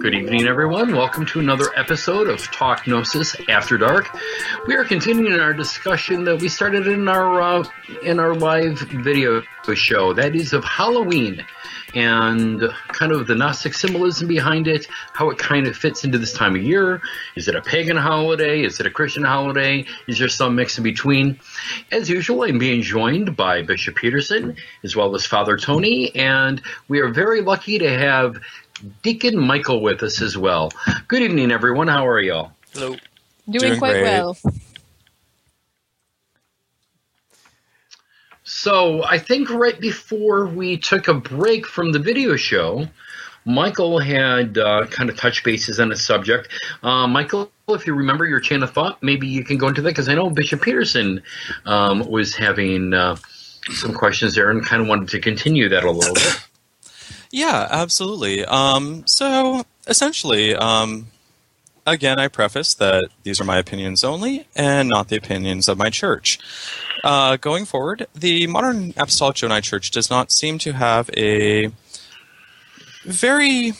Good 0.00 0.14
evening, 0.14 0.46
everyone. 0.46 0.96
Welcome 0.96 1.26
to 1.26 1.40
another 1.40 1.66
episode 1.76 2.26
of 2.26 2.40
Talk 2.50 2.86
Gnosis 2.86 3.36
After 3.48 3.76
Dark. 3.76 4.08
We 4.66 4.74
are 4.74 4.84
continuing 4.84 5.38
our 5.38 5.52
discussion 5.52 6.24
that 6.24 6.40
we 6.40 6.48
started 6.48 6.86
in 6.86 7.08
our 7.08 7.40
uh, 7.40 7.64
in 8.02 8.18
our 8.18 8.34
live 8.34 8.78
video 8.78 9.42
show. 9.74 10.14
That 10.14 10.34
is 10.34 10.54
of 10.54 10.64
Halloween 10.64 11.44
and 11.94 12.62
kind 12.88 13.12
of 13.12 13.26
the 13.26 13.34
Gnostic 13.34 13.74
symbolism 13.74 14.26
behind 14.26 14.66
it, 14.66 14.86
how 15.12 15.30
it 15.30 15.38
kind 15.38 15.66
of 15.66 15.76
fits 15.76 16.04
into 16.04 16.18
this 16.18 16.32
time 16.32 16.56
of 16.56 16.62
year. 16.62 17.02
Is 17.36 17.48
it 17.48 17.54
a 17.54 17.60
pagan 17.60 17.96
holiday? 17.96 18.62
Is 18.62 18.80
it 18.80 18.86
a 18.86 18.90
Christian 18.90 19.24
holiday? 19.24 19.84
Is 20.08 20.18
there 20.18 20.28
some 20.28 20.56
mix 20.56 20.78
in 20.78 20.84
between? 20.84 21.38
As 21.90 22.08
usual, 22.08 22.44
I'm 22.44 22.58
being 22.58 22.82
joined 22.82 23.36
by 23.36 23.62
Bishop 23.62 23.96
Peterson 23.96 24.56
as 24.82 24.96
well 24.96 25.14
as 25.14 25.26
Father 25.26 25.56
Tony, 25.56 26.14
and 26.14 26.62
we 26.88 27.00
are 27.00 27.08
very 27.08 27.42
lucky 27.42 27.78
to 27.78 27.90
have 27.90 28.40
Deacon 29.02 29.38
Michael 29.38 29.80
with 29.80 30.02
us 30.02 30.20
as 30.20 30.36
well. 30.36 30.70
Good 31.08 31.22
evening, 31.22 31.50
everyone. 31.52 31.88
How 31.88 32.06
are 32.06 32.20
y'all? 32.20 32.52
Hello. 32.72 32.96
Doing, 33.48 33.60
Doing 33.60 33.78
quite 33.78 33.92
great. 33.92 34.04
well. 34.04 34.36
So 38.44 39.04
I 39.04 39.18
think 39.18 39.50
right 39.50 39.80
before 39.80 40.46
we 40.46 40.76
took 40.76 41.08
a 41.08 41.14
break 41.14 41.66
from 41.66 41.92
the 41.92 41.98
video 41.98 42.36
show, 42.36 42.88
Michael 43.44 43.98
had 43.98 44.58
uh, 44.58 44.86
kind 44.86 45.10
of 45.10 45.16
touched 45.16 45.44
bases 45.44 45.80
on 45.80 45.90
a 45.90 45.96
subject. 45.96 46.48
Uh, 46.82 47.06
Michael, 47.06 47.50
if 47.68 47.86
you 47.86 47.94
remember 47.94 48.26
your 48.26 48.40
chain 48.40 48.62
of 48.62 48.72
thought, 48.72 49.02
maybe 49.02 49.26
you 49.26 49.44
can 49.44 49.58
go 49.58 49.68
into 49.68 49.82
that 49.82 49.90
because 49.90 50.08
I 50.08 50.14
know 50.14 50.30
Bishop 50.30 50.62
Peterson 50.62 51.22
um, 51.64 52.08
was 52.08 52.34
having 52.36 52.94
uh, 52.94 53.16
some 53.70 53.94
questions 53.94 54.34
there 54.34 54.50
and 54.50 54.64
kind 54.64 54.82
of 54.82 54.88
wanted 54.88 55.08
to 55.08 55.20
continue 55.20 55.68
that 55.68 55.84
a 55.84 55.90
little 55.90 56.14
bit. 56.14 56.48
Yeah, 57.32 57.66
absolutely. 57.70 58.44
Um, 58.44 59.04
so 59.06 59.64
essentially, 59.88 60.54
um, 60.54 61.08
again, 61.86 62.20
I 62.20 62.28
preface 62.28 62.74
that 62.74 63.08
these 63.22 63.40
are 63.40 63.44
my 63.44 63.56
opinions 63.58 64.04
only 64.04 64.46
and 64.54 64.88
not 64.88 65.08
the 65.08 65.16
opinions 65.16 65.66
of 65.68 65.78
my 65.78 65.90
church. 65.90 66.38
Uh, 67.02 67.36
going 67.36 67.64
forward, 67.64 68.06
the 68.14 68.46
modern 68.46 68.90
Apostolic 68.96 69.36
Johannite 69.36 69.64
Church 69.64 69.90
does 69.90 70.10
not 70.10 70.30
seem 70.30 70.58
to 70.58 70.72
have 70.72 71.10
a 71.16 71.72
very 73.04 73.72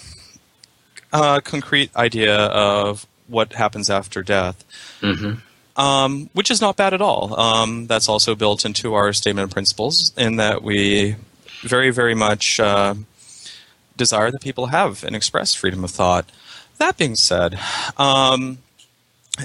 uh, 1.13 1.41
concrete 1.41 1.95
idea 1.95 2.35
of 2.35 3.07
what 3.29 3.53
happens 3.53 3.89
after 3.91 4.23
death. 4.23 4.65
hmm 5.01 5.35
um, 5.77 6.29
which 6.35 6.51
is 6.51 6.61
not 6.61 6.77
bad 6.77 6.93
at 6.93 7.01
all. 7.01 7.39
Um, 7.41 7.87
that's 7.87 8.09
also 8.09 8.35
built 8.35 8.67
into 8.67 8.93
our 8.95 9.13
statement 9.15 9.45
of 9.47 9.51
principles 9.51 10.13
in 10.19 10.37
that 10.37 10.63
we 10.63 11.17
very, 11.63 11.91
very 11.91 12.15
much 12.15 12.61
uh, 12.61 12.95
desire 13.97 14.31
that 14.31 14.41
people 14.41 14.67
have 14.67 15.05
and 15.05 15.15
express 15.15 15.55
freedom 15.55 15.85
of 15.85 15.91
thought. 15.91 16.31
That 16.79 16.97
being 16.97 17.15
said, 17.15 17.59
um, 17.97 18.59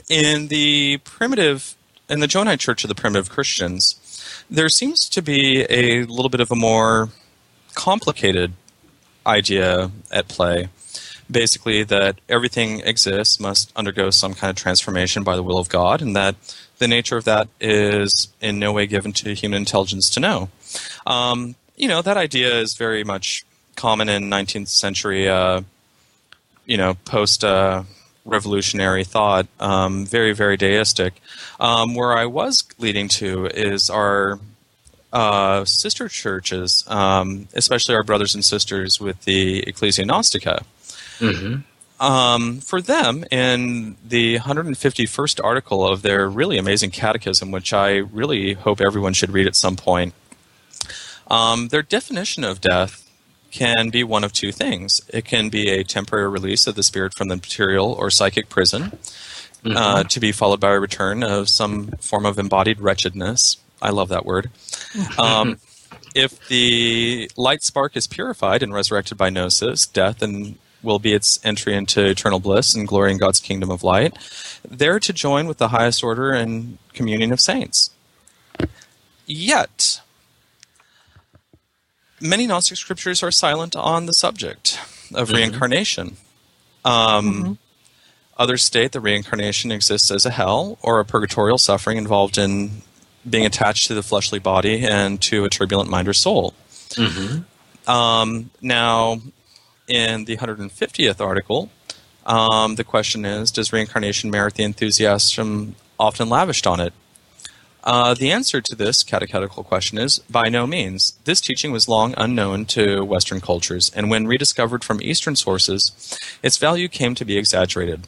in 0.10 0.48
the 0.48 1.00
primitive, 1.04 1.76
in 2.10 2.20
the 2.20 2.28
Johannite 2.28 2.60
Church 2.60 2.84
of 2.84 2.88
the 2.88 2.96
Primitive 2.96 3.30
Christians, 3.30 3.96
there 4.50 4.70
seems 4.70 5.10
to 5.10 5.22
be 5.22 5.66
a 5.70 6.04
little 6.04 6.30
bit 6.30 6.42
of 6.42 6.52
a 6.52 6.56
more 6.56 7.10
complicated 7.74 8.54
idea 9.26 9.92
at 10.12 10.28
play 10.28 10.70
basically 11.30 11.84
that 11.84 12.20
everything 12.30 12.82
exists 12.82 13.40
must 13.40 13.72
undergo 13.76 14.10
some 14.10 14.34
kind 14.34 14.50
of 14.50 14.56
transformation 14.56 15.24
by 15.24 15.36
the 15.36 15.44
will 15.44 15.58
of 15.58 15.70
God, 15.70 16.02
and 16.02 16.16
that 16.16 16.36
the 16.78 16.88
nature 16.88 17.18
of 17.18 17.26
that 17.26 17.48
is 17.60 18.30
in 18.42 18.60
no 18.60 18.72
way 18.72 18.88
given 18.88 19.12
to 19.14 19.34
human 19.34 19.58
intelligence 19.58 20.10
to 20.12 20.20
know. 20.20 20.50
Um, 21.06 21.56
you 21.76 21.88
know, 21.88 22.02
that 22.02 22.18
idea 22.18 22.60
is 22.60 22.76
very 22.76 23.04
much 23.04 23.46
common 23.78 24.10
in 24.10 24.24
19th 24.30 24.68
century, 24.68 25.30
uh, 25.30 25.62
you 26.66 26.76
know, 26.76 26.96
post 27.06 27.46
uh, 27.46 27.84
revolutionary 28.26 29.06
thought, 29.06 29.48
um, 29.60 30.06
very, 30.06 30.34
very 30.34 30.58
deistic. 30.58 31.22
Um, 31.60 31.96
where 31.96 32.18
I 32.18 32.26
was 32.26 32.64
leading 32.78 33.08
to 33.10 33.46
is 33.46 33.90
our 33.90 34.40
uh, 35.14 35.64
sister 35.64 36.10
churches, 36.10 36.84
um, 36.88 37.48
especially 37.54 37.96
our 37.96 38.04
brothers 38.04 38.36
and 38.36 38.44
sisters 38.44 39.00
with 39.00 39.24
the 39.24 39.60
Ecclesia 39.60 40.04
Gnostica. 40.04 40.64
hmm 41.20 41.56
Um, 42.00 42.60
for 42.60 42.80
them, 42.80 43.26
in 43.32 43.96
the 44.08 44.38
151st 44.38 45.44
article 45.44 45.88
of 45.88 46.04
their 46.04 46.30
really 46.30 46.60
amazing 46.60 46.92
catechism, 46.92 47.50
which 47.50 47.74
I 47.74 47.96
really 47.96 48.54
hope 48.54 48.82
everyone 48.82 49.14
should 49.14 49.32
read 49.32 49.48
at 49.48 49.56
some 49.56 49.76
point, 49.76 50.14
um, 51.28 51.70
their 51.70 51.82
definition 51.82 52.44
of 52.44 52.62
death 52.62 53.07
can 53.52 53.90
be 53.90 54.04
one 54.04 54.24
of 54.24 54.34
two 54.34 54.52
things. 54.52 55.02
It 55.10 55.26
can 55.26 55.50
be 55.50 55.70
a 55.70 55.84
temporary 55.84 56.30
release 56.30 56.68
of 56.68 56.76
the 56.76 56.84
spirit 56.84 57.14
from 57.14 57.28
the 57.28 57.36
material 57.36 57.92
or 57.94 58.10
psychic 58.10 58.50
prison, 58.50 58.98
uh, 59.66 60.04
to 60.04 60.20
be 60.20 60.32
followed 60.32 60.60
by 60.60 60.74
a 60.74 60.80
return 60.80 61.24
of 61.24 61.50
some 61.50 61.88
form 62.00 62.26
of 62.26 62.40
embodied 62.40 62.80
wretchedness. 62.80 63.58
I 63.82 63.90
love 63.90 64.10
that 64.10 64.26
word. 64.26 64.50
Um, 65.20 65.60
if 66.16 66.48
the 66.48 67.30
light 67.38 67.62
spark 67.62 67.96
is 67.96 68.08
purified 68.08 68.64
and 68.64 68.74
resurrected 68.74 69.18
by 69.18 69.30
gnosis, 69.30 69.86
death 69.86 70.22
and 70.24 70.58
will 70.82 70.98
be 70.98 71.14
its 71.14 71.40
entry 71.46 71.76
into 71.76 72.04
eternal 72.04 72.40
bliss 72.40 72.74
and 72.74 72.88
glory 72.88 73.12
in 73.12 73.18
God's 73.18 73.40
kingdom 73.40 73.70
of 73.70 73.84
light, 73.84 74.18
there 74.68 75.00
to 75.00 75.14
join 75.14 75.48
with 75.48 75.58
the 75.58 75.68
highest 75.68 76.04
order 76.04 76.32
and 76.32 76.78
communion 76.94 77.32
of 77.32 77.40
saints. 77.40 77.92
Yet, 79.28 80.02
many 82.22 82.48
Gnostic 82.48 82.78
scriptures 82.78 83.24
are 83.24 83.32
silent 83.32 83.76
on 83.76 84.06
the 84.06 84.14
subject 84.14 84.80
of 85.14 85.32
reincarnation. 85.32 86.18
Um, 86.86 87.58
Others 88.40 88.64
state 88.64 88.92
that 88.92 89.00
reincarnation 89.02 89.72
exists 89.72 90.12
as 90.12 90.24
a 90.26 90.30
hell 90.30 90.78
or 90.84 91.00
a 91.00 91.06
purgatorial 91.06 91.58
suffering 91.58 91.98
involved 91.98 92.38
in 92.38 92.84
being 93.28 93.46
attached 93.48 93.88
to 93.88 93.96
the 93.96 94.04
fleshly 94.04 94.38
body 94.38 94.86
and 94.86 95.20
to 95.24 95.44
a 95.44 95.50
turbulent 95.50 95.90
mind 95.90 96.08
or 96.08 96.14
soul. 96.14 96.54
hmm 96.96 97.40
Um, 97.88 98.52
now, 98.62 99.22
in 99.88 100.26
the 100.26 100.38
150th 100.38 101.20
article, 101.20 101.72
um, 102.28 102.76
the 102.76 102.84
question 102.84 103.26
is 103.26 103.50
Does 103.50 103.74
reincarnation 103.74 104.30
merit 104.30 104.54
the 104.54 104.64
enthusiasm 104.64 105.76
often 106.00 106.30
lavished 106.30 106.68
on 106.68 106.80
it? 106.80 106.94
Uh, 107.84 108.14
the 108.14 108.32
answer 108.32 108.60
to 108.60 108.76
this 108.76 109.04
catechetical 109.04 109.64
question 109.64 109.98
is 109.98 110.20
by 110.30 110.50
no 110.50 110.68
means. 110.68 111.14
This 111.24 111.40
teaching 111.40 111.72
was 111.72 111.88
long 111.88 112.14
unknown 112.18 112.66
to 112.66 113.04
Western 113.04 113.40
cultures, 113.40 113.92
and 113.96 114.10
when 114.10 114.28
rediscovered 114.28 114.84
from 114.84 115.02
Eastern 115.02 115.36
sources, 115.36 116.20
its 116.44 116.58
value 116.58 116.88
came 116.90 117.16
to 117.16 117.24
be 117.24 117.38
exaggerated. 117.38 118.08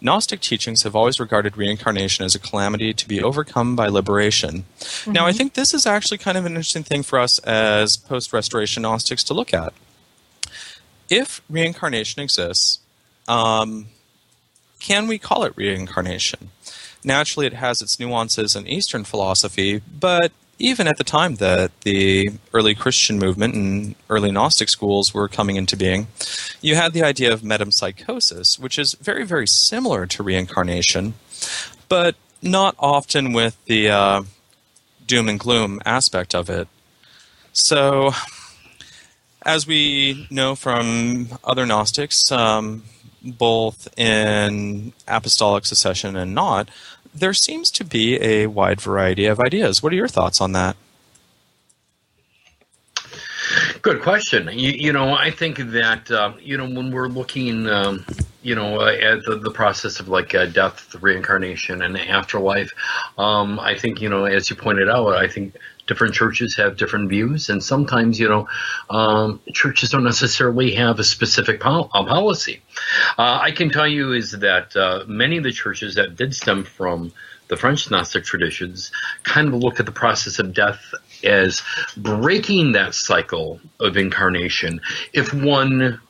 Gnostic 0.00 0.40
teachings 0.40 0.82
have 0.82 0.94
always 0.94 1.18
regarded 1.18 1.56
reincarnation 1.56 2.26
as 2.26 2.34
a 2.34 2.38
calamity 2.38 2.92
to 2.92 3.08
be 3.08 3.22
overcome 3.22 3.74
by 3.74 3.88
liberation. 3.88 4.66
Now, 5.06 5.24
I 5.24 5.32
think 5.32 5.54
this 5.54 5.72
is 5.72 5.86
actually 5.86 6.18
kind 6.18 6.36
of 6.36 6.44
an 6.44 6.52
interesting 6.52 6.82
thing 6.82 7.02
for 7.02 7.18
us 7.18 7.38
as 7.38 7.96
post 7.96 8.34
Restoration 8.34 8.82
Gnostics 8.82 9.24
to 9.24 9.34
look 9.34 9.54
at. 9.54 9.72
If 11.08 11.40
reincarnation 11.48 12.22
exists, 12.22 12.80
um, 13.26 13.86
can 14.78 15.06
we 15.06 15.18
call 15.18 15.44
it 15.44 15.56
reincarnation? 15.56 16.50
Naturally, 17.04 17.46
it 17.46 17.54
has 17.54 17.82
its 17.82 18.00
nuances 18.00 18.56
in 18.56 18.66
Eastern 18.66 19.04
philosophy, 19.04 19.82
but 20.00 20.32
even 20.58 20.86
at 20.86 20.96
the 20.96 21.04
time 21.04 21.36
that 21.36 21.78
the 21.80 22.30
early 22.52 22.74
Christian 22.74 23.18
movement 23.18 23.54
and 23.54 23.94
early 24.08 24.30
Gnostic 24.30 24.68
schools 24.68 25.12
were 25.12 25.28
coming 25.28 25.56
into 25.56 25.76
being, 25.76 26.06
you 26.60 26.76
had 26.76 26.92
the 26.92 27.02
idea 27.02 27.32
of 27.32 27.42
metempsychosis, 27.42 28.58
which 28.58 28.78
is 28.78 28.94
very, 28.94 29.24
very 29.24 29.46
similar 29.46 30.06
to 30.06 30.22
reincarnation, 30.22 31.14
but 31.88 32.14
not 32.40 32.74
often 32.78 33.32
with 33.32 33.62
the 33.66 33.90
uh, 33.90 34.22
doom 35.06 35.28
and 35.28 35.40
gloom 35.40 35.80
aspect 35.84 36.34
of 36.34 36.48
it. 36.48 36.68
So, 37.52 38.12
as 39.44 39.66
we 39.66 40.26
know 40.30 40.54
from 40.54 41.28
other 41.44 41.66
Gnostics, 41.66 42.30
um, 42.32 42.84
both 43.22 43.88
in 43.98 44.92
apostolic 45.08 45.64
succession 45.64 46.16
and 46.16 46.34
not, 46.34 46.68
there 47.14 47.34
seems 47.34 47.70
to 47.72 47.84
be 47.84 48.20
a 48.20 48.46
wide 48.46 48.80
variety 48.80 49.26
of 49.26 49.40
ideas. 49.40 49.82
What 49.82 49.92
are 49.92 49.96
your 49.96 50.08
thoughts 50.08 50.40
on 50.40 50.52
that? 50.52 50.76
Good 53.82 54.02
question. 54.02 54.48
You, 54.52 54.70
you 54.70 54.92
know, 54.92 55.14
I 55.14 55.30
think 55.30 55.58
that 55.58 56.10
uh, 56.10 56.32
you 56.40 56.56
know 56.56 56.64
when 56.64 56.90
we're 56.90 57.08
looking, 57.08 57.68
um, 57.68 58.04
you 58.42 58.54
know, 58.54 58.80
uh, 58.80 58.92
at 58.92 59.24
the, 59.24 59.36
the 59.36 59.50
process 59.50 60.00
of 60.00 60.08
like 60.08 60.34
uh, 60.34 60.46
death, 60.46 60.94
reincarnation, 61.00 61.82
and 61.82 61.96
afterlife, 61.98 62.72
um, 63.18 63.60
I 63.60 63.76
think 63.76 64.00
you 64.00 64.08
know, 64.08 64.24
as 64.24 64.48
you 64.48 64.56
pointed 64.56 64.88
out, 64.88 65.14
I 65.14 65.28
think 65.28 65.56
different 65.86 66.14
churches 66.14 66.56
have 66.56 66.76
different 66.76 67.08
views, 67.08 67.48
and 67.48 67.62
sometimes 67.62 68.18
you 68.18 68.28
know, 68.28 68.48
um, 68.90 69.40
churches 69.52 69.90
don't 69.90 70.04
necessarily 70.04 70.74
have 70.74 70.98
a 70.98 71.04
specific 71.04 71.60
pol- 71.60 71.90
uh, 71.92 72.04
policy. 72.04 72.62
Uh, 73.18 73.38
I 73.42 73.50
can 73.50 73.70
tell 73.70 73.88
you 73.88 74.12
is 74.12 74.32
that 74.32 74.76
uh, 74.76 75.04
many 75.06 75.36
of 75.36 75.44
the 75.44 75.52
churches 75.52 75.96
that 75.96 76.16
did 76.16 76.34
stem 76.34 76.64
from 76.64 77.12
the 77.48 77.56
French 77.56 77.90
Gnostic 77.90 78.24
traditions 78.24 78.90
kind 79.22 79.48
of 79.48 79.54
look 79.54 79.78
at 79.78 79.86
the 79.86 79.92
process 79.92 80.38
of 80.38 80.54
death 80.54 80.94
as 81.22 81.62
breaking 81.96 82.72
that 82.72 82.94
cycle 82.94 83.60
of 83.78 83.96
incarnation. 83.96 84.80
If 85.12 85.34
one 85.34 86.00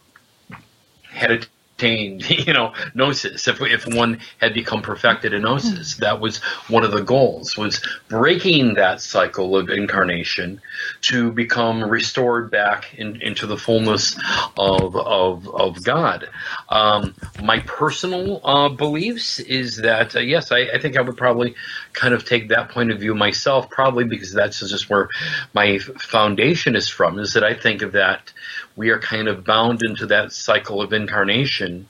had 1.02 1.46
a 1.82 2.06
you 2.28 2.52
know 2.52 2.72
gnosis. 2.94 3.48
If, 3.48 3.60
if 3.60 3.86
one 3.86 4.20
had 4.40 4.54
become 4.54 4.82
perfected 4.82 5.32
in 5.32 5.42
gnosis 5.42 5.96
that 5.96 6.20
was 6.20 6.38
one 6.68 6.84
of 6.84 6.92
the 6.92 7.02
goals 7.02 7.56
was 7.56 7.80
breaking 8.08 8.74
that 8.74 9.00
cycle 9.00 9.56
of 9.56 9.68
incarnation 9.70 10.60
to 11.02 11.32
become 11.32 11.82
restored 11.82 12.50
back 12.50 12.94
in, 12.94 13.20
into 13.22 13.46
the 13.46 13.56
fullness 13.56 14.16
of 14.56 14.96
of, 14.96 15.48
of 15.48 15.82
god. 15.84 16.28
Um, 16.68 17.14
my 17.42 17.60
personal 17.60 18.40
uh, 18.44 18.68
beliefs 18.68 19.40
is 19.40 19.78
that 19.78 20.16
uh, 20.16 20.20
yes 20.20 20.52
I, 20.52 20.60
I 20.74 20.78
think 20.78 20.96
i 20.96 21.00
would 21.00 21.16
probably 21.16 21.54
kind 21.92 22.14
of 22.14 22.24
take 22.24 22.48
that 22.48 22.70
point 22.70 22.90
of 22.90 23.00
view 23.00 23.14
myself 23.14 23.70
probably 23.70 24.04
because 24.04 24.32
that's 24.32 24.60
just 24.60 24.88
where 24.90 25.08
my 25.52 25.78
foundation 25.78 26.76
is 26.76 26.88
from 26.88 27.18
is 27.18 27.32
that 27.34 27.44
i 27.44 27.54
think 27.54 27.82
of 27.82 27.92
that 27.92 28.32
we 28.76 28.90
are 28.90 28.98
kind 28.98 29.28
of 29.28 29.44
bound 29.44 29.80
into 29.84 30.06
that 30.06 30.32
cycle 30.32 30.82
of 30.82 30.92
incarnation 30.92 31.86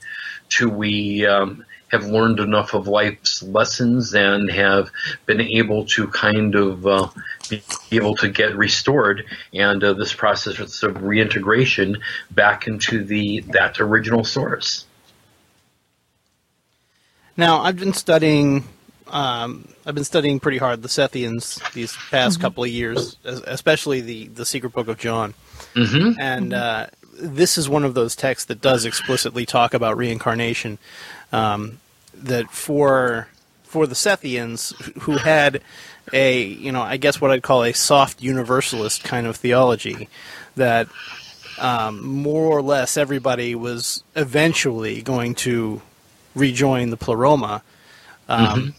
till 0.49 0.69
we 0.69 1.25
um, 1.25 1.65
have 1.87 2.05
learned 2.05 2.39
enough 2.39 2.73
of 2.73 2.87
life's 2.87 3.41
lessons 3.43 4.13
and 4.13 4.51
have 4.51 4.91
been 5.25 5.41
able 5.41 5.85
to 5.85 6.07
kind 6.07 6.55
of 6.55 6.85
uh, 6.85 7.07
be 7.49 7.63
able 7.91 8.15
to 8.15 8.29
get 8.29 8.55
restored 8.55 9.25
and 9.53 9.83
uh, 9.83 9.93
this 9.93 10.13
process 10.13 10.83
of 10.83 11.03
reintegration 11.03 11.97
back 12.31 12.67
into 12.67 13.03
the 13.03 13.41
that 13.49 13.79
original 13.79 14.23
source. 14.23 14.85
Now, 17.37 17.61
I've 17.61 17.77
been 17.77 17.93
studying. 17.93 18.63
Um, 19.07 19.67
I've 19.85 19.93
been 19.93 20.03
studying 20.03 20.39
pretty 20.39 20.57
hard 20.57 20.81
the 20.81 20.87
Sethians 20.87 21.71
these 21.73 21.95
past 22.09 22.35
mm-hmm. 22.35 22.41
couple 22.41 22.63
of 22.63 22.69
years, 22.69 23.17
especially 23.23 24.01
the 24.01 24.27
the 24.27 24.45
Secret 24.45 24.73
Book 24.73 24.87
of 24.87 24.97
John. 24.97 25.33
Mm-hmm. 25.73 26.19
And 26.19 26.53
uh, 26.53 26.87
this 27.19 27.57
is 27.57 27.69
one 27.69 27.83
of 27.83 27.93
those 27.93 28.15
texts 28.15 28.45
that 28.47 28.61
does 28.61 28.85
explicitly 28.85 29.45
talk 29.45 29.73
about 29.73 29.97
reincarnation. 29.97 30.77
Um, 31.31 31.79
that 32.13 32.49
for 32.49 33.27
for 33.63 33.87
the 33.87 33.95
Sethians, 33.95 34.73
who 35.01 35.17
had 35.17 35.61
a 36.13 36.43
you 36.43 36.71
know 36.71 36.81
I 36.81 36.97
guess 36.97 37.19
what 37.19 37.31
I'd 37.31 37.43
call 37.43 37.63
a 37.63 37.73
soft 37.73 38.21
universalist 38.21 39.03
kind 39.03 39.27
of 39.27 39.35
theology, 39.35 40.07
that 40.55 40.87
um, 41.59 42.05
more 42.05 42.45
or 42.45 42.61
less 42.61 42.97
everybody 42.97 43.55
was 43.55 44.03
eventually 44.15 45.01
going 45.01 45.35
to 45.35 45.81
rejoin 46.35 46.89
the 46.89 46.97
pleroma. 46.97 47.63
Um, 48.27 48.47
mm-hmm 48.47 48.69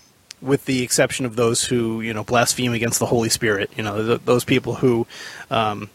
with 0.43 0.67
the 0.67 0.83
exception 0.83 1.25
of 1.25 1.37
those 1.37 1.65
who 1.65 2.01
you 2.01 2.13
know 2.13 2.23
blaspheme 2.23 2.73
against 2.73 2.99
the 2.99 3.07
Holy 3.07 3.29
Spirit. 3.29 3.71
You 3.77 3.83
know, 3.83 4.07
th- 4.07 4.21
those 4.25 4.45
people 4.45 4.75
who 4.75 5.07
um, 5.51 5.91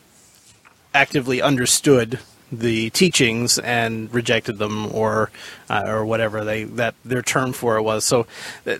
actively 0.93 1.41
understood 1.41 2.19
the 2.51 2.89
teachings 2.89 3.57
and 3.59 4.13
rejected 4.13 4.57
them 4.57 4.93
or 4.93 5.31
uh, 5.69 5.83
or 5.85 6.05
whatever 6.05 6.43
they 6.43 6.65
that 6.65 6.95
their 7.05 7.21
term 7.21 7.53
for 7.53 7.77
it 7.77 7.81
was. 7.81 8.03
So 8.03 8.27
uh, 8.67 8.75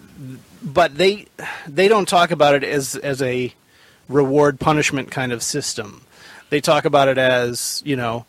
but 0.62 0.98
they 0.98 1.28
they 1.68 1.88
don't 1.88 2.08
talk 2.08 2.32
about 2.32 2.56
it 2.56 2.64
as 2.64 2.96
as 2.98 3.22
a 3.22 3.54
reward 4.10 4.60
punishment 4.60 5.10
kind 5.12 5.32
of 5.32 5.42
system. 5.42 6.02
They 6.50 6.60
talk 6.60 6.84
about 6.86 7.08
it 7.08 7.18
as 7.18 7.82
you 7.86 7.96
know 7.96 8.26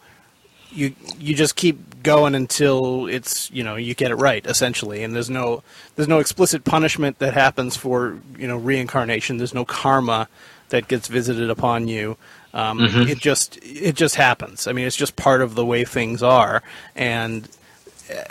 you 0.71 0.95
you 1.19 1.35
just 1.35 1.57
keep 1.57 2.03
going 2.03 2.35
until 2.35 3.07
it's 3.07 3.51
you 3.51 3.63
know 3.65 3.77
you 3.77 3.95
get 3.95 4.11
it 4.13 4.17
right 4.17 4.47
essentially. 4.47 5.03
And 5.03 5.15
there's 5.15 5.31
no 5.31 5.63
there's 5.97 6.09
no 6.09 6.21
explicit 6.21 6.65
punishment 6.65 7.19
that 7.19 7.35
happens 7.35 7.77
for 7.77 8.19
you 8.39 8.47
know 8.47 8.57
reincarnation. 8.57 9.39
There's 9.39 9.55
no 9.55 9.65
karma 9.65 10.29
that 10.69 10.89
gets 10.89 11.09
visited 11.09 11.51
upon 11.51 11.89
you 11.89 12.17
um, 12.55 12.81
mm-hmm. 12.81 13.09
It 13.09 13.19
just 13.19 13.59
it 13.63 13.95
just 13.95 14.17
happens. 14.17 14.67
I 14.67 14.73
mean, 14.73 14.87
it's 14.87 14.97
just 14.97 15.17
part 15.17 15.41
of 15.41 15.55
the 15.55 15.65
way 15.65 15.85
things 15.85 16.23
are, 16.23 16.63
and 16.95 17.49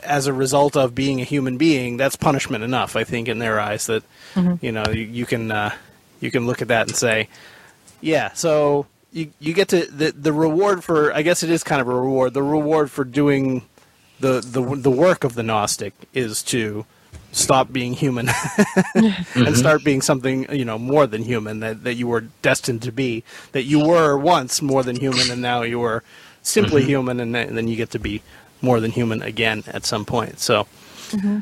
as 0.03 0.27
a 0.27 0.33
result 0.33 0.77
of 0.77 0.93
being 0.93 1.21
a 1.21 1.23
human 1.23 1.57
being, 1.57 1.97
that's 1.97 2.15
punishment 2.15 2.63
enough. 2.63 2.95
I 2.95 3.03
think 3.03 3.27
in 3.27 3.39
their 3.39 3.59
eyes 3.59 3.87
that 3.87 4.03
mm-hmm. 4.35 4.63
you 4.63 4.71
know 4.71 4.85
you, 4.87 5.03
you 5.03 5.25
can 5.25 5.51
uh, 5.51 5.73
you 6.19 6.29
can 6.29 6.45
look 6.45 6.61
at 6.61 6.67
that 6.67 6.87
and 6.87 6.95
say, 6.95 7.29
yeah. 7.99 8.31
So 8.33 8.85
you 9.11 9.31
you 9.39 9.53
get 9.53 9.69
to 9.69 9.85
the 9.85 10.11
the 10.11 10.33
reward 10.33 10.83
for 10.83 11.13
I 11.13 11.23
guess 11.23 11.41
it 11.43 11.49
is 11.49 11.63
kind 11.63 11.81
of 11.81 11.87
a 11.87 11.95
reward. 11.95 12.33
The 12.33 12.43
reward 12.43 12.91
for 12.91 13.03
doing 13.03 13.63
the 14.19 14.41
the 14.41 14.61
the 14.75 14.91
work 14.91 15.23
of 15.23 15.33
the 15.33 15.43
Gnostic 15.43 15.93
is 16.13 16.43
to 16.43 16.85
stop 17.31 17.71
being 17.71 17.93
human 17.93 18.27
and 18.95 19.05
mm-hmm. 19.05 19.53
start 19.53 19.83
being 19.83 20.01
something 20.01 20.51
you 20.53 20.65
know 20.65 20.77
more 20.77 21.07
than 21.07 21.23
human 21.23 21.61
that, 21.61 21.83
that 21.83 21.93
you 21.95 22.07
were 22.07 22.21
destined 22.41 22.81
to 22.81 22.91
be 22.91 23.23
that 23.53 23.63
you 23.63 23.79
were 23.79 24.17
once 24.17 24.61
more 24.61 24.83
than 24.83 24.95
human 24.95 25.31
and 25.31 25.41
now 25.41 25.61
you 25.61 25.81
are 25.81 26.03
simply 26.41 26.81
mm-hmm. 26.81 26.89
human 26.89 27.19
and, 27.19 27.35
and, 27.35 27.57
then 27.57 27.67
you 27.67 27.75
get 27.75 27.91
to 27.91 27.99
be 27.99 28.21
more 28.61 28.79
than 28.79 28.91
human 28.91 29.21
again 29.21 29.63
at 29.67 29.85
some 29.85 30.03
point 30.05 30.39
so 30.39 30.67
mm-hmm. 31.09 31.39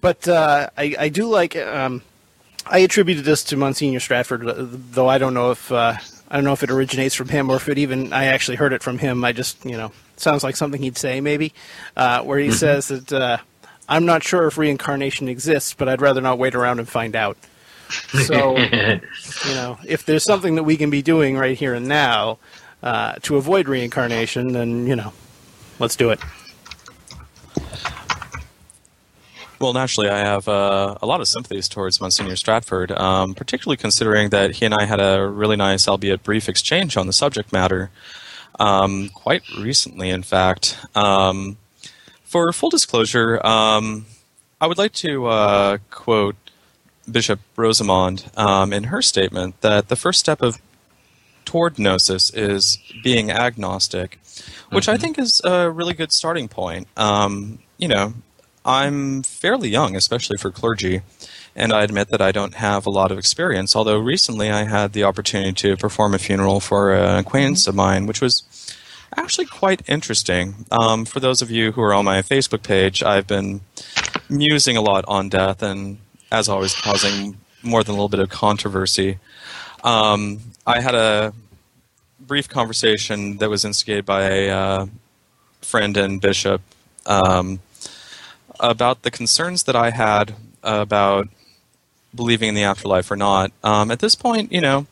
but 0.00 0.28
uh, 0.28 0.68
I, 0.76 0.94
I 0.98 1.08
do 1.08 1.26
like 1.26 1.56
um, 1.56 2.02
I 2.66 2.80
attributed 2.80 3.24
this 3.24 3.44
to 3.44 3.56
Monsignor 3.56 4.00
Stratford 4.00 4.46
uh, 4.46 4.54
though 4.58 5.08
I 5.08 5.18
don't 5.18 5.34
know 5.34 5.52
if 5.52 5.72
uh, 5.72 5.94
I 6.28 6.36
don't 6.36 6.44
know 6.44 6.52
if 6.52 6.62
it 6.62 6.70
originates 6.70 7.14
from 7.14 7.28
him 7.28 7.48
or 7.48 7.56
if 7.56 7.68
it 7.68 7.78
even 7.78 8.12
I 8.12 8.26
actually 8.26 8.56
heard 8.56 8.74
it 8.74 8.82
from 8.82 8.98
him 8.98 9.24
I 9.24 9.32
just 9.32 9.64
you 9.64 9.76
know 9.76 9.90
sounds 10.16 10.44
like 10.44 10.56
something 10.56 10.82
he'd 10.82 10.98
say 10.98 11.20
maybe 11.20 11.54
uh, 11.96 12.22
where 12.22 12.38
he 12.38 12.48
mm-hmm. 12.48 12.56
says 12.56 12.88
that 12.88 13.12
uh, 13.12 13.38
I'm 13.88 14.04
not 14.04 14.22
sure 14.22 14.46
if 14.46 14.58
reincarnation 14.58 15.28
exists, 15.28 15.74
but 15.74 15.88
I'd 15.88 16.00
rather 16.00 16.20
not 16.20 16.38
wait 16.38 16.54
around 16.54 16.78
and 16.78 16.88
find 16.88 17.16
out. 17.16 17.38
So, 18.24 18.56
you 18.58 19.00
know, 19.54 19.78
if 19.86 20.04
there's 20.04 20.24
something 20.24 20.56
that 20.56 20.64
we 20.64 20.76
can 20.76 20.90
be 20.90 21.02
doing 21.02 21.36
right 21.38 21.56
here 21.56 21.74
and 21.74 21.88
now 21.88 22.38
uh, 22.82 23.14
to 23.22 23.36
avoid 23.36 23.68
reincarnation, 23.68 24.52
then, 24.52 24.86
you 24.86 24.94
know, 24.94 25.12
let's 25.78 25.96
do 25.96 26.10
it. 26.10 26.20
Well, 29.60 29.72
naturally, 29.72 30.08
I 30.08 30.18
have 30.18 30.46
uh, 30.46 30.98
a 31.02 31.06
lot 31.06 31.20
of 31.20 31.26
sympathies 31.26 31.68
towards 31.68 32.00
Monsignor 32.00 32.36
Stratford, 32.36 32.92
um, 32.92 33.34
particularly 33.34 33.76
considering 33.76 34.28
that 34.28 34.52
he 34.52 34.66
and 34.66 34.74
I 34.74 34.84
had 34.84 35.00
a 35.00 35.26
really 35.26 35.56
nice, 35.56 35.88
albeit 35.88 36.22
brief, 36.22 36.48
exchange 36.48 36.96
on 36.96 37.08
the 37.08 37.12
subject 37.12 37.52
matter 37.52 37.90
um, 38.60 39.08
quite 39.08 39.42
recently, 39.58 40.10
in 40.10 40.22
fact. 40.22 40.78
Um, 40.94 41.56
for 42.28 42.52
full 42.52 42.68
disclosure, 42.68 43.44
um, 43.44 44.06
I 44.60 44.66
would 44.66 44.78
like 44.78 44.92
to 44.94 45.26
uh, 45.26 45.78
quote 45.90 46.36
Bishop 47.10 47.40
Rosamonde 47.56 48.36
um, 48.38 48.72
in 48.72 48.84
her 48.84 49.00
statement 49.00 49.60
that 49.62 49.88
the 49.88 49.96
first 49.96 50.20
step 50.20 50.42
of 50.42 50.60
toward 51.46 51.78
gnosis 51.78 52.30
is 52.34 52.78
being 53.02 53.30
agnostic, 53.30 54.20
which 54.70 54.84
mm-hmm. 54.84 54.94
I 54.94 54.96
think 54.98 55.18
is 55.18 55.40
a 55.42 55.70
really 55.70 55.94
good 55.94 56.12
starting 56.12 56.48
point. 56.48 56.86
Um, 56.98 57.60
you 57.78 57.88
know, 57.88 58.12
I'm 58.62 59.22
fairly 59.22 59.70
young, 59.70 59.96
especially 59.96 60.36
for 60.36 60.50
clergy, 60.50 61.00
and 61.56 61.72
I 61.72 61.82
admit 61.82 62.08
that 62.10 62.20
I 62.20 62.32
don't 62.32 62.54
have 62.54 62.84
a 62.84 62.90
lot 62.90 63.10
of 63.10 63.16
experience. 63.16 63.74
Although 63.74 63.98
recently 63.98 64.50
I 64.50 64.64
had 64.64 64.92
the 64.92 65.04
opportunity 65.04 65.54
to 65.54 65.76
perform 65.78 66.12
a 66.12 66.18
funeral 66.18 66.60
for 66.60 66.92
an 66.92 67.16
acquaintance 67.16 67.62
mm-hmm. 67.62 67.70
of 67.70 67.74
mine, 67.76 68.06
which 68.06 68.20
was 68.20 68.42
actually 69.18 69.46
quite 69.46 69.82
interesting. 69.88 70.66
Um, 70.70 71.04
for 71.04 71.20
those 71.20 71.42
of 71.42 71.50
you 71.50 71.72
who 71.72 71.82
are 71.82 71.94
on 71.94 72.04
my 72.04 72.22
Facebook 72.22 72.62
page, 72.62 73.02
I've 73.02 73.26
been 73.26 73.60
musing 74.28 74.76
a 74.76 74.80
lot 74.80 75.04
on 75.08 75.28
death 75.28 75.62
and, 75.62 75.98
as 76.30 76.48
always, 76.48 76.74
causing 76.74 77.36
more 77.62 77.82
than 77.82 77.92
a 77.92 77.94
little 77.94 78.08
bit 78.08 78.20
of 78.20 78.28
controversy. 78.28 79.18
Um, 79.84 80.40
I 80.66 80.80
had 80.80 80.94
a 80.94 81.32
brief 82.20 82.48
conversation 82.48 83.38
that 83.38 83.48
was 83.48 83.64
instigated 83.64 84.04
by 84.04 84.22
a 84.22 84.50
uh, 84.50 84.86
friend 85.62 85.96
and 85.96 86.20
bishop 86.20 86.60
um, 87.06 87.60
about 88.60 89.02
the 89.02 89.10
concerns 89.10 89.64
that 89.64 89.76
I 89.76 89.90
had 89.90 90.34
about 90.62 91.28
believing 92.14 92.50
in 92.50 92.54
the 92.54 92.64
afterlife 92.64 93.10
or 93.10 93.16
not. 93.16 93.52
Um, 93.62 93.90
at 93.90 94.00
this 94.00 94.14
point, 94.14 94.52
you 94.52 94.60
know, 94.60 94.86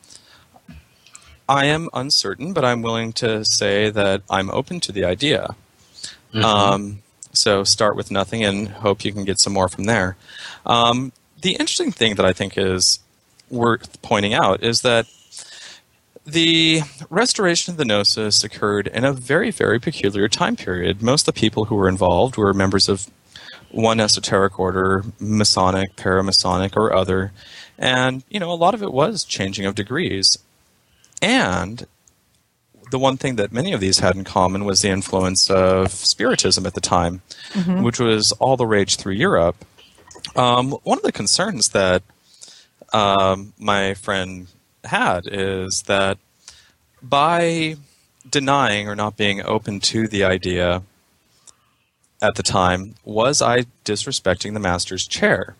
I 1.49 1.65
am 1.65 1.89
uncertain, 1.93 2.53
but 2.53 2.65
I'm 2.65 2.81
willing 2.81 3.13
to 3.13 3.45
say 3.45 3.89
that 3.89 4.21
I'm 4.29 4.49
open 4.49 4.79
to 4.81 4.91
the 4.91 5.05
idea. 5.05 5.55
Mm-hmm. 6.33 6.43
Um, 6.43 7.03
so 7.33 7.63
start 7.63 7.95
with 7.95 8.11
nothing 8.11 8.43
and 8.43 8.67
hope 8.67 9.05
you 9.05 9.13
can 9.13 9.23
get 9.23 9.39
some 9.39 9.53
more 9.53 9.69
from 9.69 9.85
there. 9.85 10.17
Um, 10.65 11.13
the 11.41 11.51
interesting 11.53 11.91
thing 11.91 12.15
that 12.15 12.25
I 12.25 12.33
think 12.33 12.57
is 12.57 12.99
worth 13.49 14.01
pointing 14.01 14.33
out 14.33 14.63
is 14.63 14.81
that 14.81 15.07
the 16.25 16.81
restoration 17.09 17.71
of 17.71 17.77
the 17.77 17.85
Gnosis 17.85 18.43
occurred 18.43 18.87
in 18.87 19.05
a 19.05 19.13
very, 19.13 19.49
very 19.49 19.79
peculiar 19.79 20.27
time 20.27 20.57
period. 20.57 21.01
Most 21.01 21.27
of 21.27 21.33
the 21.33 21.39
people 21.39 21.65
who 21.65 21.75
were 21.75 21.87
involved 21.87 22.35
were 22.35 22.53
members 22.53 22.89
of 22.89 23.07
one 23.71 23.99
esoteric 24.01 24.59
order, 24.59 25.05
Masonic, 25.19 25.95
Paramasonic, 25.95 26.75
or 26.75 26.93
other. 26.93 27.31
And, 27.77 28.23
you 28.29 28.39
know, 28.39 28.51
a 28.51 28.55
lot 28.55 28.73
of 28.73 28.83
it 28.83 28.91
was 28.91 29.23
changing 29.23 29.65
of 29.65 29.75
degrees. 29.75 30.37
And 31.21 31.85
the 32.91 32.99
one 32.99 33.17
thing 33.17 33.35
that 33.35 33.51
many 33.51 33.73
of 33.73 33.79
these 33.79 33.99
had 33.99 34.15
in 34.15 34.23
common 34.23 34.65
was 34.65 34.81
the 34.81 34.89
influence 34.89 35.49
of 35.49 35.91
Spiritism 35.91 36.65
at 36.65 36.73
the 36.73 36.81
time, 36.81 37.21
mm-hmm. 37.51 37.83
which 37.83 37.99
was 37.99 38.31
all 38.33 38.57
the 38.57 38.65
rage 38.65 38.95
through 38.95 39.13
Europe. 39.13 39.65
Um, 40.35 40.71
one 40.83 40.97
of 40.97 41.03
the 41.03 41.11
concerns 41.11 41.69
that 41.69 42.03
um, 42.93 43.53
my 43.57 43.93
friend 43.93 44.47
had 44.83 45.27
is 45.27 45.83
that 45.83 46.17
by 47.01 47.75
denying 48.29 48.87
or 48.87 48.95
not 48.95 49.17
being 49.17 49.43
open 49.43 49.79
to 49.79 50.07
the 50.07 50.23
idea 50.23 50.81
at 52.21 52.35
the 52.35 52.43
time 52.43 52.95
was 53.03 53.41
I 53.41 53.65
disrespecting 53.85 54.53
the 54.53 54.59
master's 54.59 55.07
chair? 55.07 55.55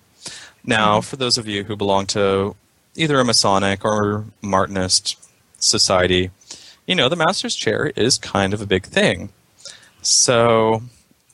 Now, 0.64 1.02
for 1.02 1.16
those 1.16 1.38
of 1.38 1.48
you 1.48 1.64
who 1.64 1.76
belong 1.76 2.08
to 2.08 2.56
either 2.96 3.20
a 3.20 3.26
Masonic 3.26 3.86
or 3.86 4.26
Martinist 4.44 5.16
society, 5.60 6.32
you 6.86 6.96
know, 6.96 7.10
the 7.10 7.16
master's 7.16 7.56
chair 7.56 7.92
is 7.96 8.18
kind 8.18 8.54
of 8.54 8.62
a 8.62 8.66
big 8.66 8.86
thing. 8.86 9.30
So, 10.02 10.84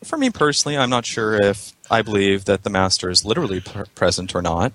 for 0.04 0.18
me 0.18 0.30
personally, 0.30 0.78
I'm 0.78 0.90
not 0.90 1.06
sure 1.06 1.36
if 1.36 1.74
I 1.90 2.02
believe 2.02 2.46
that 2.46 2.64
the 2.64 2.70
master 2.70 3.10
is 3.10 3.24
literally 3.24 3.62
present 3.96 4.36
or 4.36 4.42
not. 4.42 4.74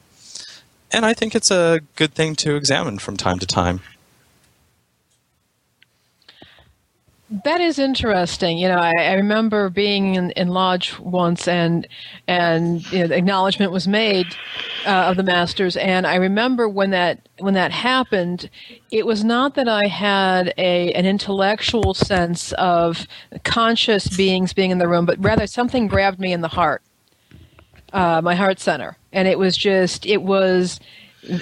And 0.91 1.05
I 1.05 1.13
think 1.15 1.35
it's 1.35 1.51
a 1.51 1.81
good 1.97 2.15
thing 2.15 2.35
to 2.37 2.57
examine 2.57 2.99
from 2.99 3.17
time 3.17 3.39
to 3.41 3.47
time. 3.47 3.81
That 7.31 7.61
is 7.61 7.79
interesting. 7.79 8.57
You 8.57 8.69
know, 8.69 8.79
I, 8.79 8.93
I 8.97 9.13
remember 9.15 9.69
being 9.69 10.15
in, 10.15 10.31
in, 10.31 10.49
lodge 10.49 10.99
once, 10.99 11.47
and 11.47 11.87
and 12.27 12.91
you 12.91 13.07
know, 13.07 13.15
acknowledgement 13.15 13.71
was 13.71 13.87
made 13.87 14.35
uh, 14.87 15.11
of 15.11 15.19
the 15.19 15.23
masters. 15.23 15.77
And 15.77 16.07
I 16.07 16.15
remember 16.15 16.71
when 16.71 16.91
that 16.91 17.29
when 17.39 17.53
that 17.53 17.71
happened, 17.71 18.49
it 18.91 19.05
was 19.05 19.25
not 19.25 19.57
that 19.57 19.69
I 19.69 19.89
had 19.89 20.55
a 20.57 20.91
an 20.95 21.05
intellectual 21.05 21.93
sense 21.93 22.53
of 22.53 23.07
conscious 23.45 24.17
beings 24.17 24.55
being 24.55 24.71
in 24.71 24.79
the 24.79 24.89
room, 24.89 25.05
but 25.05 25.23
rather 25.23 25.47
something 25.47 25.87
grabbed 25.87 26.19
me 26.19 26.33
in 26.33 26.41
the 26.41 26.49
heart, 26.49 26.81
uh, 27.93 28.23
my 28.23 28.37
heart 28.37 28.59
center, 28.59 28.97
and 29.13 29.29
it 29.29 29.39
was 29.39 29.55
just 29.55 30.07
it 30.07 30.23
was 30.23 30.81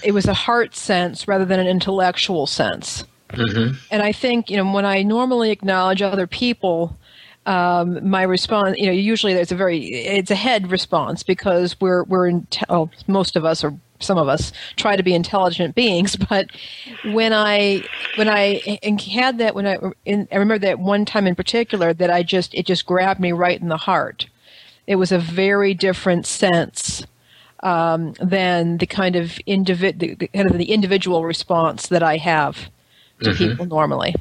it 0.03 0.13
was 0.13 0.27
a 0.27 0.35
heart 0.35 0.75
sense 0.75 1.29
rather 1.29 1.45
than 1.45 1.61
an 1.61 1.69
intellectual 1.69 2.49
sense 2.49 3.05
Mm-hmm. 3.31 3.77
And 3.91 4.03
I 4.03 4.13
think, 4.13 4.51
you 4.51 4.57
know, 4.57 4.71
when 4.71 4.85
I 4.85 5.03
normally 5.03 5.51
acknowledge 5.51 6.03
other 6.03 6.27
people, 6.27 6.97
um, 7.47 8.09
my 8.09 8.23
response, 8.23 8.77
you 8.79 8.87
know, 8.87 8.93
usually 8.93 9.35
there's 9.35 9.53
a 9.53 9.57
very, 9.57 9.79
it's 9.87 10.31
a 10.31 10.37
head 10.37 10.71
response 10.71 11.23
because 11.23 11.81
we're, 11.81 12.05
we're, 12.05 12.29
in, 12.29 12.47
most 13.07 13.37
of 13.37 13.45
us 13.45 13.65
or 13.65 13.77
some 13.99 14.19
of 14.19 14.29
us 14.29 14.53
try 14.77 14.97
to 14.97 15.03
be 15.03 15.15
intelligent 15.15 15.75
beings. 15.75 16.17
But 16.29 16.51
when 17.05 17.33
I, 17.33 17.85
when 18.17 18.29
I 18.29 18.79
had 19.15 19.39
that, 19.39 19.55
when 19.55 19.67
I, 19.67 19.79
in, 20.05 20.29
I 20.33 20.37
remember 20.37 20.59
that 20.67 20.81
one 20.81 21.05
time 21.05 21.27
in 21.27 21.35
particular 21.35 21.95
that 21.95 22.11
I 22.11 22.23
just, 22.23 22.53
it 22.55 22.67
just 22.67 22.85
grabbed 22.85 23.21
me 23.21 23.33
right 23.33 23.61
in 23.61 23.69
the 23.69 23.77
heart. 23.77 24.27
It 24.87 24.97
was 24.97 25.13
a 25.13 25.19
very 25.19 25.75
different 25.75 26.27
sense. 26.27 27.05
Um, 27.61 28.13
than 28.21 28.77
the 28.77 28.87
kind 28.87 29.17
of 29.17 29.41
individ, 29.49 29.99
the, 29.99 30.29
kind 30.29 30.49
of 30.49 30.59
the 30.59 30.71
individual 30.71 31.25
response 31.25 31.89
that 31.89 32.03
I 32.03 32.19
have 32.19 32.71
to 33.23 33.31
mm-hmm. 33.31 33.51
people 33.51 33.67
normally. 33.67 34.15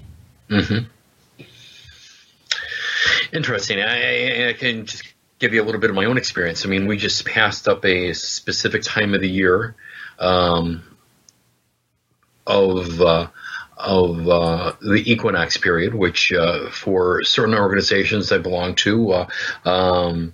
Mm-hmm. 0.50 0.86
Interesting. 3.34 3.82
I, 3.82 4.50
I, 4.50 4.54
can 4.54 4.86
just 4.86 5.04
give 5.40 5.54
you 5.54 5.62
a 5.62 5.66
little 5.66 5.82
bit 5.82 5.90
of 5.90 5.96
my 5.96 6.06
own 6.06 6.18
experience. 6.18 6.66
I 6.66 6.70
mean, 6.70 6.88
we 6.88 6.98
just 6.98 7.26
passed 7.26 7.68
up 7.68 7.84
a 7.86 8.14
specific 8.14 8.84
time 8.84 9.14
of 9.14 9.22
the 9.22 9.30
year 9.30 9.76
um, 10.20 10.84
of 12.48 13.02
uh, 13.02 13.28
of 13.78 14.30
uh, 14.30 14.74
the 14.82 15.04
equinox 15.12 15.58
period, 15.58 15.94
which 15.94 16.32
uh, 16.32 16.70
for 16.70 17.24
certain 17.24 17.56
organizations 17.56 18.32
I 18.32 18.38
belong 18.38 18.76
to. 18.76 19.12
Uh, 19.12 19.28
um, 19.66 20.34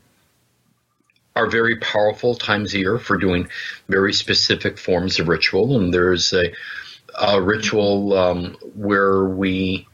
are 1.34 1.48
very 1.48 1.78
powerful 1.78 2.36
times 2.36 2.74
a 2.74 2.80
year 2.80 2.98
for 2.98 3.18
doing 3.18 3.48
very 3.88 4.12
specific 4.12 4.78
forms 4.78 5.18
of 5.18 5.30
ritual, 5.30 5.80
and 5.80 5.94
there's 5.94 6.34
a 6.34 6.52
a 7.20 7.42
ritual 7.42 8.14
um, 8.18 8.58
where 8.76 9.26
we 9.26 9.88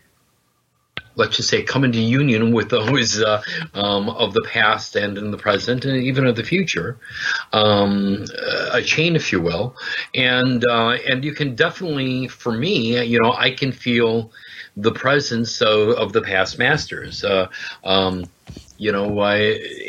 let's 1.16 1.36
just 1.36 1.50
say 1.50 1.64
come 1.64 1.84
into 1.84 2.00
union 2.00 2.54
with 2.54 2.70
those 2.70 3.20
uh, 3.22 3.42
um, 3.74 4.08
of 4.10 4.34
the 4.34 4.44
past 4.44 4.96
and 4.96 5.18
in 5.18 5.32
the 5.32 5.38
present 5.38 5.84
and 5.84 6.04
even 6.04 6.26
of 6.28 6.36
the 6.36 6.44
future 6.44 7.00
um, 7.54 8.24
a 8.72 8.82
chain 8.82 9.16
if 9.16 9.32
you 9.32 9.42
will. 9.42 9.76
And 10.16 10.66
uh, 10.66 10.98
and 11.08 11.26
you 11.26 11.34
can 11.34 11.56
definitely 11.56 12.28
for 12.28 12.52
me 12.52 13.04
you 13.04 13.20
know 13.22 13.34
i 13.34 13.52
can 13.52 13.72
feel 13.72 14.32
the 14.78 14.92
presence 14.92 15.62
of, 15.62 15.90
of 15.90 16.14
the 16.14 16.22
past 16.22 16.60
masters. 16.60 17.24
Uh, 17.24 17.48
um, 17.84 18.26
you 18.78 18.92
know 18.92 19.20
I, 19.20 19.38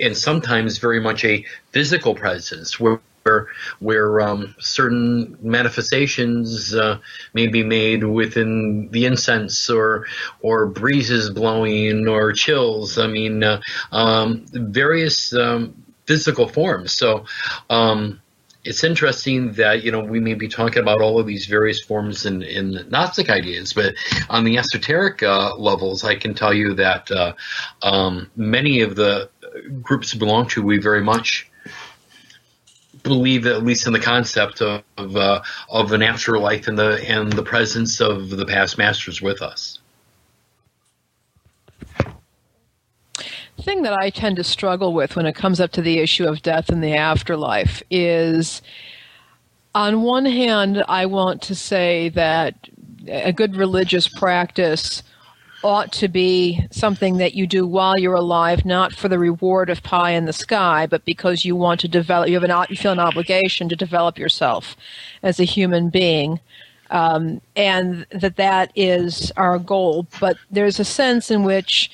and 0.02 0.16
sometimes 0.16 0.78
very 0.78 1.00
much 1.00 1.24
a 1.24 1.44
physical 1.72 2.14
presence 2.14 2.80
where 2.80 3.00
where 3.22 3.48
where 3.78 4.20
um, 4.20 4.54
certain 4.58 5.36
manifestations 5.40 6.74
uh, 6.74 6.98
may 7.34 7.46
be 7.46 7.62
made 7.62 8.04
within 8.04 8.88
the 8.90 9.06
incense 9.06 9.70
or 9.70 10.06
or 10.40 10.66
breezes 10.66 11.30
blowing 11.30 12.08
or 12.08 12.32
chills. 12.32 12.98
I 12.98 13.06
mean, 13.06 13.42
uh, 13.42 13.60
um, 13.92 14.46
various 14.52 15.34
um, 15.34 15.84
physical 16.06 16.48
forms. 16.48 16.92
So. 16.92 17.24
Um, 17.70 18.20
it's 18.64 18.84
interesting 18.84 19.52
that 19.52 19.82
you 19.82 19.92
know 19.92 20.00
we 20.00 20.20
may 20.20 20.34
be 20.34 20.48
talking 20.48 20.82
about 20.82 21.00
all 21.00 21.18
of 21.18 21.26
these 21.26 21.46
various 21.46 21.80
forms 21.80 22.26
in, 22.26 22.42
in 22.42 22.86
Gnostic 22.90 23.30
ideas, 23.30 23.72
but 23.72 23.94
on 24.28 24.44
the 24.44 24.58
esoteric 24.58 25.22
uh, 25.22 25.54
levels, 25.56 26.04
I 26.04 26.16
can 26.16 26.34
tell 26.34 26.52
you 26.52 26.74
that 26.74 27.10
uh, 27.10 27.32
um, 27.82 28.30
many 28.36 28.80
of 28.80 28.94
the 28.94 29.30
groups 29.82 30.12
belong 30.14 30.48
to, 30.48 30.62
we 30.62 30.78
very 30.78 31.02
much 31.02 31.50
believe 33.08 33.46
at 33.46 33.64
least 33.64 33.86
in 33.86 33.92
the 33.92 34.00
concept 34.00 34.62
of 34.62 34.82
of, 34.96 35.16
uh, 35.16 35.40
of 35.70 35.92
an 35.92 36.02
afterlife 36.02 36.68
and 36.68 36.78
the 36.78 37.04
and 37.08 37.32
the 37.32 37.42
presence 37.42 38.00
of 38.00 38.30
the 38.30 38.46
past 38.46 38.78
masters 38.78 39.20
with 39.20 39.42
us. 39.42 39.80
Thing 43.60 43.82
that 43.82 43.92
I 43.92 44.10
tend 44.10 44.36
to 44.36 44.44
struggle 44.44 44.94
with 44.94 45.16
when 45.16 45.26
it 45.26 45.34
comes 45.34 45.60
up 45.60 45.72
to 45.72 45.82
the 45.82 45.98
issue 45.98 46.26
of 46.26 46.42
death 46.42 46.68
and 46.70 46.82
the 46.82 46.94
afterlife 46.94 47.82
is 47.90 48.62
on 49.74 50.02
one 50.02 50.24
hand 50.24 50.84
I 50.88 51.06
want 51.06 51.42
to 51.42 51.54
say 51.54 52.08
that 52.10 52.54
a 53.08 53.32
good 53.32 53.56
religious 53.56 54.08
practice 54.08 55.02
ought 55.62 55.92
to 55.92 56.08
be 56.08 56.66
something 56.70 57.16
that 57.16 57.34
you 57.34 57.46
do 57.46 57.66
while 57.66 57.98
you're 57.98 58.14
alive, 58.14 58.64
not 58.64 58.92
for 58.92 59.08
the 59.08 59.18
reward 59.18 59.70
of 59.70 59.82
pie 59.82 60.12
in 60.12 60.24
the 60.24 60.32
sky, 60.32 60.86
but 60.86 61.04
because 61.04 61.44
you 61.44 61.56
want 61.56 61.80
to 61.80 61.88
develop. 61.88 62.28
You 62.28 62.34
have 62.40 62.48
an 62.48 62.66
you 62.68 62.76
feel 62.76 62.92
an 62.92 63.00
obligation 63.00 63.68
to 63.68 63.76
develop 63.76 64.18
yourself 64.18 64.76
as 65.22 65.40
a 65.40 65.44
human 65.44 65.90
being, 65.90 66.40
um, 66.90 67.40
and 67.56 68.06
that 68.10 68.36
that 68.36 68.72
is 68.76 69.32
our 69.36 69.58
goal. 69.58 70.06
But 70.20 70.36
there's 70.50 70.80
a 70.80 70.84
sense 70.84 71.30
in 71.30 71.42
which. 71.42 71.90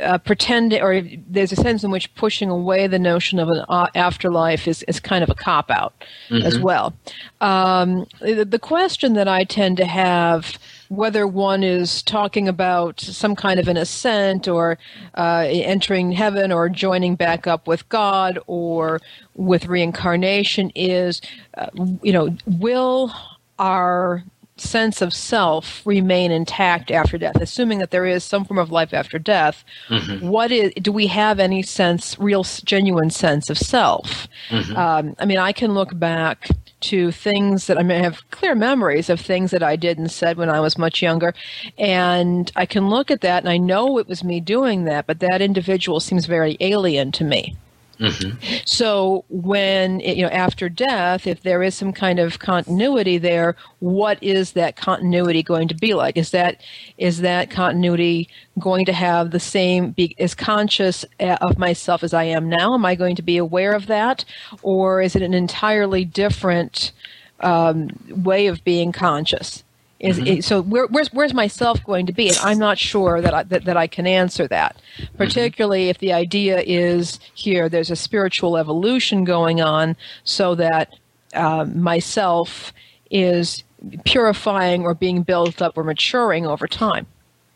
Uh, 0.00 0.16
pretending, 0.16 0.80
or 0.80 1.02
there's 1.28 1.50
a 1.50 1.56
sense 1.56 1.82
in 1.82 1.90
which 1.90 2.14
pushing 2.14 2.48
away 2.48 2.86
the 2.86 3.00
notion 3.00 3.40
of 3.40 3.48
an 3.48 3.64
afterlife 3.96 4.68
is, 4.68 4.84
is 4.84 5.00
kind 5.00 5.24
of 5.24 5.28
a 5.28 5.34
cop 5.34 5.72
out 5.72 5.92
mm-hmm. 6.28 6.46
as 6.46 6.56
well. 6.56 6.94
Um, 7.40 8.06
the, 8.20 8.44
the 8.44 8.60
question 8.60 9.14
that 9.14 9.26
I 9.26 9.42
tend 9.42 9.76
to 9.78 9.86
have 9.86 10.56
whether 10.88 11.26
one 11.26 11.62
is 11.62 12.02
talking 12.02 12.48
about 12.48 13.00
some 13.00 13.36
kind 13.36 13.60
of 13.60 13.68
an 13.68 13.76
ascent 13.76 14.48
or 14.48 14.78
uh, 15.16 15.46
entering 15.48 16.12
heaven 16.12 16.50
or 16.52 16.68
joining 16.68 17.14
back 17.14 17.46
up 17.46 17.66
with 17.66 17.88
God 17.88 18.38
or 18.46 19.00
with 19.34 19.66
reincarnation 19.66 20.70
is, 20.74 21.20
uh, 21.54 21.68
you 22.02 22.12
know, 22.12 22.36
will 22.46 23.12
our 23.58 24.24
sense 24.60 25.00
of 25.00 25.14
self 25.14 25.86
remain 25.86 26.32
intact 26.32 26.90
after 26.90 27.16
death 27.16 27.36
assuming 27.36 27.78
that 27.78 27.90
there 27.90 28.04
is 28.04 28.24
some 28.24 28.44
form 28.44 28.58
of 28.58 28.72
life 28.72 28.92
after 28.92 29.18
death 29.18 29.64
mm-hmm. 29.88 30.26
what 30.28 30.50
is 30.50 30.72
do 30.82 30.90
we 30.90 31.06
have 31.06 31.38
any 31.38 31.62
sense 31.62 32.18
real 32.18 32.42
genuine 32.64 33.10
sense 33.10 33.50
of 33.50 33.56
self 33.56 34.26
mm-hmm. 34.50 34.76
um, 34.76 35.14
i 35.20 35.24
mean 35.24 35.38
i 35.38 35.52
can 35.52 35.74
look 35.74 35.96
back 35.98 36.48
to 36.80 37.10
things 37.10 37.66
that 37.66 37.78
I 37.78 37.82
may 37.82 37.98
have 38.00 38.28
clear 38.30 38.54
memories 38.54 39.10
of 39.10 39.20
things 39.20 39.50
that 39.50 39.62
I 39.62 39.76
did 39.76 39.98
and 39.98 40.10
said 40.10 40.36
when 40.36 40.48
I 40.48 40.60
was 40.60 40.78
much 40.78 41.02
younger. 41.02 41.34
And 41.76 42.50
I 42.56 42.66
can 42.66 42.88
look 42.88 43.10
at 43.10 43.20
that 43.22 43.42
and 43.42 43.48
I 43.48 43.56
know 43.56 43.98
it 43.98 44.08
was 44.08 44.24
me 44.24 44.40
doing 44.40 44.84
that, 44.84 45.06
but 45.06 45.20
that 45.20 45.42
individual 45.42 46.00
seems 46.00 46.26
very 46.26 46.56
alien 46.60 47.12
to 47.12 47.24
me. 47.24 47.56
Mm-hmm. 48.00 48.58
So 48.64 49.24
when 49.28 50.00
you 50.00 50.22
know 50.22 50.28
after 50.28 50.68
death, 50.68 51.26
if 51.26 51.42
there 51.42 51.62
is 51.62 51.74
some 51.74 51.92
kind 51.92 52.18
of 52.18 52.38
continuity 52.38 53.18
there, 53.18 53.56
what 53.80 54.22
is 54.22 54.52
that 54.52 54.76
continuity 54.76 55.42
going 55.42 55.68
to 55.68 55.74
be 55.74 55.94
like? 55.94 56.16
Is 56.16 56.30
that 56.30 56.60
is 56.96 57.20
that 57.22 57.50
continuity 57.50 58.28
going 58.58 58.84
to 58.86 58.92
have 58.92 59.32
the 59.32 59.40
same 59.40 59.90
be 59.90 60.14
as 60.18 60.34
conscious 60.34 61.04
uh, 61.18 61.38
of 61.40 61.58
myself 61.58 62.04
as 62.04 62.14
I 62.14 62.24
am 62.24 62.48
now? 62.48 62.74
Am 62.74 62.84
I 62.84 62.94
going 62.94 63.16
to 63.16 63.22
be 63.22 63.36
aware 63.36 63.72
of 63.72 63.86
that, 63.86 64.24
or 64.62 65.02
is 65.02 65.16
it 65.16 65.22
an 65.22 65.34
entirely 65.34 66.04
different 66.04 66.92
um, 67.40 67.90
way 68.08 68.46
of 68.46 68.62
being 68.62 68.92
conscious? 68.92 69.64
Is 70.00 70.20
mm-hmm. 70.20 70.40
so 70.40 70.62
where, 70.62 70.86
where's 70.86 71.12
where's 71.12 71.34
myself 71.34 71.82
going 71.82 72.06
to 72.06 72.12
be? 72.12 72.28
And 72.28 72.38
I'm 72.38 72.58
not 72.58 72.78
sure 72.78 73.20
that 73.20 73.34
I, 73.34 73.42
that, 73.44 73.64
that 73.64 73.76
I 73.76 73.88
can 73.88 74.06
answer 74.06 74.46
that. 74.46 74.76
Mm-hmm. 74.96 75.16
Particularly 75.16 75.82
mm-hmm. 75.84 75.90
if 75.90 75.98
the 75.98 76.12
idea 76.12 76.60
is 76.60 77.18
here, 77.34 77.68
there's 77.68 77.90
a 77.90 77.96
spiritual 77.96 78.56
evolution 78.56 79.24
going 79.24 79.60
on, 79.60 79.96
so 80.22 80.54
that 80.54 80.94
uh, 81.34 81.64
myself 81.64 82.72
is 83.10 83.64
purifying 84.04 84.84
or 84.84 84.94
being 84.94 85.22
built 85.22 85.60
up 85.60 85.76
or 85.76 85.82
maturing 85.82 86.46
over 86.46 86.68
time. 86.68 87.06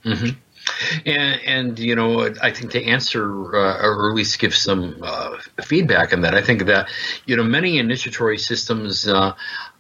Mm-hmm. 0.05 0.39
And, 1.07 1.41
and 1.45 1.79
you 1.79 1.95
know, 1.95 2.33
I 2.43 2.51
think 2.53 2.73
to 2.73 2.85
answer 2.85 3.57
uh, 3.57 3.83
or 3.83 4.11
at 4.11 4.17
least 4.17 4.39
give 4.39 4.55
some 4.55 4.99
uh, 5.03 5.37
feedback 5.65 6.13
on 6.13 6.23
that, 6.23 6.35
I 6.35 6.43
think 6.43 6.67
that 6.67 6.89
you 7.27 7.37
know 7.37 7.45
many 7.45 7.79
initiatory 7.79 8.39
systems. 8.39 9.07
Uh, 9.07 9.35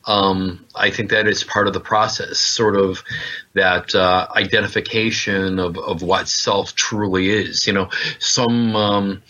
um, 0.06 0.64
I 0.74 0.90
think 0.90 1.10
that 1.10 1.28
is 1.28 1.44
part 1.44 1.66
of 1.66 1.74
the 1.74 1.80
process, 1.80 2.38
sort 2.38 2.76
of 2.76 3.02
that 3.54 3.94
uh, 3.94 4.28
identification 4.34 5.58
of, 5.58 5.78
of 5.78 6.02
what 6.02 6.28
self 6.28 6.74
truly 6.74 7.30
is. 7.30 7.66
You 7.66 7.72
know, 7.72 7.90
some 8.18 8.74
um, 8.76 9.22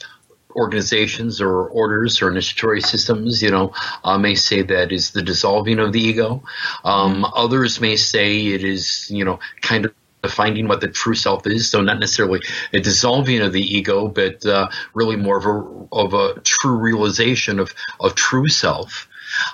organizations 0.55 1.41
or 1.41 1.69
orders 1.69 2.23
or 2.23 2.31
initiatory 2.31 2.81
systems, 2.81 3.43
you 3.43 3.51
know, 3.51 3.73
uh, 4.05 4.19
may 4.19 4.35
say 4.35 4.63
that 4.63 4.93
is 4.93 5.11
the 5.11 5.23
dissolving 5.23 5.79
of 5.79 5.93
the 5.93 6.01
ego. 6.01 6.43
Um, 6.85 7.25
others 7.25 7.81
may 7.81 7.97
say 7.97 8.47
it 8.47 8.65
is, 8.65 9.11
you 9.11 9.25
know, 9.25 9.41
kind 9.61 9.87
of 9.87 9.95
finding 10.31 10.69
what 10.69 10.81
the 10.81 10.89
true 10.89 11.15
self 11.15 11.47
is. 11.47 11.71
So 11.71 11.81
not 11.81 11.99
necessarily 11.99 12.41
a 12.73 12.81
dissolving 12.81 13.41
of 13.41 13.53
the 13.53 13.63
ego, 13.63 14.09
but 14.09 14.45
uh, 14.47 14.69
really 14.95 15.17
more 15.17 15.39
of 15.39 15.47
a 15.47 15.95
of 15.95 16.15
a 16.15 16.41
true 16.41 16.77
realization 16.77 17.59
of 17.59 17.75
of 17.99 18.15
true 18.15 18.49
self, 18.49 19.09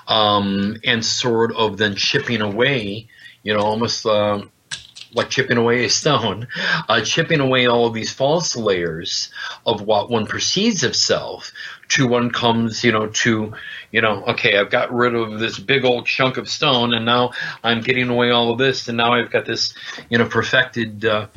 um, 0.07 0.77
and 0.83 1.05
sort 1.05 1.55
of 1.55 1.77
then 1.77 1.95
chipping 1.95 2.41
away, 2.41 3.07
you 3.43 3.53
know, 3.53 3.61
almost. 3.61 4.05
Um, 4.05 4.51
like 5.13 5.29
chipping 5.29 5.57
away 5.57 5.85
a 5.85 5.89
stone, 5.89 6.47
uh, 6.89 7.01
chipping 7.01 7.39
away 7.39 7.65
all 7.65 7.87
of 7.87 7.93
these 7.93 8.13
false 8.13 8.55
layers 8.55 9.31
of 9.65 9.81
what 9.81 10.09
one 10.09 10.27
perceives 10.27 10.83
of 10.83 10.95
self 10.95 11.51
to 11.89 12.07
one 12.07 12.29
comes, 12.29 12.83
you 12.83 12.91
know, 12.91 13.07
to, 13.07 13.53
you 13.91 14.01
know, 14.01 14.23
okay, 14.25 14.57
I've 14.57 14.69
got 14.69 14.93
rid 14.93 15.15
of 15.15 15.39
this 15.39 15.57
big 15.57 15.85
old 15.85 16.05
chunk 16.05 16.37
of 16.37 16.47
stone 16.47 16.93
and 16.93 17.05
now 17.05 17.31
I'm 17.63 17.81
getting 17.81 18.09
away 18.09 18.29
all 18.29 18.51
of 18.51 18.57
this 18.57 18.87
and 18.87 18.97
now 18.97 19.13
I've 19.13 19.31
got 19.31 19.45
this, 19.45 19.73
you 20.09 20.17
know, 20.17 20.27
perfected, 20.27 21.03
uh, 21.05 21.27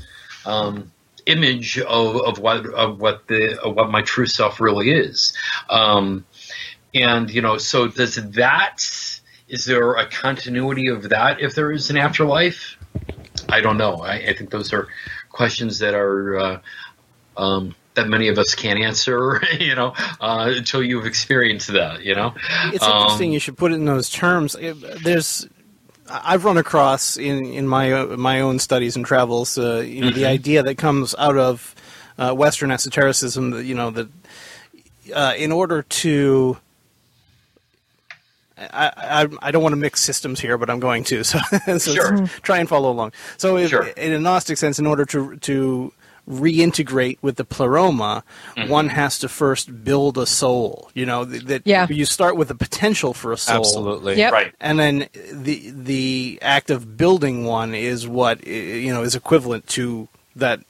um, 0.45 0.93
image 1.25 1.79
of, 1.79 2.17
of 2.17 2.39
what, 2.39 2.67
of 2.67 3.01
what 3.01 3.27
the, 3.29 3.61
of 3.63 3.75
what 3.77 3.91
my 3.91 4.03
true 4.03 4.27
self 4.27 4.61
really 4.61 4.91
is. 4.91 5.33
Um, 5.71 6.27
and, 6.95 7.31
you 7.31 7.41
know, 7.41 7.59
so 7.59 7.89
does 7.89 8.17
that, 8.17 8.85
is 9.49 9.65
there 9.65 9.95
a 9.95 10.07
continuity 10.07 10.89
of 10.89 11.09
that 11.11 11.41
if 11.41 11.55
there 11.55 11.73
is 11.73 11.91
an 11.91 11.97
afterlife? 11.97 12.77
I 13.49 13.61
don't 13.61 13.79
know. 13.79 13.97
I, 13.97 14.15
I 14.15 14.35
think 14.35 14.51
those 14.51 14.73
are 14.73 14.89
questions 15.31 15.79
that 15.81 15.95
are 15.95 16.39
uh, 16.39 16.61
um, 17.37 17.75
that 17.95 18.09
many 18.09 18.29
of 18.29 18.39
us 18.39 18.55
can't 18.55 18.79
answer. 18.79 19.43
You 19.59 19.75
know, 19.77 19.95
uh, 20.21 20.53
until 20.57 20.83
you've 20.83 21.07
experienced 21.07 21.69
that. 21.69 22.03
You 22.03 22.15
know, 22.15 22.35
it's 22.73 22.83
um, 22.83 23.03
interesting. 23.03 23.33
You 23.33 23.39
should 23.39 23.57
put 23.57 23.71
it 23.73 23.77
in 23.77 23.85
those 23.85 24.11
terms. 24.11 24.57
There's. 25.03 25.49
I've 26.09 26.45
run 26.45 26.59
across 26.59 27.17
in, 27.17 27.47
in 27.47 27.69
my 27.69 28.05
my 28.05 28.41
own 28.41 28.59
studies 28.59 28.97
and 28.97 29.07
travels, 29.07 29.57
uh, 29.57 29.85
you 29.87 30.01
know, 30.01 30.09
mm-hmm. 30.09 30.17
the 30.17 30.27
idea 30.27 30.63
that 30.65 30.77
comes 30.79 31.15
out 31.17 31.39
of 31.39 31.75
uh, 32.19 32.35
Western 32.35 32.71
esotericism. 32.71 33.51
That 33.51 33.65
you 33.65 33.75
know 33.75 33.91
that 33.91 34.09
uh, 35.15 35.35
in 35.37 35.53
order 35.53 35.83
to 35.83 36.57
I, 38.59 38.92
I, 38.97 39.28
I, 39.40 39.50
don't 39.50 39.62
want 39.62 39.73
to 39.73 39.76
mix 39.76 40.00
systems 40.02 40.40
here, 40.40 40.59
but 40.59 40.71
I'm 40.71 40.80
going 40.80 41.04
to. 41.04 41.23
So, 41.32 41.38
so 41.78 41.94
sure. 41.94 42.26
try 42.42 42.59
and 42.59 42.68
follow 42.68 42.90
along. 42.90 43.12
So, 43.37 43.56
if, 43.56 43.71
sure. 43.71 43.87
in 43.87 44.12
a 44.12 44.18
Gnostic 44.18 44.59
sense, 44.59 44.78
in 44.78 44.87
order 44.87 45.04
to 45.06 45.37
to 45.37 45.92
reintegrate 46.28 47.18
with 47.23 47.37
the 47.37 47.44
pleroma, 47.44 48.23
mm-hmm. 48.56 48.71
one 48.71 48.88
has 48.88 49.18
to 49.21 49.28
first 49.28 49.85
build 49.85 50.18
a 50.18 50.26
soul. 50.26 50.90
You 50.94 51.06
know 51.06 51.25
that 51.25 51.62
yeah. 51.64 51.87
you 51.88 52.04
start 52.04 52.37
with 52.37 52.49
the 52.49 52.54
potential 52.54 53.14
for 53.14 53.32
a 53.32 53.37
soul, 53.37 53.56
absolutely, 53.56 54.16
yep. 54.16 54.32
right, 54.32 54.54
and 54.61 54.78
then 54.78 55.09
the 55.32 55.71
the 55.71 56.38
act 56.42 56.71
of 56.71 56.97
building 56.97 57.44
one 57.44 57.75
is 57.75 58.06
what 58.06 58.47
you 58.47 58.92
know 58.92 59.02
is 59.02 59.14
equivalent 59.14 59.66
to 59.68 60.09
that 60.37 60.61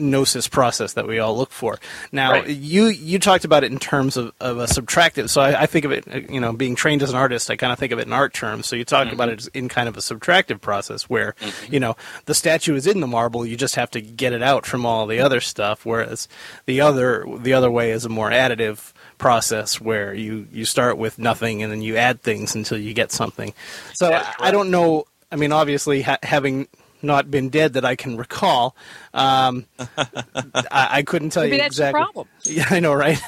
gnosis 0.00 0.48
process 0.48 0.94
that 0.94 1.06
we 1.06 1.18
all 1.18 1.36
look 1.36 1.50
for. 1.50 1.78
Now, 2.12 2.32
right. 2.32 2.48
you 2.48 2.86
you 2.86 3.18
talked 3.18 3.44
about 3.44 3.64
it 3.64 3.72
in 3.72 3.78
terms 3.78 4.16
of, 4.16 4.32
of 4.40 4.58
a 4.58 4.64
subtractive. 4.64 5.28
So 5.30 5.40
I, 5.40 5.62
I, 5.62 5.66
think 5.66 5.84
of 5.84 5.92
it, 5.92 6.30
you 6.30 6.40
know, 6.40 6.52
being 6.52 6.74
trained 6.74 7.02
as 7.02 7.10
an 7.10 7.16
artist, 7.16 7.50
I 7.50 7.56
kind 7.56 7.72
of 7.72 7.78
think 7.78 7.92
of 7.92 7.98
it 7.98 8.06
in 8.06 8.12
art 8.12 8.34
terms. 8.34 8.66
So 8.66 8.76
you 8.76 8.84
talk 8.84 9.06
mm-hmm. 9.06 9.14
about 9.14 9.28
it 9.28 9.48
in 9.54 9.68
kind 9.68 9.88
of 9.88 9.96
a 9.96 10.00
subtractive 10.00 10.60
process 10.60 11.04
where, 11.04 11.34
mm-hmm. 11.40 11.74
you 11.74 11.80
know, 11.80 11.96
the 12.26 12.34
statue 12.34 12.74
is 12.74 12.86
in 12.86 13.00
the 13.00 13.06
marble. 13.06 13.46
You 13.46 13.56
just 13.56 13.76
have 13.76 13.90
to 13.92 14.00
get 14.00 14.32
it 14.32 14.42
out 14.42 14.66
from 14.66 14.86
all 14.86 15.06
the 15.06 15.20
other 15.20 15.40
stuff. 15.40 15.84
Whereas 15.84 16.28
the 16.66 16.80
other 16.80 17.24
the 17.38 17.52
other 17.52 17.70
way 17.70 17.90
is 17.90 18.04
a 18.04 18.08
more 18.08 18.30
additive 18.30 18.92
process 19.18 19.80
where 19.80 20.12
you 20.14 20.48
you 20.50 20.64
start 20.64 20.98
with 20.98 21.18
nothing 21.18 21.62
and 21.62 21.70
then 21.70 21.82
you 21.82 21.96
add 21.96 22.22
things 22.22 22.56
until 22.56 22.78
you 22.78 22.92
get 22.92 23.12
something. 23.12 23.54
So 23.94 24.12
I, 24.12 24.34
I, 24.40 24.50
don't 24.50 24.70
know. 24.70 25.04
I 25.30 25.36
mean, 25.36 25.52
obviously, 25.52 26.02
ha- 26.02 26.18
having 26.22 26.66
not 27.02 27.30
been 27.30 27.48
dead 27.48 27.74
that 27.74 27.84
I 27.84 27.96
can 27.96 28.16
recall. 28.16 28.76
Um, 29.14 29.66
I, 29.78 30.88
I, 30.90 31.02
couldn't 31.02 31.30
tell 31.30 31.42
Maybe 31.42 31.56
you 31.56 31.62
that's 31.62 31.74
exactly. 31.74 32.00
The 32.00 32.04
problem. 32.04 32.28
Yeah, 32.44 32.66
I 32.70 32.80
know, 32.80 32.94
right? 32.94 33.20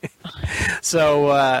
so, 0.82 1.28
uh, 1.28 1.60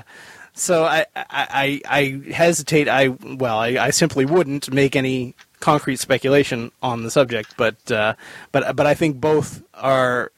so 0.54 0.84
I, 0.84 1.06
I, 1.14 1.80
I 1.88 2.32
hesitate. 2.32 2.88
I 2.88 3.08
well, 3.08 3.58
I, 3.58 3.68
I 3.68 3.90
simply 3.90 4.24
wouldn't 4.24 4.72
make 4.72 4.96
any 4.96 5.34
concrete 5.60 5.96
speculation 5.96 6.72
on 6.82 7.02
the 7.02 7.10
subject, 7.10 7.54
but 7.56 7.90
uh, 7.90 8.14
but 8.52 8.76
but 8.76 8.86
I 8.86 8.94
think 8.94 9.20
both 9.20 9.62
are. 9.74 10.32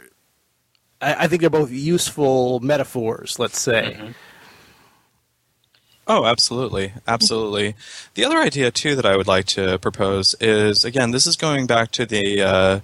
I, 1.00 1.24
I, 1.24 1.26
think 1.26 1.40
they're 1.40 1.50
both 1.50 1.72
useful 1.72 2.60
metaphors. 2.60 3.38
Let's 3.38 3.60
say. 3.60 3.96
Mm-hmm. 3.98 4.12
Oh, 6.06 6.26
absolutely. 6.26 6.92
Absolutely. 7.06 7.74
The 8.14 8.24
other 8.24 8.38
idea, 8.38 8.70
too, 8.70 8.96
that 8.96 9.06
I 9.06 9.16
would 9.16 9.28
like 9.28 9.46
to 9.46 9.78
propose 9.78 10.34
is 10.40 10.84
again, 10.84 11.12
this 11.12 11.26
is 11.26 11.36
going 11.36 11.66
back 11.66 11.90
to 11.92 12.04
the 12.04 12.42
uh, 12.42 12.80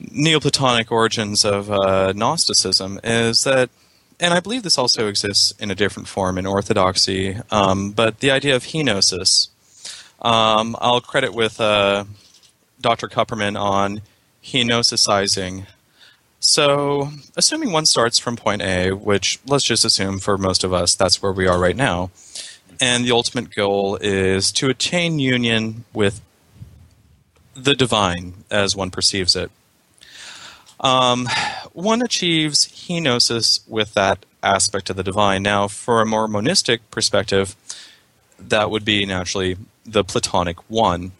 Neoplatonic 0.00 0.92
origins 0.92 1.44
of 1.44 1.70
uh, 1.70 2.12
Gnosticism, 2.12 3.00
is 3.02 3.44
that, 3.44 3.70
and 4.18 4.34
I 4.34 4.40
believe 4.40 4.62
this 4.62 4.78
also 4.78 5.08
exists 5.08 5.52
in 5.58 5.70
a 5.70 5.74
different 5.74 6.08
form 6.08 6.36
in 6.36 6.46
Orthodoxy, 6.46 7.36
um, 7.50 7.92
but 7.92 8.20
the 8.20 8.30
idea 8.30 8.54
of 8.54 8.64
henosis. 8.64 9.48
Um, 10.20 10.76
I'll 10.80 11.00
credit 11.00 11.32
with 11.32 11.58
uh, 11.58 12.04
Dr. 12.80 13.08
Kupperman 13.08 13.58
on 13.58 14.02
henosisizing 14.44 15.66
so, 16.40 17.10
assuming 17.36 17.70
one 17.70 17.86
starts 17.86 18.18
from 18.18 18.36
point 18.36 18.62
A, 18.62 18.92
which 18.92 19.38
let's 19.46 19.64
just 19.64 19.84
assume 19.84 20.18
for 20.18 20.38
most 20.38 20.64
of 20.64 20.72
us 20.72 20.94
that's 20.94 21.22
where 21.22 21.32
we 21.32 21.46
are 21.46 21.58
right 21.58 21.76
now, 21.76 22.10
and 22.80 23.04
the 23.04 23.12
ultimate 23.12 23.54
goal 23.54 23.96
is 24.00 24.50
to 24.52 24.70
attain 24.70 25.18
union 25.18 25.84
with 25.92 26.22
the 27.54 27.74
divine 27.74 28.44
as 28.50 28.74
one 28.74 28.90
perceives 28.90 29.36
it. 29.36 29.50
Um, 30.80 31.28
one 31.72 32.00
achieves 32.02 32.66
henosis 32.66 33.60
with 33.68 33.92
that 33.94 34.24
aspect 34.42 34.88
of 34.90 34.96
the 34.96 35.02
divine. 35.02 35.42
Now, 35.42 35.68
for 35.68 36.00
a 36.00 36.06
more 36.06 36.26
monistic 36.26 36.80
perspective, 36.90 37.54
that 38.38 38.70
would 38.70 38.84
be 38.84 39.04
naturally 39.04 39.56
the 39.84 40.04
Platonic 40.04 40.58
one. 40.70 41.12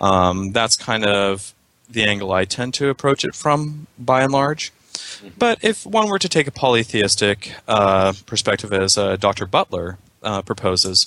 Um, 0.00 0.52
that's 0.52 0.76
kind 0.76 1.04
of 1.04 1.53
the 1.88 2.04
angle 2.04 2.32
I 2.32 2.44
tend 2.44 2.74
to 2.74 2.88
approach 2.88 3.24
it 3.24 3.34
from, 3.34 3.86
by 3.98 4.22
and 4.22 4.32
large. 4.32 4.72
But 5.36 5.58
if 5.62 5.84
one 5.86 6.08
were 6.08 6.18
to 6.18 6.28
take 6.28 6.46
a 6.46 6.52
polytheistic 6.52 7.52
uh, 7.66 8.12
perspective, 8.26 8.72
as 8.72 8.96
uh, 8.96 9.16
Dr. 9.16 9.46
Butler 9.46 9.98
uh, 10.22 10.42
proposes, 10.42 11.06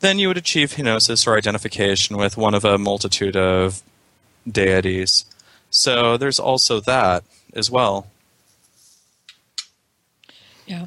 then 0.00 0.18
you 0.18 0.28
would 0.28 0.36
achieve 0.36 0.74
henosis 0.74 1.26
or 1.26 1.36
identification 1.36 2.16
with 2.16 2.36
one 2.36 2.54
of 2.54 2.64
a 2.64 2.78
multitude 2.78 3.36
of 3.36 3.82
deities. 4.50 5.24
So 5.70 6.16
there's 6.16 6.38
also 6.38 6.80
that 6.80 7.24
as 7.52 7.70
well. 7.70 8.06
Yeah. 10.66 10.86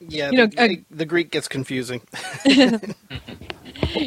Yeah, 0.00 0.30
you 0.30 0.48
the, 0.48 0.56
know, 0.56 0.66
the, 0.68 0.84
the 0.90 1.06
Greek 1.06 1.30
gets 1.30 1.48
confusing. 1.48 2.02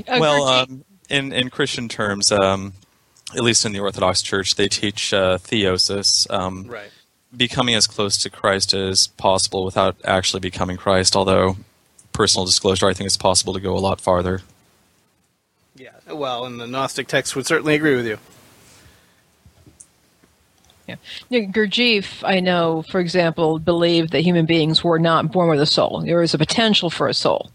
well, 0.08 0.44
um, 0.44 0.84
in 1.10 1.32
in 1.32 1.50
Christian 1.50 1.88
terms, 1.88 2.32
um, 2.32 2.74
at 3.36 3.44
least 3.44 3.66
in 3.66 3.74
the 3.74 3.80
Orthodox 3.80 4.22
Church, 4.22 4.56
they 4.56 4.68
teach 4.68 5.14
uh, 5.14 5.38
theosis, 5.38 6.30
um, 6.32 6.66
right. 6.68 6.90
becoming 7.36 7.76
as 7.76 7.88
close 7.88 8.18
to 8.18 8.30
Christ 8.30 8.74
as 8.74 9.08
possible 9.08 9.66
without 9.66 9.98
actually 10.06 10.40
becoming 10.40 10.78
Christ. 10.78 11.16
Although, 11.16 11.58
personal 12.14 12.46
disclosure, 12.46 12.88
I 12.88 12.94
think 12.94 13.08
it's 13.08 13.18
possible 13.18 13.54
to 13.54 13.60
go 13.60 13.76
a 13.76 13.80
lot 13.80 14.00
farther. 14.00 14.42
Yeah, 15.76 15.92
well, 16.10 16.46
and 16.46 16.60
the 16.60 16.68
Gnostic 16.68 17.08
texts 17.08 17.36
would 17.36 17.46
certainly 17.46 17.76
agree 17.76 17.96
with 17.96 18.08
you. 18.08 18.18
Yeah. 20.88 20.96
Gurdjieff, 21.32 22.24
I 22.24 22.40
know, 22.40 22.84
for 22.90 23.00
example, 23.00 23.58
believed 23.58 24.12
that 24.12 24.22
human 24.22 24.46
beings 24.46 24.84
were 24.84 25.00
not 25.00 25.32
born 25.32 25.50
with 25.50 25.60
a 25.60 25.66
soul. 25.66 26.04
There 26.06 26.20
was 26.20 26.34
a 26.34 26.38
potential 26.38 26.90
for 26.90 27.08
a 27.08 27.14
soul. 27.14 27.50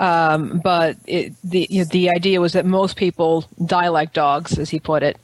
Um, 0.00 0.60
but 0.62 0.96
it, 1.06 1.34
the 1.42 1.66
you 1.68 1.80
know, 1.80 1.84
the 1.90 2.10
idea 2.10 2.40
was 2.40 2.52
that 2.52 2.64
most 2.64 2.96
people 2.96 3.44
die 3.64 3.88
like 3.88 4.12
dogs, 4.12 4.58
as 4.58 4.70
he 4.70 4.78
put 4.78 5.02
it, 5.02 5.18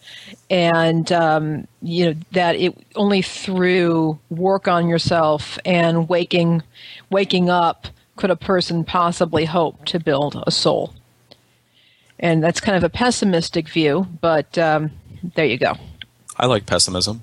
and 0.51 1.11
um, 1.13 1.69
you 1.81 2.07
know 2.07 2.21
that 2.33 2.57
it 2.57 2.77
only 2.97 3.23
through 3.23 4.19
work 4.31 4.67
on 4.67 4.89
yourself 4.89 5.59
and 5.65 6.09
waking 6.09 6.63
waking 7.09 7.51
up 7.51 7.87
could 8.17 8.31
a 8.31 8.37
person 8.37 8.85
possibly 8.85 9.45
hope 9.45 9.85
to 9.87 10.01
build 10.01 10.43
a 10.47 10.51
soul. 10.51 10.95
And 12.19 12.43
that's 12.43 12.61
kind 12.61 12.77
of 12.77 12.85
a 12.85 12.89
pessimistic 12.89 13.69
view, 13.69 14.07
but 14.21 14.57
um, 14.57 14.93
there 15.35 15.45
you 15.45 15.59
go. 15.59 15.75
I 16.37 16.47
like 16.47 16.67
pessimism. 16.67 17.23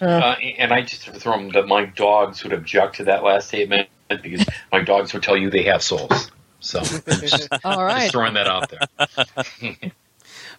Uh, 0.00 0.34
and 0.58 0.72
I 0.72 0.82
just 0.82 1.08
throw 1.10 1.36
them 1.36 1.50
that 1.50 1.68
my 1.68 1.84
dogs 1.84 2.42
would 2.42 2.54
object 2.54 2.96
to 2.96 3.04
that 3.04 3.22
last 3.22 3.48
statement 3.48 3.88
because 4.08 4.46
my 4.72 4.82
dogs 4.82 5.12
would 5.12 5.22
tell 5.22 5.36
you 5.36 5.50
they 5.50 5.64
have 5.64 5.82
souls. 5.82 6.30
So 6.60 6.80
just, 6.80 7.48
All 7.64 7.84
right. 7.84 8.00
just 8.02 8.12
throwing 8.12 8.34
that 8.34 8.46
out 8.46 8.70
there. 8.70 9.92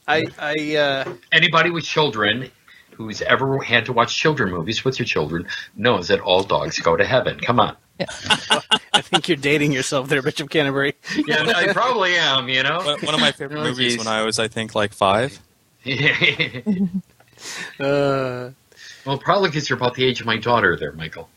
I, 0.08 0.26
I 0.40 0.76
uh, 0.76 1.14
Anybody 1.32 1.70
with 1.70 1.84
children 1.84 2.50
who's 2.96 3.22
ever 3.22 3.60
had 3.60 3.86
to 3.86 3.94
watch 3.94 4.16
children 4.16 4.52
movies 4.52 4.84
with 4.84 5.00
your 5.00 5.06
children 5.06 5.48
knows 5.76 6.08
that 6.10 6.20
all 6.20 6.44
dogs 6.44 6.80
go 6.80 6.96
to 6.98 7.06
heaven. 7.06 7.40
Come 7.40 7.60
on. 7.60 7.76
I 8.94 9.02
think 9.02 9.28
you're 9.30 9.38
dating 9.38 9.72
yourself 9.72 10.10
there, 10.10 10.22
Bishop 10.24 10.50
Canterbury. 10.50 10.96
Yeah, 11.16 11.44
I 11.56 11.72
probably 11.72 12.16
am. 12.16 12.50
You 12.50 12.64
know. 12.64 12.78
One 12.84 13.00
one 13.02 13.14
of 13.14 13.22
my 13.22 13.32
favorite 13.32 13.60
Oh, 13.60 13.64
movies 13.64 13.94
geez. 13.94 13.98
when 14.00 14.08
I 14.08 14.24
was, 14.24 14.40
I 14.40 14.48
think, 14.48 14.74
like 14.76 14.94
five. 14.94 15.40
Uh, 17.80 18.52
well, 19.04 19.18
probably 19.18 19.50
because 19.50 19.68
you're 19.68 19.76
about 19.78 19.96
the 19.96 20.04
age 20.06 20.20
of 20.22 20.28
my 20.28 20.38
daughter, 20.38 20.78
there, 20.78 20.92
Michael. 20.92 21.28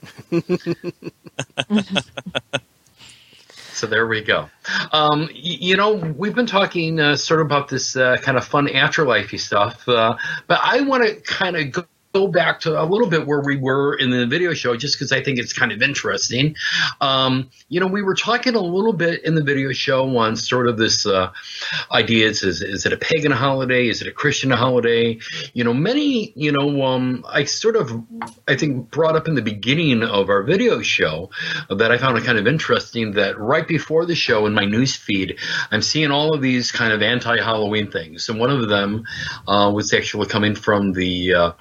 So 3.74 3.87
there 3.87 4.06
we 4.06 4.22
go. 4.22 4.48
Um, 4.92 5.28
you 5.32 5.76
know, 5.76 5.94
we've 5.94 6.34
been 6.34 6.46
talking 6.46 7.00
uh, 7.00 7.16
sort 7.16 7.40
of 7.40 7.46
about 7.46 7.68
this 7.68 7.96
uh, 7.96 8.16
kind 8.18 8.38
of 8.38 8.44
fun 8.44 8.68
afterlifey 8.68 9.38
stuff, 9.38 9.88
uh, 9.88 10.16
but 10.46 10.60
I 10.62 10.82
want 10.82 11.04
to 11.06 11.14
kind 11.20 11.56
of 11.56 11.72
go. 11.72 11.84
Go 12.14 12.29
back 12.29 12.61
to 12.61 12.81
a 12.81 12.85
little 12.85 13.09
bit 13.09 13.27
where 13.27 13.40
we 13.40 13.57
were 13.57 13.96
in 13.96 14.11
the 14.11 14.24
video 14.24 14.55
show, 14.55 14.77
just 14.77 14.94
because 14.94 15.11
I 15.11 15.20
think 15.20 15.40
it's 15.40 15.53
kind 15.53 15.72
of 15.72 15.83
interesting. 15.83 16.55
Um, 17.00 17.50
you 17.68 17.81
know, 17.81 17.88
we 17.88 18.03
were 18.03 18.14
talking 18.14 18.55
a 18.55 18.61
little 18.61 18.92
bit 18.92 19.24
in 19.24 19.35
the 19.35 19.42
video 19.42 19.72
show 19.72 20.16
on 20.16 20.37
sort 20.37 20.68
of 20.68 20.77
this 20.77 21.07
uh, 21.07 21.33
idea: 21.90 22.29
is, 22.29 22.44
is 22.44 22.87
it 22.87 22.92
a 22.92 22.96
pagan 22.96 23.33
holiday? 23.33 23.88
Is 23.88 24.00
it 24.00 24.07
a 24.07 24.12
Christian 24.12 24.53
holiday? 24.53 25.18
You 25.55 25.64
know, 25.64 25.74
many. 25.74 26.33
You 26.37 26.53
know, 26.53 26.85
um, 26.85 27.27
I 27.29 27.44
sort 27.44 27.74
of, 27.74 27.90
I 28.46 28.55
think, 28.55 28.92
brought 28.92 29.16
up 29.16 29.27
in 29.27 29.35
the 29.35 29.42
beginning 29.42 30.05
of 30.05 30.29
our 30.29 30.44
video 30.44 30.83
show 30.83 31.31
that 31.68 31.90
I 31.90 31.98
found 31.98 32.16
it 32.16 32.22
kind 32.22 32.38
of 32.38 32.46
interesting 32.46 33.14
that 33.14 33.40
right 33.40 33.66
before 33.66 34.07
the 34.07 34.14
show 34.14 34.46
in 34.46 34.55
my 34.55 34.66
news 34.66 34.94
feed, 34.94 35.40
I'm 35.72 35.83
seeing 35.83 36.12
all 36.12 36.33
of 36.33 36.40
these 36.40 36.70
kind 36.70 36.92
of 36.92 37.03
anti-Halloween 37.03 37.90
things, 37.90 38.29
and 38.29 38.38
one 38.38 38.50
of 38.50 38.68
them 38.68 39.03
uh, 39.48 39.72
was 39.74 39.92
actually 39.92 40.29
coming 40.29 40.55
from 40.55 40.92
the 40.92 41.35
uh, 41.35 41.53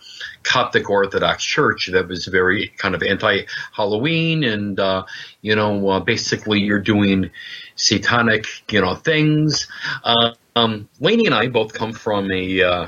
Coptic 0.43 0.89
Orthodox 0.89 1.43
Church 1.43 1.89
that 1.91 2.07
was 2.07 2.25
very 2.25 2.67
kind 2.77 2.95
of 2.95 3.03
anti-Halloween, 3.03 4.43
and 4.43 4.79
uh, 4.79 5.05
you 5.41 5.55
know, 5.55 5.89
uh, 5.89 5.99
basically 5.99 6.59
you're 6.59 6.79
doing 6.79 7.31
satanic, 7.75 8.45
you 8.71 8.81
know, 8.81 8.95
things. 8.95 9.67
Uh, 10.03 10.31
um, 10.55 10.87
Lainey 10.99 11.25
and 11.25 11.35
I 11.35 11.47
both 11.47 11.73
come 11.73 11.93
from 11.93 12.31
a 12.31 12.61
uh, 12.61 12.87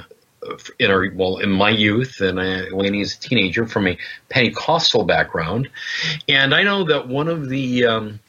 in 0.79 0.91
our 0.91 1.11
well 1.13 1.37
in 1.37 1.49
my 1.49 1.69
youth, 1.69 2.21
and 2.21 2.39
uh, 2.39 2.75
Lainey 2.75 3.01
is 3.01 3.15
a 3.15 3.19
teenager 3.19 3.65
from 3.65 3.87
a 3.87 3.97
Pentecostal 4.29 5.03
background, 5.03 5.69
and 6.27 6.53
I 6.53 6.63
know 6.63 6.85
that 6.85 7.07
one 7.07 7.27
of 7.27 7.49
the 7.49 7.85
um, 7.85 8.19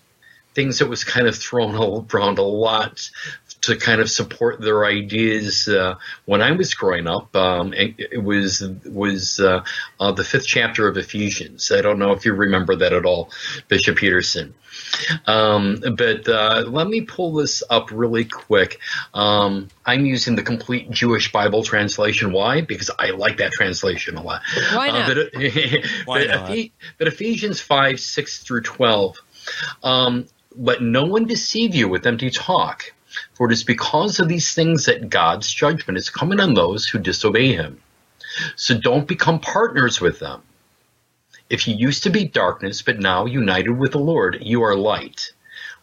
things 0.54 0.78
that 0.78 0.88
was 0.88 1.04
kind 1.04 1.26
of 1.28 1.36
thrown 1.36 1.74
around 2.14 2.38
a 2.38 2.42
lot 2.42 3.10
to 3.66 3.76
kind 3.76 4.00
of 4.00 4.11
support 4.11 4.61
their 4.61 4.85
ideas 4.85 5.68
uh, 5.68 5.96
when 6.24 6.40
I 6.40 6.52
was 6.52 6.74
growing 6.74 7.07
up. 7.07 7.35
Um, 7.35 7.72
it, 7.72 7.94
it 7.98 8.22
was 8.22 8.62
was 8.85 9.40
uh, 9.40 9.64
uh, 10.00 10.12
the 10.12 10.24
fifth 10.24 10.46
chapter 10.46 10.88
of 10.88 10.96
Ephesians. 10.96 11.72
I 11.72 11.83
don't 11.83 11.98
know 11.98 12.12
if 12.12 12.24
you 12.24 12.33
remember 12.33 12.76
that 12.76 12.92
at 12.92 13.05
all, 13.05 13.31
Bishop 13.68 13.96
Peterson. 13.96 14.55
Um, 15.26 15.83
but 15.96 16.29
uh, 16.29 16.64
let 16.66 16.87
me 16.87 17.00
pull 17.00 17.35
this 17.35 17.62
up 17.68 17.90
really 17.90 18.24
quick. 18.24 18.79
Um, 19.14 19.68
I'm 19.85 20.07
using 20.07 20.37
the 20.37 20.42
complete 20.42 20.90
Jewish 20.90 21.33
Bible 21.33 21.62
translation. 21.62 22.33
Why? 22.33 22.61
Because 22.61 22.90
I 22.96 23.11
like 23.11 23.38
that 23.38 23.52
translation 23.52 24.16
a 24.16 24.22
lot. 24.22 24.42
Why 24.72 24.88
not? 24.88 25.11
Uh, 25.11 25.14
but, 25.35 25.42
Why 26.05 26.18
but, 26.20 26.26
not? 26.29 26.50
Ephe- 26.50 26.72
but 26.98 27.09
Ephesians 27.09 27.61
5, 27.61 27.98
6 27.98 28.38
through 28.44 28.62
12. 28.62 29.16
Um, 29.83 30.26
let 30.57 30.83
no 30.83 31.05
one 31.05 31.26
deceive 31.26 31.74
you 31.74 31.88
with 31.88 32.07
empty 32.07 32.31
talk, 32.31 32.92
for 33.35 33.46
it 33.46 33.52
is 33.52 33.64
because 33.64 34.20
of 34.20 34.29
these 34.29 34.55
things 34.55 34.87
that 34.87 35.11
God's 35.11 35.52
judgment 35.52 35.98
is 35.98 36.11
coming 36.11 36.40
on 36.40 36.55
those 36.55 36.87
who 36.87 36.98
disobey 36.98 37.52
him. 37.52 37.81
So 38.57 38.79
don't 38.79 39.09
become 39.09 39.40
partners 39.40 40.00
with 40.00 40.18
them. 40.18 40.42
If 41.48 41.68
you 41.68 41.74
used 41.76 42.02
to 42.02 42.11
be 42.11 42.24
darkness, 42.24 42.83
but 42.83 42.98
now 42.98 43.24
united 43.24 43.70
with 43.70 43.92
the 43.92 43.98
Lord, 43.98 44.38
you 44.40 44.62
are 44.62 44.74
light. 44.74 45.33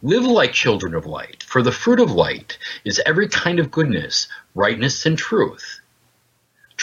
Live 0.01 0.25
like 0.25 0.51
children 0.51 0.93
of 0.93 1.05
light, 1.05 1.43
for 1.43 1.61
the 1.61 1.71
fruit 1.71 2.01
of 2.01 2.11
light 2.11 2.57
is 2.83 3.01
every 3.05 3.29
kind 3.29 3.59
of 3.59 3.71
goodness, 3.71 4.27
rightness, 4.53 5.05
and 5.05 5.17
truth. 5.17 5.79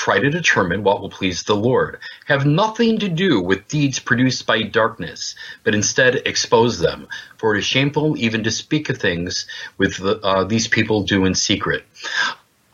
Try 0.01 0.19
to 0.19 0.31
determine 0.31 0.83
what 0.83 1.03
will 1.03 1.11
please 1.11 1.43
the 1.43 1.55
Lord. 1.55 1.99
Have 2.25 2.47
nothing 2.47 3.01
to 3.01 3.09
do 3.11 3.39
with 3.39 3.69
deeds 3.69 3.99
produced 3.99 4.47
by 4.47 4.63
darkness, 4.63 5.35
but 5.63 5.75
instead 5.75 6.23
expose 6.25 6.79
them. 6.79 7.07
For 7.37 7.55
it 7.55 7.59
is 7.59 7.67
shameful 7.67 8.17
even 8.17 8.45
to 8.45 8.51
speak 8.51 8.89
of 8.89 8.97
things 8.97 9.45
with 9.77 9.99
the, 9.99 10.19
uh, 10.21 10.45
these 10.45 10.69
people 10.69 11.03
do 11.03 11.27
in 11.27 11.35
secret. 11.35 11.85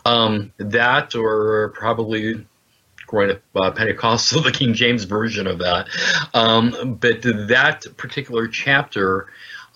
Um, 0.05 0.53
that, 0.59 1.17
or 1.17 1.71
probably 1.71 2.47
growing 3.09 3.33
up 3.33 3.43
uh, 3.57 3.73
Pentecostal, 3.73 4.43
the 4.45 4.53
King 4.53 4.75
James 4.75 5.03
version 5.03 5.49
of 5.49 5.59
that. 5.59 5.89
Um, 6.33 6.97
but 7.01 7.23
that 7.23 7.87
particular 7.97 8.47
chapter, 8.47 9.27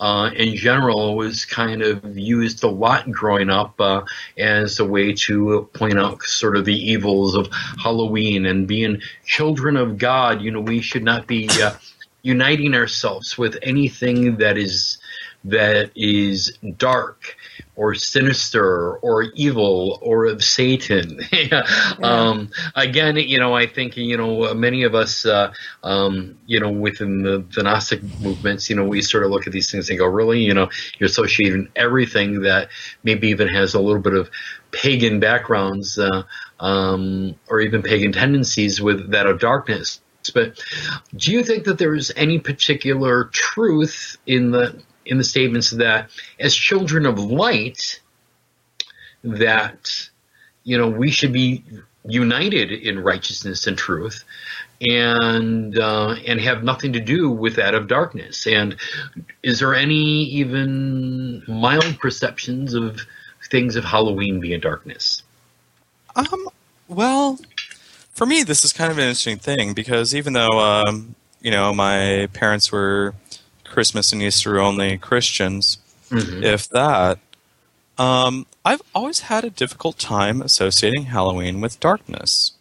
uh, 0.01 0.31
in 0.35 0.57
general, 0.57 1.15
was 1.17 1.45
kind 1.45 1.83
of 1.83 2.17
used 2.17 2.65
a 2.65 2.69
lot 2.69 3.11
growing 3.13 3.51
up 3.51 3.81
uh, 3.81 4.03
as 4.39 4.81
a 4.81 4.85
way 4.85 5.13
to 5.13 5.69
point 5.75 5.99
out 5.99 6.23
sort 6.23 6.57
of 6.57 6.65
the 6.65 6.75
evils 6.75 7.35
of 7.35 7.49
Halloween 7.83 8.47
and 8.47 8.67
being 8.67 9.03
children 9.27 9.77
of 9.77 9.99
God. 9.99 10.41
You 10.41 10.51
know, 10.51 10.61
we 10.61 10.81
should 10.81 11.05
not 11.05 11.27
be 11.27 11.49
uh, 11.63 11.75
uniting 12.23 12.75
ourselves 12.75 13.37
with 13.37 13.59
anything 13.63 14.39
that 14.39 14.57
is 14.57 14.99
that 15.45 15.91
is 15.95 16.57
dark 16.77 17.37
or 17.77 17.95
sinister 17.95 18.97
or 18.97 19.25
evil 19.35 19.99
or 20.03 20.27
of 20.27 20.43
Satan. 20.43 21.21
um, 22.03 22.51
again, 22.75 23.17
you 23.17 23.39
know, 23.39 23.55
I 23.55 23.67
think, 23.67 23.97
you 23.97 24.17
know, 24.17 24.53
many 24.55 24.85
of 24.85 24.95
us, 24.95 25.25
uh, 25.27 25.53
um, 25.83 26.39
you 26.47 26.61
know, 26.61 26.71
within 26.71 27.23
the, 27.23 27.45
the 27.55 27.63
Gnostic 27.63 28.03
movements, 28.21 28.71
you 28.71 28.77
know, 28.77 28.85
we 28.85 29.03
sort 29.03 29.25
of 29.25 29.31
look 29.31 29.47
at 29.47 29.53
these 29.53 29.71
things 29.71 29.89
and 29.91 29.99
go, 29.99 30.07
really, 30.07 30.41
you 30.41 30.55
know, 30.55 30.69
you're 30.99 31.09
associating 31.09 31.69
everything 31.77 32.43
that 32.43 32.69
maybe 33.03 33.29
even 33.29 33.49
has 33.49 33.75
a 33.75 33.81
little 33.81 34.03
bit 34.03 34.15
of 34.15 34.31
pagan 34.73 35.21
backgrounds 35.21 35.99
uh, 35.99 36.23
um, 36.61 37.35
or 37.49 37.61
even 37.61 37.83
pagan 37.83 38.13
tendencies 38.13 38.81
with 38.81 39.11
that 39.11 39.27
of 39.27 39.41
darkness. 39.41 40.01
But 40.35 40.63
do 41.17 41.33
you 41.33 41.43
think 41.43 41.65
that 41.65 41.79
there's 41.79 42.13
any 42.15 42.39
particular 42.39 43.25
truth 43.25 44.19
in 44.27 44.51
the 44.51 44.83
in 45.05 45.19
the 45.19 45.25
statements 45.25 45.71
that 45.71 46.11
as 46.39 46.55
children 46.55 47.07
of 47.07 47.19
light 47.19 48.01
that 49.25 50.09
you 50.65 50.79
know 50.79 50.89
we 50.89 51.11
should 51.11 51.33
be 51.33 51.65
united 52.05 52.73
in 52.73 53.03
righteousness 53.03 53.67
and 53.67 53.77
truth 53.77 54.25
and 54.81 55.79
uh, 55.79 56.15
and 56.27 56.41
have 56.41 56.65
nothing 56.65 56.93
to 56.95 57.01
do 57.01 57.31
with 57.31 57.57
that 57.57 57.75
of 57.75 57.87
darkness. 57.87 58.47
And 58.47 58.77
is 59.43 59.61
there 59.61 59.75
any 59.75 60.25
even 60.25 61.43
mild 61.47 61.99
perceptions 61.99 62.75
of 62.75 63.01
things 63.51 63.77
of 63.77 63.85
halloween 63.85 64.41
being 64.41 64.61
darkness? 64.61 65.23
Um, 66.17 66.49
well, 66.89 67.39
for 68.13 68.27
me, 68.27 68.43
this 68.43 68.65
is 68.65 68.73
kind 68.73 68.91
of 68.91 68.99
an 68.99 69.05
interesting 69.05 69.39
thing 69.39 69.75
because 69.75 70.15
even 70.15 70.33
though, 70.33 70.59
um, 70.59 71.15
you 71.41 71.51
know, 71.51 71.73
my 71.75 72.29
parents 72.33 72.73
were 72.73 73.15
Christmas 73.71 74.13
and 74.13 74.23
Easter 74.23 74.61
only 74.61 74.99
Christians, 74.99 75.79
Mhm. 76.11 76.43
if 76.45 76.69
that, 76.71 77.19
um, 77.99 78.47
I've 78.65 78.83
always 78.95 79.21
had 79.21 79.45
a 79.45 79.51
difficult 79.51 79.99
time 79.99 80.43
associating 80.43 81.07
Halloween 81.07 81.61
with 81.61 81.81
darkness. 81.81 82.53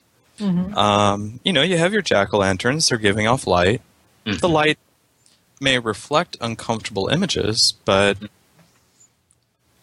Um, 0.41 1.41
you 1.43 1.51
know, 1.51 1.61
you 1.63 1.77
have 1.77 1.91
your 1.91 2.01
jack 2.01 2.33
o' 2.33 2.37
lanterns, 2.37 2.87
they're 2.87 2.97
giving 2.97 3.27
off 3.27 3.45
light. 3.45 3.81
The 4.23 4.47
light 4.47 4.77
may 5.59 5.79
reflect 5.79 6.37
uncomfortable 6.39 7.09
images, 7.09 7.73
but 7.83 8.17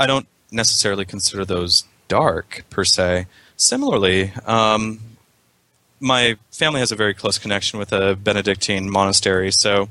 I 0.01 0.07
don't 0.07 0.27
necessarily 0.51 1.05
consider 1.05 1.45
those 1.45 1.85
dark 2.09 2.65
per 2.71 2.85
se. 2.85 3.27
Similarly, 3.59 4.33
um, 4.47 5.01
my 6.01 6.37
family 6.53 6.81
has 6.81 6.93
a 6.93 6.97
very 6.97 7.13
close 7.13 7.37
connection 7.39 7.79
with 7.79 7.93
a 7.93 8.15
Benedictine 8.17 8.89
monastery, 8.89 9.51
so 9.53 9.89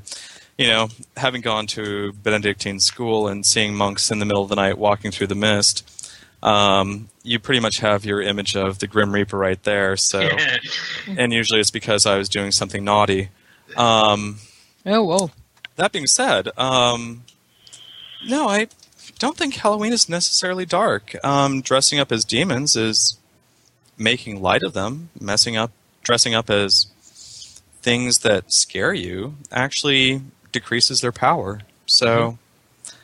you 0.58 0.66
know, 0.68 0.88
having 1.16 1.40
gone 1.42 1.66
to 1.68 2.12
Benedictine 2.14 2.80
school 2.80 3.28
and 3.28 3.44
seeing 3.44 3.74
monks 3.74 4.10
in 4.10 4.18
the 4.18 4.24
middle 4.24 4.42
of 4.42 4.48
the 4.48 4.56
night 4.56 4.78
walking 4.78 5.10
through 5.10 5.26
the 5.26 5.34
mist, 5.34 5.88
um, 6.42 7.08
you 7.22 7.38
pretty 7.38 7.60
much 7.60 7.78
have 7.80 8.04
your 8.04 8.22
image 8.22 8.56
of 8.56 8.78
the 8.78 8.86
Grim 8.86 9.12
Reaper 9.12 9.36
right 9.36 9.62
there. 9.64 9.96
So, 9.96 10.28
and 11.06 11.32
usually 11.32 11.60
it's 11.60 11.70
because 11.70 12.06
I 12.06 12.16
was 12.16 12.28
doing 12.28 12.52
something 12.52 12.84
naughty. 12.84 13.28
Um, 13.76 14.38
Oh, 14.86 15.02
well. 15.04 15.30
that 15.76 15.90
being 15.92 16.06
said, 16.06 16.48
um, 16.56 17.24
no, 18.26 18.48
I 18.48 18.68
don't 19.18 19.36
think 19.36 19.54
Halloween 19.56 19.92
is 19.92 20.08
necessarily 20.08 20.64
dark. 20.64 21.16
Um, 21.24 21.60
dressing 21.62 21.98
up 21.98 22.12
as 22.12 22.24
demons 22.24 22.76
is 22.76 23.18
making 23.98 24.40
light 24.40 24.62
of 24.62 24.72
them, 24.74 25.08
messing 25.20 25.56
up 25.56 25.72
dressing 26.02 26.34
up 26.34 26.48
as 26.48 26.86
things 27.82 28.18
that 28.20 28.52
scare 28.52 28.94
you 28.94 29.34
actually 29.50 30.22
decreases 30.52 31.00
their 31.00 31.12
power. 31.12 31.60
So, 31.86 32.06
mm-hmm. 32.06 32.96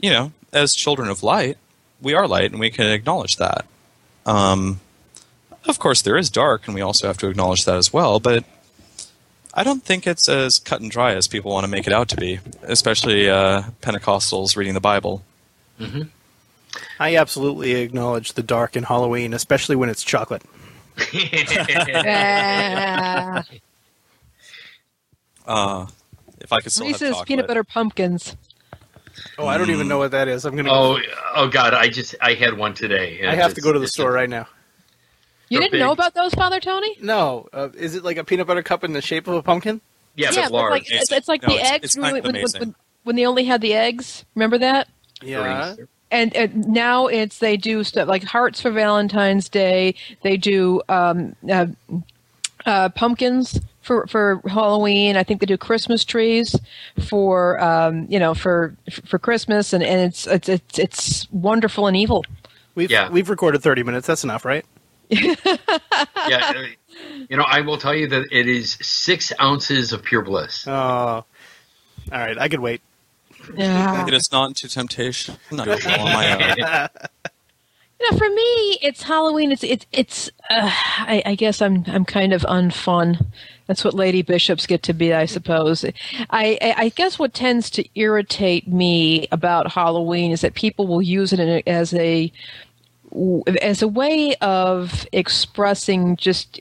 you 0.00 0.10
know, 0.10 0.32
as 0.52 0.74
children 0.74 1.08
of 1.08 1.22
light, 1.22 1.58
we 2.00 2.14
are 2.14 2.26
light 2.26 2.50
and 2.50 2.60
we 2.60 2.70
can 2.70 2.86
acknowledge 2.86 3.36
that. 3.36 3.66
Um, 4.26 4.80
of 5.66 5.78
course, 5.78 6.02
there 6.02 6.16
is 6.16 6.30
dark, 6.30 6.66
and 6.66 6.74
we 6.74 6.80
also 6.80 7.06
have 7.06 7.18
to 7.18 7.28
acknowledge 7.28 7.64
that 7.66 7.76
as 7.76 7.92
well, 7.92 8.20
but 8.20 8.44
I 9.52 9.64
don't 9.64 9.82
think 9.82 10.06
it's 10.06 10.28
as 10.28 10.58
cut 10.58 10.80
and 10.80 10.90
dry 10.90 11.14
as 11.14 11.28
people 11.28 11.50
want 11.50 11.64
to 11.64 11.70
make 11.70 11.86
it 11.86 11.92
out 11.92 12.08
to 12.10 12.16
be, 12.16 12.40
especially 12.62 13.28
uh, 13.28 13.64
Pentecostals 13.82 14.56
reading 14.56 14.74
the 14.74 14.80
Bible. 14.80 15.22
Mm-hmm. 15.78 16.02
I 16.98 17.16
absolutely 17.16 17.74
acknowledge 17.74 18.32
the 18.34 18.42
dark 18.42 18.76
in 18.76 18.84
Halloween, 18.84 19.34
especially 19.34 19.76
when 19.76 19.90
it's 19.90 20.02
chocolate. 20.02 20.42
uh, 25.46 25.86
if 26.40 26.52
I 26.52 26.60
could 26.60 26.72
still 26.72 26.86
Reese's 26.86 27.00
have 27.00 27.10
chocolate. 27.10 27.28
peanut 27.28 27.46
butter 27.46 27.64
pumpkins. 27.64 28.36
Oh, 29.38 29.46
I 29.46 29.58
don't 29.58 29.68
mm. 29.68 29.72
even 29.72 29.88
know 29.88 29.98
what 29.98 30.12
that 30.12 30.28
is. 30.28 30.44
I'm 30.44 30.56
gonna. 30.56 30.70
Oh, 30.72 30.98
oh 31.34 31.48
God! 31.48 31.74
I 31.74 31.88
just 31.88 32.14
I 32.20 32.34
had 32.34 32.56
one 32.56 32.74
today. 32.74 33.26
I 33.26 33.34
have 33.34 33.54
to 33.54 33.60
go 33.60 33.72
to 33.72 33.78
the 33.78 33.88
store 33.88 34.10
a, 34.10 34.12
right 34.12 34.30
now. 34.30 34.46
You 35.50 35.58
didn't 35.58 35.72
big. 35.72 35.80
know 35.80 35.90
about 35.90 36.14
those, 36.14 36.32
Father 36.32 36.60
Tony? 36.60 36.96
No. 37.02 37.48
Uh, 37.52 37.70
is 37.76 37.96
it 37.96 38.04
like 38.04 38.16
a 38.16 38.24
peanut 38.24 38.46
butter 38.46 38.62
cup 38.62 38.84
in 38.84 38.92
the 38.92 39.02
shape 39.02 39.26
of 39.26 39.34
a 39.34 39.42
pumpkin? 39.42 39.80
Yeah, 40.14 40.30
yeah 40.32 40.42
but 40.42 40.52
large. 40.52 40.70
Like, 40.70 40.92
it's, 40.92 41.10
it's, 41.10 41.26
like 41.26 41.42
no, 41.42 41.48
the 41.48 41.54
it's, 41.60 41.70
eggs 41.70 41.84
it's 41.84 41.96
when, 41.96 42.22
when, 42.22 42.34
when, 42.34 42.74
when, 43.02 43.16
they 43.16 43.26
only 43.26 43.44
had 43.44 43.60
the 43.60 43.74
eggs. 43.74 44.24
Remember 44.36 44.58
that? 44.58 44.88
Yeah. 45.22 45.74
And, 46.12 46.34
and, 46.36 46.68
now 46.68 47.08
it's 47.08 47.38
they 47.38 47.56
do 47.56 47.82
stuff 47.82 48.08
like 48.08 48.22
hearts 48.22 48.60
for 48.60 48.70
Valentine's 48.70 49.48
Day. 49.48 49.96
They 50.22 50.36
do 50.36 50.82
um, 50.88 51.34
uh, 51.50 51.66
uh, 52.64 52.90
pumpkins 52.90 53.60
for 53.90 54.06
for 54.06 54.40
Halloween. 54.46 55.16
I 55.16 55.24
think 55.24 55.40
they 55.40 55.46
do 55.46 55.56
Christmas 55.56 56.04
trees 56.04 56.54
for 57.08 57.60
um, 57.60 58.06
you 58.08 58.20
know 58.20 58.34
for 58.34 58.76
for 59.04 59.18
Christmas, 59.18 59.72
and, 59.72 59.82
and 59.82 60.00
it's 60.02 60.28
it's 60.28 60.48
it's 60.48 60.78
it's 60.78 61.32
wonderful 61.32 61.88
and 61.88 61.96
evil. 61.96 62.24
We've 62.76 62.88
yeah. 62.88 63.10
we've 63.10 63.28
recorded 63.28 63.64
thirty 63.64 63.82
minutes. 63.82 64.06
That's 64.06 64.22
enough, 64.22 64.44
right? 64.44 64.64
yeah, 65.08 66.66
you 67.28 67.36
know, 67.36 67.42
I 67.42 67.62
will 67.62 67.78
tell 67.78 67.96
you 67.96 68.06
that 68.06 68.26
it 68.30 68.46
is 68.46 68.78
six 68.80 69.32
ounces 69.40 69.92
of 69.92 70.04
pure 70.04 70.22
bliss. 70.22 70.68
Oh, 70.68 70.72
all 70.72 71.24
right, 72.12 72.38
I 72.38 72.48
could 72.48 72.60
wait. 72.60 72.82
Yeah, 73.56 74.06
it 74.06 74.14
is 74.14 74.30
not 74.30 74.50
into 74.50 74.68
temptation. 74.68 75.34
Not 75.50 75.66
on 75.86 76.04
my 76.04 76.52
own. 76.52 76.88
You 78.00 78.10
know, 78.10 78.16
for 78.16 78.30
me, 78.30 78.78
it's 78.80 79.02
Halloween. 79.02 79.52
It's 79.52 79.62
it's 79.62 79.86
it's. 79.92 80.30
Uh, 80.48 80.70
I, 80.70 81.22
I, 81.26 81.34
guess 81.34 81.60
I'm 81.60 81.84
I'm 81.86 82.06
kind 82.06 82.32
of 82.32 82.42
unfun. 82.42 83.26
That's 83.70 83.84
what 83.84 83.94
lady 83.94 84.22
bishops 84.22 84.66
get 84.66 84.82
to 84.82 84.92
be, 84.92 85.14
I 85.14 85.26
suppose. 85.26 85.84
I, 86.30 86.74
I, 86.76 86.88
guess 86.88 87.20
what 87.20 87.32
tends 87.32 87.70
to 87.70 87.88
irritate 87.94 88.66
me 88.66 89.28
about 89.30 89.70
Halloween 89.70 90.32
is 90.32 90.40
that 90.40 90.54
people 90.54 90.88
will 90.88 91.00
use 91.00 91.32
it 91.32 91.62
as 91.68 91.94
a 91.94 92.32
as 93.62 93.80
a 93.80 93.86
way 93.86 94.34
of 94.40 95.06
expressing 95.12 96.16
just 96.16 96.60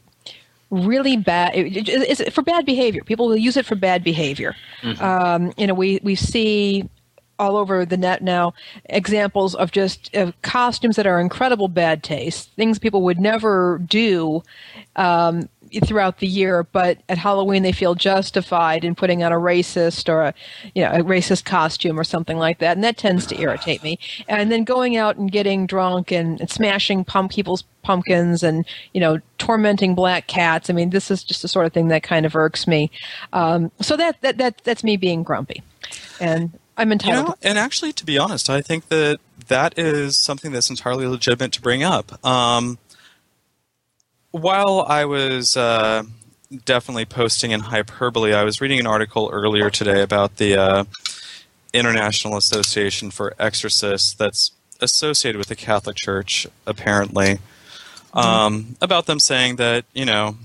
really 0.69 1.17
bad 1.17 1.52
it's 1.56 2.32
for 2.32 2.43
bad 2.43 2.63
behavior 2.63 3.04
people 3.04 3.28
will 3.28 3.38
use 3.38 3.58
it 3.58 3.65
for 3.65 3.76
bad 3.76 4.04
behavior 4.04 4.56
mm-hmm. 4.84 5.04
um, 5.04 5.52
you 5.58 5.65
know 5.65 5.74
we 5.74 6.00
we 6.04 6.13
see 6.13 6.88
all 7.39 7.56
over 7.56 7.86
the 7.86 7.98
net 7.98 8.22
now 8.22 8.54
examples 8.86 9.56
of 9.56 9.72
just 9.72 10.15
uh, 10.15 10.32
costumes 10.41 10.98
that 10.98 11.08
are 11.08 11.19
incredible 11.19 11.69
bad 11.69 12.04
taste, 12.04 12.52
things 12.56 12.78
people 12.78 13.02
would 13.02 13.19
never 13.19 13.82
do 13.88 14.43
um, 14.98 15.48
throughout 15.86 16.19
the 16.19 16.27
year, 16.27 16.63
but 16.63 16.99
at 17.10 17.17
Halloween 17.17 17.63
they 17.63 17.71
feel 17.71 17.95
justified 17.95 18.84
in 18.84 18.95
putting 18.95 19.23
on 19.23 19.32
a 19.32 19.38
racist 19.38 20.10
or 20.10 20.21
a 20.21 20.34
you 20.75 20.84
know 20.84 20.91
a 20.91 20.99
racist 20.99 21.45
costume 21.45 21.99
or 21.99 22.03
something 22.03 22.38
like 22.38 22.60
that, 22.60 22.77
and 22.77 22.84
that 22.84 22.97
tends 22.97 23.25
to 23.27 23.39
irritate 23.39 23.84
me. 23.84 23.99
And 24.27 24.51
then 24.51 24.63
going 24.63 24.97
out 24.97 25.17
and 25.17 25.32
getting 25.32 25.65
drunk 25.65 26.12
and, 26.12 26.39
and 26.39 26.49
smashing 26.49 27.05
pump 27.05 27.32
people's 27.32 27.63
pumpkins 27.84 28.43
and 28.43 28.65
you 28.93 29.01
know 29.01 29.19
tormenting 29.38 29.95
black 29.95 30.27
cats. 30.27 30.69
I 30.69 30.73
mean, 30.73 30.89
this 30.89 31.10
is 31.12 31.23
just 31.23 31.41
the 31.41 31.47
sort 31.47 31.65
of 31.65 31.73
thing 31.73 31.88
that 31.89 32.03
kind 32.03 32.25
of 32.25 32.36
irks 32.36 32.67
me. 32.67 32.91
Um, 33.34 33.71
so 33.82 33.97
that 33.97 34.21
that 34.21 34.38
that 34.38 34.62
that's 34.63 34.84
me 34.84 34.97
being 34.97 35.23
grumpy, 35.23 35.63
and 36.19 36.58
I'm 36.77 36.91
entitled. 36.91 37.25
You 37.25 37.29
know, 37.29 37.36
and 37.43 37.58
actually, 37.58 37.93
to 37.93 38.05
be 38.05 38.17
honest, 38.17 38.49
I 38.49 38.62
think 38.62 38.88
that 38.88 39.19
that 39.47 39.77
is 39.77 40.17
something 40.17 40.51
that's 40.51 40.69
entirely 40.69 41.05
legitimate 41.05 41.51
to 41.53 41.62
bring 41.62 41.84
up. 41.84 42.23
Um, 42.25 42.77
while 44.32 44.86
I 44.88 45.06
was 45.06 45.58
uh, 45.58 46.04
definitely 46.65 47.06
posting 47.06 47.52
in 47.52 47.60
hyperbole, 47.62 48.34
I 48.34 48.44
was 48.44 48.62
reading 48.62 48.80
an 48.80 48.88
article 48.88 49.30
earlier 49.32 49.70
today 49.70 50.02
about 50.02 50.38
the 50.38 50.56
uh, 50.56 50.84
International 51.74 52.38
Association 52.38 53.12
for 53.12 53.34
Exorcists 53.39 54.13
that's 54.13 54.52
associated 54.82 55.38
with 55.38 55.48
the 55.48 55.56
Catholic 55.56 55.96
Church, 55.96 56.48
apparently, 56.65 57.39
um, 58.13 58.78
about 58.82 59.06
them 59.06 59.20
saying 59.20 59.58
that, 59.58 59.86
you 59.94 60.06
know, 60.06 60.38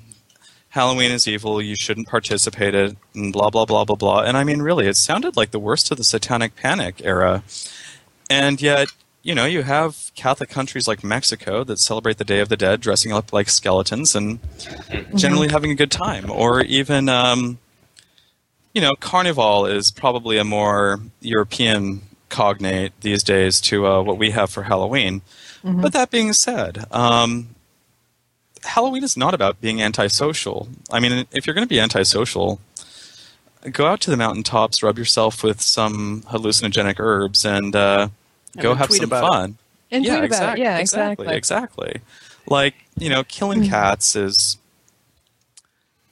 Halloween 0.70 1.12
is 1.12 1.28
evil, 1.28 1.62
you 1.62 1.76
shouldn't 1.76 2.08
participate 2.08 2.74
in, 2.74 2.96
and 3.14 3.32
blah, 3.32 3.48
blah, 3.48 3.64
blah, 3.64 3.84
blah, 3.84 3.94
blah. 3.94 4.22
And 4.22 4.36
I 4.36 4.42
mean, 4.44 4.60
really, 4.60 4.88
it 4.88 4.96
sounded 4.96 5.36
like 5.36 5.52
the 5.52 5.60
worst 5.60 5.90
of 5.90 5.98
the 5.98 6.04
Satanic 6.04 6.56
Panic 6.56 7.00
era. 7.04 7.44
And 8.28 8.60
yet, 8.60 8.88
you 9.24 9.34
know, 9.34 9.46
you 9.46 9.62
have 9.62 10.12
Catholic 10.14 10.50
countries 10.50 10.86
like 10.86 11.02
Mexico 11.02 11.64
that 11.64 11.78
celebrate 11.78 12.18
the 12.18 12.26
Day 12.26 12.40
of 12.40 12.50
the 12.50 12.58
Dead 12.58 12.80
dressing 12.80 13.10
up 13.10 13.32
like 13.32 13.48
skeletons 13.48 14.14
and 14.14 14.40
mm-hmm. 14.42 15.16
generally 15.16 15.48
having 15.48 15.70
a 15.70 15.74
good 15.74 15.90
time. 15.90 16.30
Or 16.30 16.60
even, 16.60 17.08
um, 17.08 17.58
you 18.74 18.82
know, 18.82 18.92
Carnival 19.00 19.64
is 19.64 19.90
probably 19.90 20.36
a 20.36 20.44
more 20.44 21.00
European 21.22 22.02
cognate 22.28 22.92
these 23.00 23.22
days 23.22 23.62
to 23.62 23.86
uh, 23.86 24.02
what 24.02 24.18
we 24.18 24.30
have 24.32 24.50
for 24.50 24.64
Halloween. 24.64 25.22
Mm-hmm. 25.64 25.80
But 25.80 25.94
that 25.94 26.10
being 26.10 26.34
said, 26.34 26.84
um, 26.90 27.54
Halloween 28.62 29.04
is 29.04 29.16
not 29.16 29.32
about 29.32 29.58
being 29.58 29.80
antisocial. 29.80 30.68
I 30.92 31.00
mean, 31.00 31.26
if 31.32 31.46
you're 31.46 31.54
going 31.54 31.66
to 31.66 31.74
be 31.74 31.80
antisocial, 31.80 32.60
go 33.72 33.86
out 33.86 34.02
to 34.02 34.10
the 34.10 34.18
mountaintops, 34.18 34.82
rub 34.82 34.98
yourself 34.98 35.42
with 35.42 35.62
some 35.62 36.24
hallucinogenic 36.28 36.96
herbs, 36.98 37.46
and, 37.46 37.74
uh, 37.74 38.08
and 38.54 38.62
go 38.62 38.74
have 38.74 38.90
some 38.90 39.10
fun. 39.10 39.50
It. 39.90 39.96
And 39.96 40.04
yeah, 40.04 40.16
tweet 40.16 40.24
exactly, 40.24 40.46
about 40.46 40.58
it. 40.58 40.62
Yeah, 40.62 40.78
exactly, 40.78 41.28
exactly. 41.28 42.00
Like 42.46 42.74
you 42.98 43.08
know, 43.08 43.24
killing 43.24 43.60
mm-hmm. 43.60 43.70
cats 43.70 44.16
is 44.16 44.58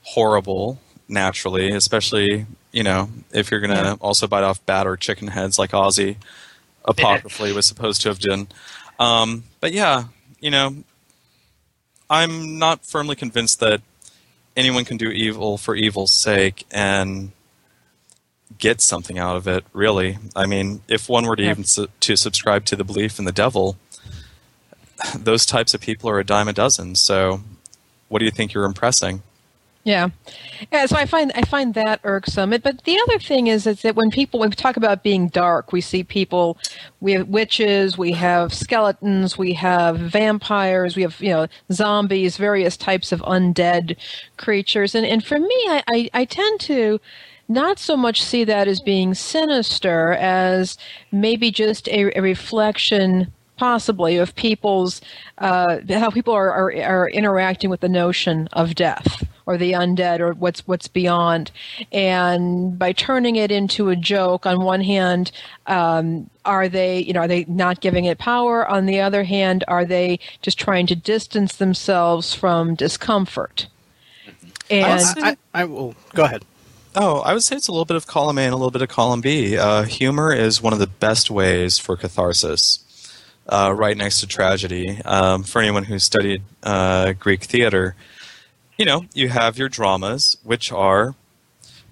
horrible 0.03 0.79
naturally, 1.09 1.71
especially 1.73 2.47
you 2.71 2.83
know 2.83 3.09
if 3.33 3.51
you're 3.51 3.61
going 3.61 3.77
to 3.77 3.83
yeah. 3.83 3.97
also 4.01 4.27
bite 4.27 4.45
off 4.45 4.65
bat 4.67 4.87
or 4.87 4.97
chicken 4.97 5.29
heads 5.29 5.59
like 5.59 5.71
Ozzy 5.71 6.17
apocryphally 6.85 7.53
was 7.53 7.67
supposed 7.67 8.03
to 8.03 8.09
have 8.09 8.19
done. 8.19 8.49
Um, 8.99 9.45
but 9.61 9.73
yeah, 9.73 10.05
you 10.41 10.51
know, 10.51 10.77
I'm 12.11 12.59
not 12.59 12.85
firmly 12.85 13.17
convinced 13.17 13.61
that 13.61 13.81
anyone 14.57 14.85
can 14.85 14.97
do 14.97 15.09
evil 15.09 15.57
for 15.59 15.75
evil's 15.75 16.13
sake 16.13 16.67
and 16.71 17.33
get 18.59 18.81
something 18.81 19.19
out 19.19 19.37
of 19.37 19.47
it. 19.47 19.65
Really, 19.73 20.19
I 20.35 20.47
mean, 20.47 20.83
if 20.89 21.09
one 21.09 21.27
were 21.27 21.37
to 21.37 21.43
even 21.43 21.65
su- 21.65 21.89
to 22.01 22.17
subscribe 22.17 22.65
to 22.67 22.77
the 22.77 22.85
belief 22.85 23.19
in 23.19 23.25
the 23.25 23.33
devil, 23.33 23.77
those 25.17 25.47
types 25.47 25.75
of 25.75 25.81
people 25.81 26.09
are 26.11 26.19
a 26.19 26.25
dime 26.25 26.49
a 26.49 26.53
dozen. 26.53 26.95
So, 26.95 27.41
what 28.09 28.19
do 28.19 28.25
you 28.25 28.31
think 28.31 28.53
you're 28.53 28.65
impressing? 28.65 29.23
Yeah, 29.85 30.11
yeah. 30.71 30.87
So 30.87 30.95
I 30.97 31.07
find 31.07 31.33
I 31.35 31.43
find 31.43 31.75
that 31.75 31.99
irksome. 32.05 32.51
But 32.51 32.85
the 32.85 33.01
other 33.01 33.19
thing 33.19 33.49
is, 33.49 33.67
is 33.67 33.83
that 33.83 33.97
when 33.97 34.13
people 34.13 34.39
when 34.39 34.51
we 34.51 34.55
talk 34.55 34.77
about 34.77 35.03
being 35.03 35.27
dark, 35.27 35.73
we 35.73 35.81
see 35.81 36.05
people. 36.05 36.57
We 37.01 37.13
have 37.13 37.27
witches, 37.27 37.99
we 37.99 38.13
have 38.13 38.55
skeletons, 38.55 39.37
we 39.37 39.55
have 39.55 39.99
vampires, 39.99 40.95
we 40.95 41.03
have 41.03 41.21
you 41.21 41.31
know 41.31 41.49
zombies, 41.73 42.37
various 42.37 42.77
types 42.77 43.11
of 43.11 43.21
undead 43.23 43.97
creatures. 44.37 44.95
And 44.95 45.05
and 45.05 45.25
for 45.25 45.41
me, 45.41 45.57
I, 45.69 45.83
I, 45.93 46.11
I 46.15 46.25
tend 46.27 46.61
to 46.61 47.01
not 47.53 47.79
so 47.79 47.97
much 47.97 48.23
see 48.23 48.45
that 48.45 48.69
as 48.69 48.81
being 48.81 49.15
sinister 49.15 50.13
as 50.15 50.79
maybe 51.11 51.51
just 51.51 51.89
a, 51.89 52.17
a 52.19 52.23
reflection 52.23 53.33
possibly 53.57 54.17
of 54.17 54.35
people's 54.35 55.01
uh, 55.39 55.79
how 55.91 56.11
people 56.11 56.35
are, 56.35 56.51
are, 56.51 56.73
are 56.83 57.09
interacting 57.11 57.71
with 57.71 57.81
the 57.81 57.89
notion 57.89 58.49
of 58.53 58.75
death 58.75 59.25
or 59.47 59.57
the 59.57 59.73
undead 59.73 60.21
or 60.21 60.33
what's 60.33 60.67
what's 60.67 60.89
beyond. 60.89 61.51
And 61.93 62.79
by 62.79 62.93
turning 62.93 63.37
it 63.37 63.51
into 63.51 63.89
a 63.89 63.97
joke, 63.97 64.47
on 64.47 64.65
one 64.65 64.81
hand, 64.81 65.31
um, 65.67 66.31
are 66.45 66.69
they 66.69 67.01
you 67.01 67.13
know 67.13 67.21
are 67.21 67.29
they 67.29 67.45
not 67.45 67.81
giving 67.81 68.05
it 68.05 68.19
power? 68.19 68.67
On 68.67 68.87
the 68.87 69.01
other 69.01 69.25
hand, 69.25 69.65
are 69.69 69.85
they 69.85 70.19
just 70.41 70.59
trying 70.59 70.87
to 70.89 70.97
distance 70.97 71.57
themselves 71.57 72.35
from 72.35 72.75
discomfort? 72.75 73.69
And 74.71 75.03
I, 75.19 75.31
I, 75.31 75.37
I 75.55 75.65
will 75.65 75.95
go 76.15 76.25
ahead. 76.25 76.45
Oh, 76.95 77.21
I 77.21 77.33
would 77.33 77.43
say 77.43 77.57
it's 77.57 77.69
a 77.69 77.73
little 77.73 77.87
bit 77.87 77.97
of 77.97 78.07
column 78.07 78.39
A 78.39 78.43
and 78.43 78.53
a 78.53 78.57
little 78.57 78.71
bit 78.71 78.83
of 78.83 78.89
column 78.89 79.23
B. 79.23 79.57
Uh, 79.57 79.85
humor 79.85 80.33
is 80.33 80.61
one 80.61 80.73
of 80.75 80.79
the 80.79 80.87
best 80.87 81.31
ways 81.31 81.79
for 81.79 81.97
catharsis, 81.97 82.81
uh, 83.49 83.73
right 83.75 83.97
next 83.97 84.21
to 84.21 84.27
tragedy. 84.27 85.01
Um, 85.05 85.43
for 85.43 85.63
anyone 85.63 85.85
who 85.85 85.99
studied 85.99 86.43
uh, 86.63 87.13
Greek 87.15 87.45
theater, 87.45 87.95
you 88.77 88.85
know, 88.85 89.07
you 89.15 89.31
have 89.31 89.57
your 89.57 89.71
dramas, 89.71 90.37
which 90.43 90.71
are 90.71 91.15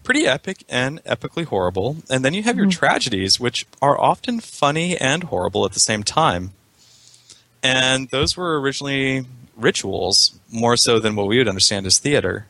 pretty 0.05 0.27
epic 0.27 0.65
and 0.69 1.03
epically 1.05 1.45
horrible, 1.47 1.97
and 2.11 2.23
then 2.23 2.35
you 2.35 2.43
have 2.43 2.57
your 2.57 2.67
Mm-hmm. 2.67 2.79
tragedies, 2.79 3.41
which 3.41 3.67
are 3.81 3.99
often 3.99 4.39
funny 4.41 4.99
and 4.99 5.25
horrible 5.25 5.65
at 5.65 5.73
the 5.73 5.81
same 5.81 6.03
time. 6.03 6.53
And 7.63 8.09
those 8.11 8.37
were 8.37 8.61
originally 8.61 9.25
rituals, 9.57 10.39
more 10.51 10.77
so 10.77 10.99
than 10.99 11.17
what 11.17 11.27
we 11.27 11.39
would 11.39 11.49
understand 11.49 11.87
as 11.87 11.99
theater. 11.99 12.47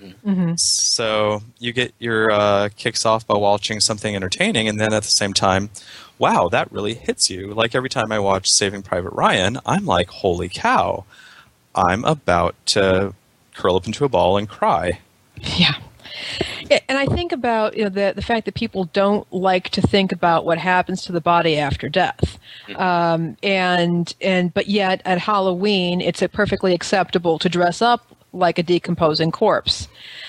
Mm-hmm. 0.00 0.54
So 0.56 1.42
you 1.58 1.72
get 1.72 1.92
your 1.98 2.30
uh, 2.30 2.68
kicks 2.76 3.04
off 3.06 3.26
by 3.26 3.36
watching 3.36 3.80
something 3.80 4.14
entertaining, 4.14 4.68
and 4.68 4.80
then 4.80 4.92
at 4.92 5.02
the 5.02 5.10
same 5.10 5.32
time, 5.32 5.70
wow, 6.18 6.48
that 6.48 6.70
really 6.72 6.94
hits 6.94 7.30
you. 7.30 7.52
Like 7.54 7.74
every 7.74 7.88
time 7.88 8.12
I 8.12 8.18
watch 8.18 8.50
Saving 8.50 8.82
Private 8.82 9.12
Ryan, 9.12 9.58
I'm 9.66 9.86
like, 9.86 10.08
holy 10.08 10.48
cow, 10.48 11.04
I'm 11.74 12.04
about 12.04 12.54
to 12.66 13.14
curl 13.54 13.76
up 13.76 13.86
into 13.86 14.04
a 14.04 14.08
ball 14.08 14.36
and 14.36 14.48
cry. 14.48 15.00
Yeah. 15.40 15.74
Yeah, 16.70 16.80
And 16.88 16.98
I 16.98 17.06
think 17.06 17.32
about 17.32 17.76
you 17.76 17.84
know, 17.84 17.88
the 17.88 18.12
the 18.14 18.22
fact 18.22 18.44
that 18.44 18.54
people 18.54 18.84
don't 18.92 19.30
like 19.32 19.70
to 19.70 19.80
think 19.80 20.12
about 20.12 20.44
what 20.44 20.58
happens 20.58 21.02
to 21.02 21.12
the 21.12 21.20
body 21.20 21.58
after 21.58 21.88
death, 21.88 22.38
um, 22.76 23.36
and 23.42 24.14
and 24.20 24.52
but 24.52 24.68
yet 24.68 25.00
at 25.04 25.18
Halloween 25.18 26.00
it's 26.00 26.22
a 26.22 26.28
perfectly 26.28 26.74
acceptable 26.74 27.38
to 27.38 27.48
dress 27.48 27.80
up 27.82 28.21
like 28.32 28.58
a 28.58 28.62
decomposing 28.62 29.30
corpse, 29.30 29.88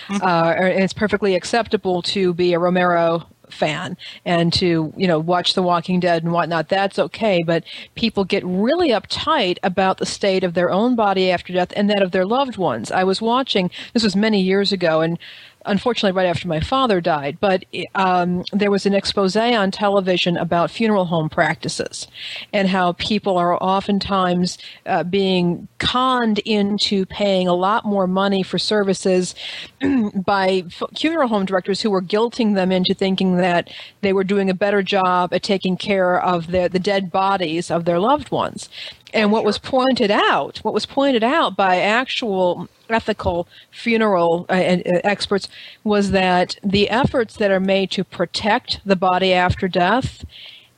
uh, 0.10 0.54
and 0.58 0.84
it's 0.84 0.94
perfectly 0.94 1.36
acceptable 1.36 2.02
to 2.02 2.34
be 2.34 2.54
a 2.54 2.60
Romero 2.60 3.28
fan 3.50 3.96
and 4.26 4.52
to 4.52 4.94
you 4.98 5.08
know 5.08 5.20
watch 5.20 5.54
The 5.54 5.62
Walking 5.62 6.00
Dead 6.00 6.24
and 6.24 6.32
whatnot. 6.32 6.70
That's 6.70 7.00
okay, 7.00 7.44
but 7.46 7.63
people 7.96 8.26
get 8.26 8.44
really 8.46 8.89
uptight 8.89 9.58
about 9.63 9.98
the 9.98 10.06
state 10.06 10.44
of 10.44 10.54
their 10.54 10.70
own 10.70 10.96
body 10.96 11.32
after 11.32 11.54
death 11.54 11.72
and 11.76 11.89
that 11.89 12.02
of 12.02 12.12
their 12.12 12.26
loved 12.26 12.58
ones. 12.58 12.92
I 12.92 13.04
was 13.04 13.22
watching 13.22 13.70
this 13.94 14.04
was 14.04 14.16
many 14.16 14.42
years 14.42 14.72
ago 14.72 15.02
and. 15.02 15.18
Unfortunately, 15.65 16.15
right 16.15 16.28
after 16.28 16.47
my 16.47 16.60
father 16.60 16.99
died, 16.99 17.38
but 17.39 17.65
um, 17.95 18.43
there 18.52 18.71
was 18.71 18.86
an 18.86 18.93
expose 18.93 19.36
on 19.36 19.71
television 19.71 20.38
about 20.38 20.69
funeral 20.69 21.06
home 21.06 21.30
practices 21.30 22.08
and 22.52 22.67
how 22.67 22.93
people 22.93 23.38
are 23.38 23.56
oftentimes 23.62 24.58
uh, 24.86 25.04
being 25.04 25.67
conned 25.80 26.39
into 26.39 27.06
paying 27.06 27.47
a 27.47 27.54
lot 27.54 27.86
more 27.86 28.08
money 28.08 28.43
for 28.43 28.58
services 28.58 29.36
by 30.26 30.63
funeral 30.95 31.28
home 31.28 31.45
directors 31.45 31.82
who 31.82 31.89
were 31.89 32.02
guilting 32.02 32.56
them 32.56 32.71
into 32.71 32.93
thinking 32.93 33.38
that 33.38 33.69
they 34.02 34.13
were 34.13 34.23
doing 34.23 34.49
a 34.49 34.54
better 34.54 34.84
job 34.84 35.34
at 35.34 35.43
taking 35.43 35.78
care 35.78 36.21
of 36.21 36.47
the, 36.47 36.67
the 36.67 36.80
dead 36.80 37.12
bodies 37.12 37.71
of 37.71 37.86
their 37.86 37.99
loved 37.99 38.32
ones. 38.32 38.69
And 39.13 39.32
what 39.32 39.45
was 39.45 39.60
pointed 39.60 40.10
out, 40.10 40.58
what 40.60 40.73
was 40.73 40.88
pointed 40.88 41.23
out 41.23 41.56
by 41.56 41.80
actual 41.80 42.67
ethical 42.89 43.47
funeral 43.71 44.45
uh, 44.49 44.54
and, 44.54 44.82
uh, 44.88 45.02
experts 45.04 45.47
was 45.84 46.12
that 46.12 46.58
the 46.63 46.89
efforts 46.89 47.38
that 47.38 47.52
are 47.52 47.60
made 47.60 47.91
to 47.91 48.04
protect 48.04 48.80
the 48.86 48.95
body 48.95 49.32
after 49.34 49.67
death 49.67 50.26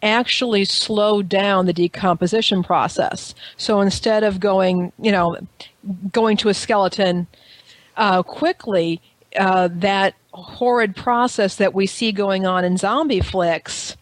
actually 0.04 0.66
slow 0.66 1.22
down 1.22 1.66
the 1.66 1.74
decomposition 1.74 2.62
process. 2.62 3.34
So 3.58 3.82
instead 3.82 4.24
of 4.24 4.40
going, 4.40 4.92
you 5.00 5.12
know, 5.12 5.38
going 6.12 6.38
to 6.38 6.50
a 6.50 6.54
skeleton 6.54 7.28
uh, 7.98 8.22
quickly, 8.22 9.02
uh, 9.38 9.70
that 9.72 10.14
horrid 10.32 10.96
process 10.96 11.56
that 11.56 11.74
we 11.74 11.88
see 11.88 12.12
going 12.12 12.46
on 12.46 12.64
in 12.66 12.78
zombie 12.78 13.22
flicks 13.22 13.96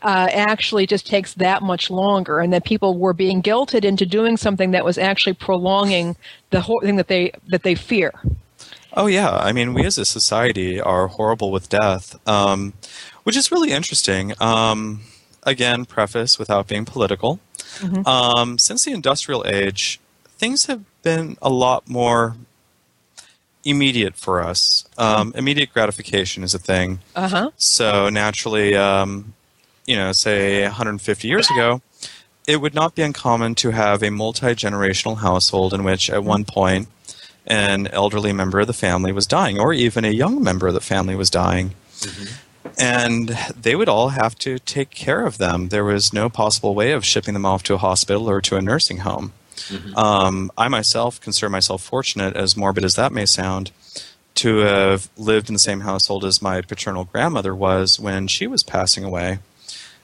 uh, 0.00 0.28
actually 0.30 0.86
just 0.86 1.06
takes 1.06 1.34
that 1.34 1.62
much 1.62 1.90
longer, 1.90 2.40
and 2.40 2.52
that 2.52 2.64
people 2.64 2.96
were 2.98 3.12
being 3.12 3.42
guilted 3.42 3.84
into 3.84 4.06
doing 4.06 4.36
something 4.36 4.70
that 4.70 4.84
was 4.84 4.98
actually 4.98 5.34
prolonging 5.34 6.16
the 6.50 6.60
whole 6.60 6.80
thing 6.80 6.96
that 6.96 7.08
they 7.08 7.32
that 7.48 7.62
they 7.62 7.74
fear. 7.74 8.12
Oh 8.94 9.06
yeah, 9.06 9.30
I 9.30 9.52
mean, 9.52 9.74
we 9.74 9.84
as 9.84 9.98
a 9.98 10.04
society 10.04 10.80
are 10.80 11.08
horrible 11.08 11.50
with 11.50 11.68
death, 11.68 12.16
um, 12.28 12.74
which 13.22 13.36
is 13.36 13.50
really 13.50 13.72
interesting. 13.72 14.32
Um, 14.40 15.02
again, 15.44 15.84
preface 15.84 16.38
without 16.38 16.68
being 16.68 16.84
political. 16.84 17.40
Um, 18.06 18.58
since 18.58 18.84
the 18.84 18.92
industrial 18.92 19.44
age, 19.46 19.98
things 20.26 20.66
have 20.66 20.84
been 21.02 21.36
a 21.40 21.48
lot 21.48 21.88
more 21.88 22.36
immediate 23.64 24.16
for 24.16 24.42
us. 24.42 24.84
Um, 24.98 25.32
immediate 25.36 25.72
gratification 25.72 26.42
is 26.44 26.54
a 26.54 26.58
thing. 26.58 27.00
Uh 27.14 27.28
huh. 27.28 27.50
So 27.56 28.08
naturally, 28.08 28.74
um, 28.76 29.34
you 29.86 29.96
know, 29.96 30.12
say 30.12 30.62
150 30.62 31.28
years 31.28 31.48
ago, 31.50 31.80
it 32.46 32.60
would 32.60 32.74
not 32.74 32.94
be 32.94 33.02
uncommon 33.02 33.54
to 33.56 33.70
have 33.70 34.02
a 34.02 34.10
multi 34.10 34.48
generational 34.48 35.18
household 35.18 35.74
in 35.74 35.84
which, 35.84 36.10
at 36.10 36.18
mm-hmm. 36.18 36.28
one 36.28 36.44
point, 36.44 36.88
an 37.46 37.86
elderly 37.88 38.32
member 38.32 38.60
of 38.60 38.66
the 38.66 38.72
family 38.72 39.12
was 39.12 39.26
dying, 39.26 39.58
or 39.58 39.72
even 39.72 40.04
a 40.04 40.10
young 40.10 40.42
member 40.42 40.68
of 40.68 40.74
the 40.74 40.80
family 40.80 41.14
was 41.14 41.30
dying. 41.30 41.74
Mm-hmm. 42.00 42.34
And 42.78 43.28
they 43.60 43.74
would 43.74 43.88
all 43.88 44.10
have 44.10 44.36
to 44.38 44.58
take 44.58 44.90
care 44.90 45.26
of 45.26 45.38
them. 45.38 45.68
There 45.68 45.84
was 45.84 46.12
no 46.12 46.28
possible 46.28 46.74
way 46.74 46.92
of 46.92 47.04
shipping 47.04 47.34
them 47.34 47.44
off 47.44 47.62
to 47.64 47.74
a 47.74 47.78
hospital 47.78 48.30
or 48.30 48.40
to 48.42 48.56
a 48.56 48.62
nursing 48.62 48.98
home. 48.98 49.32
Mm-hmm. 49.68 49.96
Um, 49.96 50.50
I 50.56 50.68
myself 50.68 51.20
consider 51.20 51.50
myself 51.50 51.82
fortunate, 51.82 52.36
as 52.36 52.56
morbid 52.56 52.84
as 52.84 52.94
that 52.94 53.12
may 53.12 53.26
sound, 53.26 53.72
to 54.36 54.58
have 54.58 55.10
lived 55.16 55.48
in 55.48 55.54
the 55.54 55.58
same 55.58 55.80
household 55.80 56.24
as 56.24 56.40
my 56.40 56.60
paternal 56.62 57.04
grandmother 57.04 57.54
was 57.54 58.00
when 58.00 58.26
she 58.26 58.46
was 58.46 58.62
passing 58.62 59.04
away. 59.04 59.38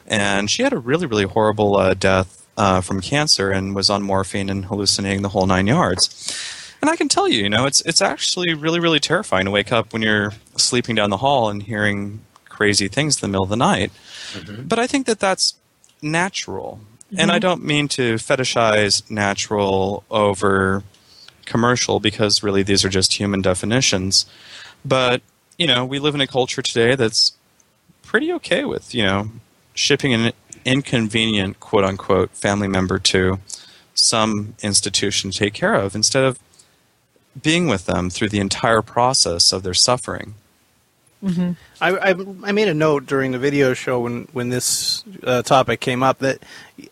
And 0.09 0.51
she 0.51 0.62
had 0.62 0.73
a 0.73 0.79
really, 0.79 1.07
really 1.07 1.25
horrible 1.25 1.77
uh, 1.77 1.94
death 1.94 2.47
uh, 2.57 2.81
from 2.81 3.01
cancer 3.01 3.51
and 3.51 3.75
was 3.75 3.88
on 3.90 4.03
morphine 4.03 4.51
and 4.51 4.64
hallucinating 4.64 5.23
the 5.23 5.29
whole 5.29 5.47
nine 5.47 5.66
yards. 5.66 6.35
And 6.81 6.90
I 6.90 6.97
can 6.97 7.09
tell 7.09 7.29
you, 7.29 7.42
you 7.42 7.51
know, 7.51 7.66
it's 7.66 7.83
it's 7.83 8.01
actually 8.01 8.55
really, 8.55 8.81
really 8.81 9.01
terrifying 9.01 9.44
to 9.44 9.51
wake 9.51 9.71
up 9.71 9.92
when 9.92 10.03
you're 10.03 10.33
sleeping 10.57 10.94
down 10.97 11.11
the 11.11 11.18
hall 11.18 11.51
and 11.51 11.62
hearing 11.62 12.21
crazy 12.49 12.88
things 12.88 13.16
in 13.16 13.21
the 13.21 13.29
middle 13.29 13.44
of 13.44 13.51
the 13.51 13.57
night. 13.57 13.92
But 14.66 14.79
I 14.79 14.87
think 14.87 15.07
that 15.07 15.21
that's 15.21 15.55
natural. 16.03 16.81
And 17.16 17.31
I 17.31 17.38
don't 17.38 17.64
mean 17.64 17.88
to 17.88 18.14
fetishize 18.16 19.11
natural 19.11 20.05
over 20.11 20.83
commercial 21.47 22.01
because 22.01 22.42
really 22.42 22.62
these 22.62 22.85
are 22.85 22.90
just 22.90 23.14
human 23.14 23.40
definitions. 23.40 24.27
But, 24.85 25.23
you 25.57 25.66
know, 25.66 25.87
we 25.87 25.99
live 25.99 26.14
in 26.14 26.21
a 26.21 26.27
culture 26.27 26.61
today 26.61 26.94
that's 26.97 27.33
pretty 28.03 28.33
okay 28.35 28.64
with, 28.64 28.94
you 28.94 29.05
know, 29.05 29.31
shipping 29.79 30.12
an 30.12 30.33
inconvenient 30.64 31.61
quote 31.61 31.85
unquote 31.85 32.31
family 32.31 32.69
member 32.69 32.99
to 32.99 33.38
some 33.95 34.55
institution 34.62 35.31
to 35.31 35.38
take 35.38 35.55
care 35.55 35.75
of 35.75 35.95
instead 35.95 36.25
of 36.25 36.38
being 37.41 37.69
with 37.69 37.87
them 37.87 38.11
through 38.11 38.29
the 38.29 38.41
entire 38.41 38.83
process 38.83 39.53
of 39.53 39.62
their 39.62 39.75
suffering. 39.75 40.35
I, 41.81 41.91
I, 41.97 42.14
I 42.45 42.53
made 42.53 42.69
a 42.69 42.75
note 42.75 43.07
during 43.07 43.33
the 43.33 43.38
video 43.41 43.75
show 43.75 44.01
when 44.01 44.29
when 44.33 44.51
this 44.51 45.03
uh, 45.25 45.43
topic 45.43 45.81
came 45.81 46.03
up 46.03 46.19
that, 46.19 46.43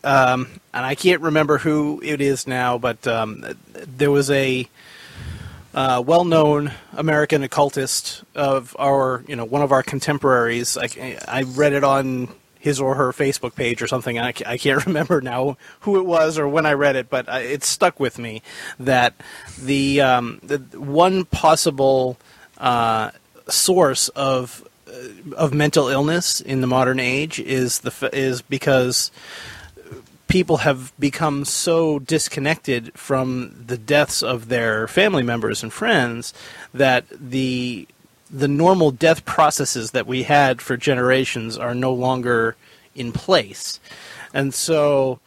um, 0.03 0.49
and 0.75 0.85
I 0.85 0.97
can't 0.97 1.23
remember 1.23 1.59
who 1.59 2.01
it 2.03 2.21
is 2.21 2.47
now, 2.47 2.77
but 2.77 3.07
um, 3.07 3.45
there 3.73 4.11
was 4.11 4.29
a 4.31 4.69
uh, 5.75 6.03
well-known 6.05 6.73
American 6.95 7.45
occultist 7.45 8.25
of 8.35 8.75
our, 8.79 9.23
you 9.29 9.37
know, 9.37 9.45
one 9.45 9.63
of 9.63 9.71
our 9.71 9.83
contemporaries. 9.83 10.77
I, 10.77 11.19
I 11.29 11.43
read 11.43 11.73
it 11.73 11.85
on 11.85 12.29
his 12.59 12.81
or 12.81 12.95
her 12.95 13.13
Facebook 13.13 13.55
page 13.55 13.83
or 13.83 13.87
something. 13.87 14.19
I, 14.19 14.33
I 14.47 14.59
can't 14.59 14.85
remember 14.87 15.21
now 15.21 15.57
who 15.81 15.99
it 15.99 16.07
was 16.07 16.39
or 16.39 16.49
when 16.49 16.67
I 16.67 16.73
read 16.73 16.97
it, 16.97 17.09
but 17.11 17.29
uh, 17.29 17.39
it 17.43 17.65
stuck 17.65 18.01
with 18.01 18.19
me 18.19 18.43
that 18.79 19.15
the 19.61 20.01
um, 20.01 20.41
the 20.43 20.59
one 20.79 21.25
possible 21.25 22.17
uh, 22.59 23.11
source 23.49 24.09
of 24.11 24.67
uh, 24.89 25.35
of 25.37 25.53
mental 25.53 25.89
illness 25.89 26.41
in 26.41 26.61
the 26.61 26.67
modern 26.67 27.01
age 27.01 27.39
is 27.41 27.81
the 27.81 28.11
is 28.13 28.43
because 28.43 29.11
people 30.29 30.59
have 30.59 30.93
become 30.99 31.45
so 31.45 31.99
disconnected 31.99 32.93
from 32.95 33.65
the 33.67 33.79
deaths 33.79 34.23
of 34.23 34.49
their 34.49 34.89
family 34.89 35.23
members 35.23 35.63
and 35.63 35.73
friends 35.73 36.35
that 36.75 37.05
the 37.11 37.87
the 38.31 38.49
normal 38.49 38.91
death 38.91 39.25
processes 39.25 39.93
that 39.93 40.07
we 40.07 40.25
had 40.25 40.61
for 40.61 40.77
generations 40.77 41.57
are 41.57 41.75
no 41.75 41.93
longer 41.93 42.57
in 42.95 43.13
place, 43.13 43.81
and 44.33 44.53
so, 44.53 45.21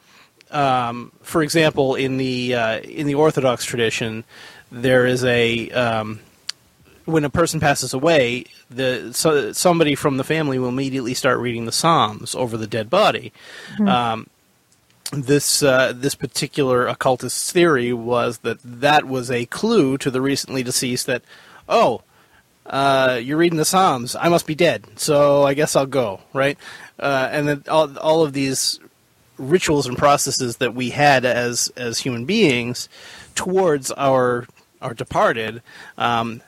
um, 0.52 1.12
for 1.22 1.42
example, 1.44 1.96
in 1.96 2.18
the 2.18 2.56
uh, 2.56 2.80
in 2.80 3.08
the 3.08 3.16
Orthodox 3.16 3.66
tradition, 3.66 4.24
there 4.72 5.06
is 5.06 5.24
a 5.24 5.70
um, 5.72 6.20
when 7.06 7.26
a 7.26 7.30
person 7.30 7.60
passes 7.60 7.94
away, 7.94 8.46
the 8.70 9.12
so, 9.14 9.52
somebody 9.52 9.96
from 9.96 10.18
the 10.18 10.24
family 10.24 10.60
will 10.60 10.70
immediately 10.70 11.14
start 11.14 11.40
reading 11.40 11.66
the 11.66 11.72
Psalms 11.72 12.36
over 12.36 12.58
the 12.58 12.68
dead 12.68 12.90
body. 12.90 13.34
Um, 13.88 14.30
this 15.12 15.64
uh, 15.64 15.94
this 15.96 16.16
particular 16.16 16.88
occultist 16.88 17.52
theory 17.52 17.92
was 17.94 18.40
that 18.40 18.60
that 18.64 19.06
was 19.06 19.32
a 19.32 19.46
clue 19.48 19.98
to 19.98 20.12
the 20.12 20.22
recently 20.22 20.62
deceased 20.62 21.08
that, 21.08 21.24
oh, 21.68 22.04
uh, 22.70 23.20
you're 23.22 23.38
reading 23.38 23.58
the 23.58 23.66
Psalms, 23.66 24.16
I 24.16 24.30
must 24.30 24.46
be 24.46 24.56
dead, 24.56 24.86
so 24.96 25.44
I 25.44 25.54
guess 25.56 25.76
I'll 25.76 25.86
go, 25.86 26.22
right? 26.34 26.58
Uh, 27.00 27.28
and 27.32 27.48
then 27.48 27.64
all 27.68 27.98
all 27.98 28.24
of 28.24 28.34
these 28.34 28.80
rituals 29.38 29.88
and 29.88 29.98
processes 29.98 30.58
that 30.58 30.76
we 30.76 30.92
had 30.92 31.26
as 31.26 31.72
as 31.76 32.00
human 32.00 32.26
beings 32.26 32.88
towards 33.36 33.92
our 33.92 34.46
are 34.82 34.94
departed. 34.94 35.62
Um, 35.98 36.42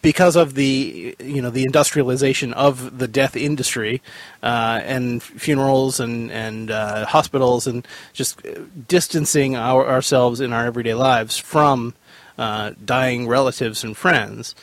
because 0.00 0.36
of 0.36 0.54
the 0.54 1.16
you 1.18 1.40
know 1.40 1.48
the 1.48 1.64
industrialization 1.64 2.52
of 2.52 2.98
the 2.98 3.08
death 3.08 3.36
industry 3.36 4.02
uh, 4.42 4.80
and 4.84 5.22
funerals 5.22 5.98
and 5.98 6.30
and 6.30 6.70
uh, 6.70 7.06
hospitals 7.06 7.66
and 7.66 7.86
just 8.12 8.40
distancing 8.86 9.56
our, 9.56 9.86
ourselves 9.86 10.40
in 10.40 10.52
our 10.52 10.66
everyday 10.66 10.94
lives 10.94 11.38
from 11.38 11.94
uh, 12.36 12.72
dying 12.84 13.26
relatives 13.26 13.82
and 13.82 13.96
friends 13.96 14.54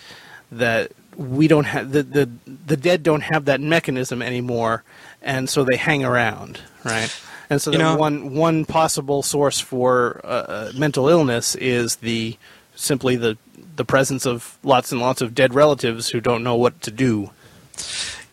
that 0.51 0.91
we 1.15 1.47
don't 1.47 1.65
have 1.65 1.91
the, 1.91 2.03
the 2.03 2.29
the 2.45 2.77
dead 2.77 3.03
don't 3.03 3.21
have 3.21 3.45
that 3.45 3.61
mechanism 3.61 4.21
anymore 4.21 4.83
and 5.21 5.49
so 5.49 5.63
they 5.63 5.77
hang 5.77 6.03
around 6.03 6.59
right 6.83 7.21
and 7.51 7.61
so 7.61 7.71
know, 7.71 7.97
one 7.97 8.33
one 8.33 8.63
possible 8.63 9.21
source 9.21 9.59
for 9.59 10.21
uh, 10.23 10.27
uh, 10.27 10.71
mental 10.73 11.09
illness 11.09 11.53
is 11.55 11.97
the 11.97 12.37
simply 12.75 13.17
the 13.17 13.37
the 13.75 13.83
presence 13.83 14.25
of 14.25 14.57
lots 14.63 14.93
and 14.93 15.01
lots 15.01 15.21
of 15.21 15.35
dead 15.35 15.53
relatives 15.53 16.09
who 16.09 16.21
don't 16.21 16.43
know 16.43 16.55
what 16.55 16.81
to 16.81 16.91
do. 16.91 17.29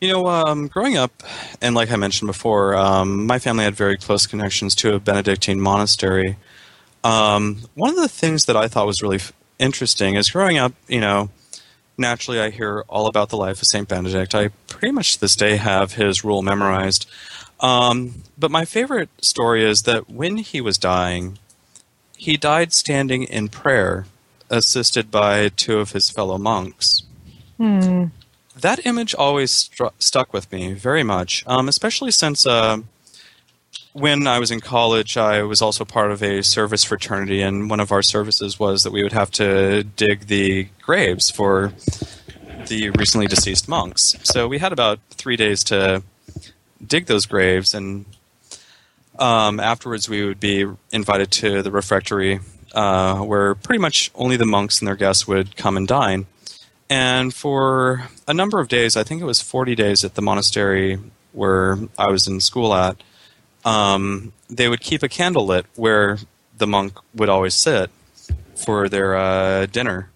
You 0.01 0.13
know, 0.13 0.29
um, 0.29 0.69
growing 0.69 0.97
up, 0.97 1.25
and 1.61 1.75
like 1.75 1.91
I 1.91 1.97
mentioned 1.97 2.29
before, 2.29 2.77
um, 2.77 3.27
my 3.27 3.41
family 3.41 3.65
had 3.65 3.75
very 3.75 3.97
close 3.97 4.27
connections 4.27 4.77
to 4.77 4.95
a 4.95 5.01
Benedictine 5.01 5.61
monastery. 5.61 6.37
Um, 7.03 7.59
one 7.75 7.91
of 7.91 7.97
the 7.97 8.09
things 8.09 8.45
that 8.45 8.57
I 8.57 8.69
thought 8.69 8.87
was 8.87 9.03
really 9.03 9.17
f- 9.17 9.33
interesting 9.59 10.15
is 10.15 10.31
growing 10.31 10.59
up, 10.59 10.75
you 10.87 11.01
know, 11.01 11.31
naturally 11.99 12.41
I 12.41 12.51
hear 12.51 12.85
all 12.89 13.07
about 13.07 13.29
the 13.29 13.37
life 13.37 13.61
of 13.61 13.69
St. 13.69 13.89
Benedict. 13.89 14.35
I 14.35 14.49
pretty 14.69 14.93
much 14.93 15.15
to 15.15 15.21
this 15.21 15.37
day 15.37 15.57
have 15.57 15.95
his 15.95 16.25
rule 16.25 16.43
memorized. 16.43 17.09
Um, 17.61 18.23
but 18.39 18.51
my 18.51 18.65
favorite 18.65 19.11
story 19.21 19.65
is 19.65 19.83
that 19.83 20.09
when 20.09 20.39
he 20.39 20.61
was 20.61 20.79
dying, 20.79 21.39
he 22.17 22.37
died 22.37 22.73
standing 22.73 23.25
in 23.25 23.49
prayer 23.49 24.07
assisted 24.51 25.11
by 25.11 25.49
two 25.49 25.79
of 25.79 25.93
his 25.93 26.11
fellow 26.11 26.39
monks. 26.39 27.03
Hmm. 27.57 28.07
That 28.57 28.85
image 28.87 29.15
always 29.15 29.53
stru- 29.53 29.93
stuck 29.99 30.33
with 30.33 30.51
me 30.51 30.73
very 30.73 31.03
much, 31.03 31.45
um, 31.47 31.69
especially 31.69 32.11
since 32.11 32.47
uh, 32.47 32.79
when 33.99 34.27
I 34.27 34.39
was 34.39 34.51
in 34.51 34.61
college, 34.61 35.17
I 35.17 35.43
was 35.43 35.61
also 35.61 35.85
part 35.85 36.11
of 36.11 36.23
a 36.23 36.43
service 36.43 36.85
fraternity, 36.85 37.43
and 37.43 37.69
one 37.69 37.81
of 37.81 37.91
our 37.91 38.03
services 38.03 38.59
was 38.59 38.85
that 38.85 38.93
we 38.93 39.03
would 39.03 39.13
have 39.13 39.31
to 39.33 39.83
dig 39.83 40.27
the 40.27 40.69
graves 40.83 41.31
for 41.31 41.73
the 42.69 42.91
recently 42.91 43.27
deceased 43.27 43.69
monks. 43.69 44.15
So 44.23 44.47
we 44.47 44.59
had 44.59 44.73
about 44.73 45.01
three 45.11 45.37
days 45.37 45.65
to 45.65 46.03
dig 46.85 47.07
those 47.07 47.27
graves, 47.27 47.75
and 47.75 48.07
um, 49.19 49.59
afterwards 49.59 50.09
we 50.09 50.25
would 50.25 50.41
be 50.41 50.67
invited 50.93 51.31
to 51.33 51.63
the 51.63 51.71
refectory 51.71 52.41
uh, 52.75 53.19
where 53.19 53.55
pretty 53.55 53.81
much 53.81 54.11
only 54.15 54.37
the 54.37 54.47
monks 54.47 54.81
and 54.81 54.87
their 54.87 54.97
guests 54.97 55.27
would 55.27 55.57
come 55.57 55.77
and 55.77 55.89
dine. 55.89 56.27
And 56.91 57.35
for 57.35 58.09
a 58.27 58.33
number 58.33 58.61
of 58.61 58.69
days, 58.69 58.97
I 58.97 59.03
think 59.03 59.21
it 59.21 59.27
was 59.27 59.43
40 59.43 59.75
days 59.75 60.05
at 60.05 60.15
the 60.15 60.23
monastery 60.23 60.99
where 61.33 61.79
I 61.99 62.11
was 62.11 62.27
in 62.27 62.41
school 62.41 62.73
at, 62.75 63.03
um, 63.69 64.33
they 64.49 64.67
would 64.69 64.81
keep 64.81 65.03
a 65.03 65.09
candle 65.09 65.45
lit 65.47 65.67
where 65.77 66.19
the 66.57 66.67
monk 66.67 66.99
would 67.15 67.29
always 67.29 67.55
sit 67.55 67.91
for 68.57 68.89
their 68.89 69.15
uh, 69.15 69.67
dinner. 69.67 70.11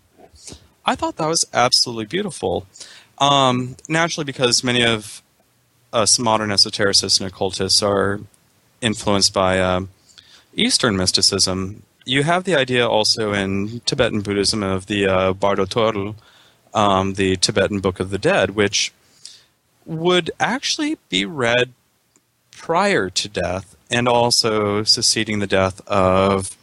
I 0.87 0.95
thought 0.95 1.17
that 1.17 1.29
was 1.29 1.45
absolutely 1.53 2.07
beautiful. 2.07 2.67
Um, 3.19 3.77
naturally, 3.89 4.25
because 4.25 4.65
many 4.65 4.83
of 4.85 5.23
us 5.93 6.19
modern 6.19 6.49
esotericists 6.49 7.21
and 7.21 7.29
occultists 7.29 7.83
are 7.83 8.21
influenced 8.81 9.35
by 9.35 9.61
uh, 9.61 9.83
Eastern 10.55 10.97
mysticism, 10.97 11.83
you 12.07 12.23
have 12.23 12.45
the 12.45 12.57
idea 12.57 12.89
also 12.89 13.33
in 13.35 13.81
Tibetan 13.85 14.23
Buddhism 14.23 14.63
of 14.63 14.87
the 14.87 15.07
uh, 15.07 15.33
Bardo 15.35 15.67
Thodol, 15.67 16.15
um, 16.73 17.15
the 17.15 17.37
Tibetan 17.37 17.81
Book 17.81 18.01
of 18.01 18.09
the 18.09 18.19
Dead, 18.19 18.51
which 18.51 18.93
would 19.85 20.31
actually 20.41 20.97
be 21.11 21.27
read 21.27 21.75
prior 22.57 23.11
to 23.11 23.29
death 23.29 23.77
and 23.91 24.09
also 24.09 24.85
succeeding 24.85 25.39
the 25.39 25.47
death 25.47 25.87
of 25.87 26.57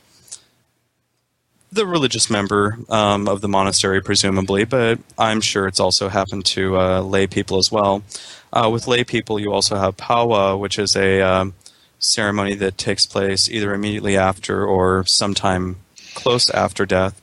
the 1.71 1.85
religious 1.85 2.29
member 2.29 2.79
um, 2.89 3.27
of 3.27 3.41
the 3.41 3.47
monastery, 3.47 4.01
presumably, 4.01 4.65
but 4.65 4.99
I'm 5.17 5.41
sure 5.41 5.67
it's 5.67 5.79
also 5.79 6.09
happened 6.09 6.45
to 6.45 6.77
uh, 6.77 7.01
lay 7.01 7.27
people 7.27 7.57
as 7.57 7.71
well. 7.71 8.03
Uh, 8.51 8.69
with 8.71 8.87
lay 8.87 9.03
people, 9.03 9.39
you 9.39 9.53
also 9.53 9.75
have 9.75 9.95
Phowa, 9.97 10.59
which 10.59 10.79
is 10.79 10.95
a 10.95 11.21
um, 11.21 11.53
ceremony 11.99 12.55
that 12.55 12.77
takes 12.77 13.05
place 13.05 13.47
either 13.49 13.73
immediately 13.73 14.17
after 14.17 14.65
or 14.65 15.05
sometime 15.05 15.75
close 16.15 16.49
after 16.49 16.85
death, 16.85 17.21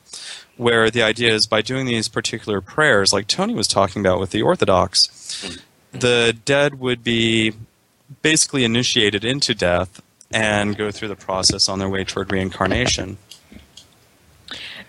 where 0.55 0.89
the 0.89 1.03
idea 1.03 1.33
is 1.33 1.45
by 1.45 1.61
doing 1.61 1.85
these 1.85 2.07
particular 2.07 2.61
prayers, 2.61 3.11
like 3.11 3.27
Tony 3.27 3.53
was 3.53 3.67
talking 3.67 4.01
about 4.01 4.19
with 4.19 4.31
the 4.31 4.41
Orthodox, 4.41 5.59
the 5.91 6.37
dead 6.45 6.79
would 6.79 7.03
be 7.03 7.53
basically 8.21 8.63
initiated 8.63 9.23
into 9.23 9.53
death 9.53 10.01
and 10.31 10.77
go 10.77 10.91
through 10.91 11.07
the 11.07 11.15
process 11.15 11.69
on 11.69 11.79
their 11.79 11.89
way 11.89 12.03
toward 12.03 12.31
reincarnation. 12.31 13.17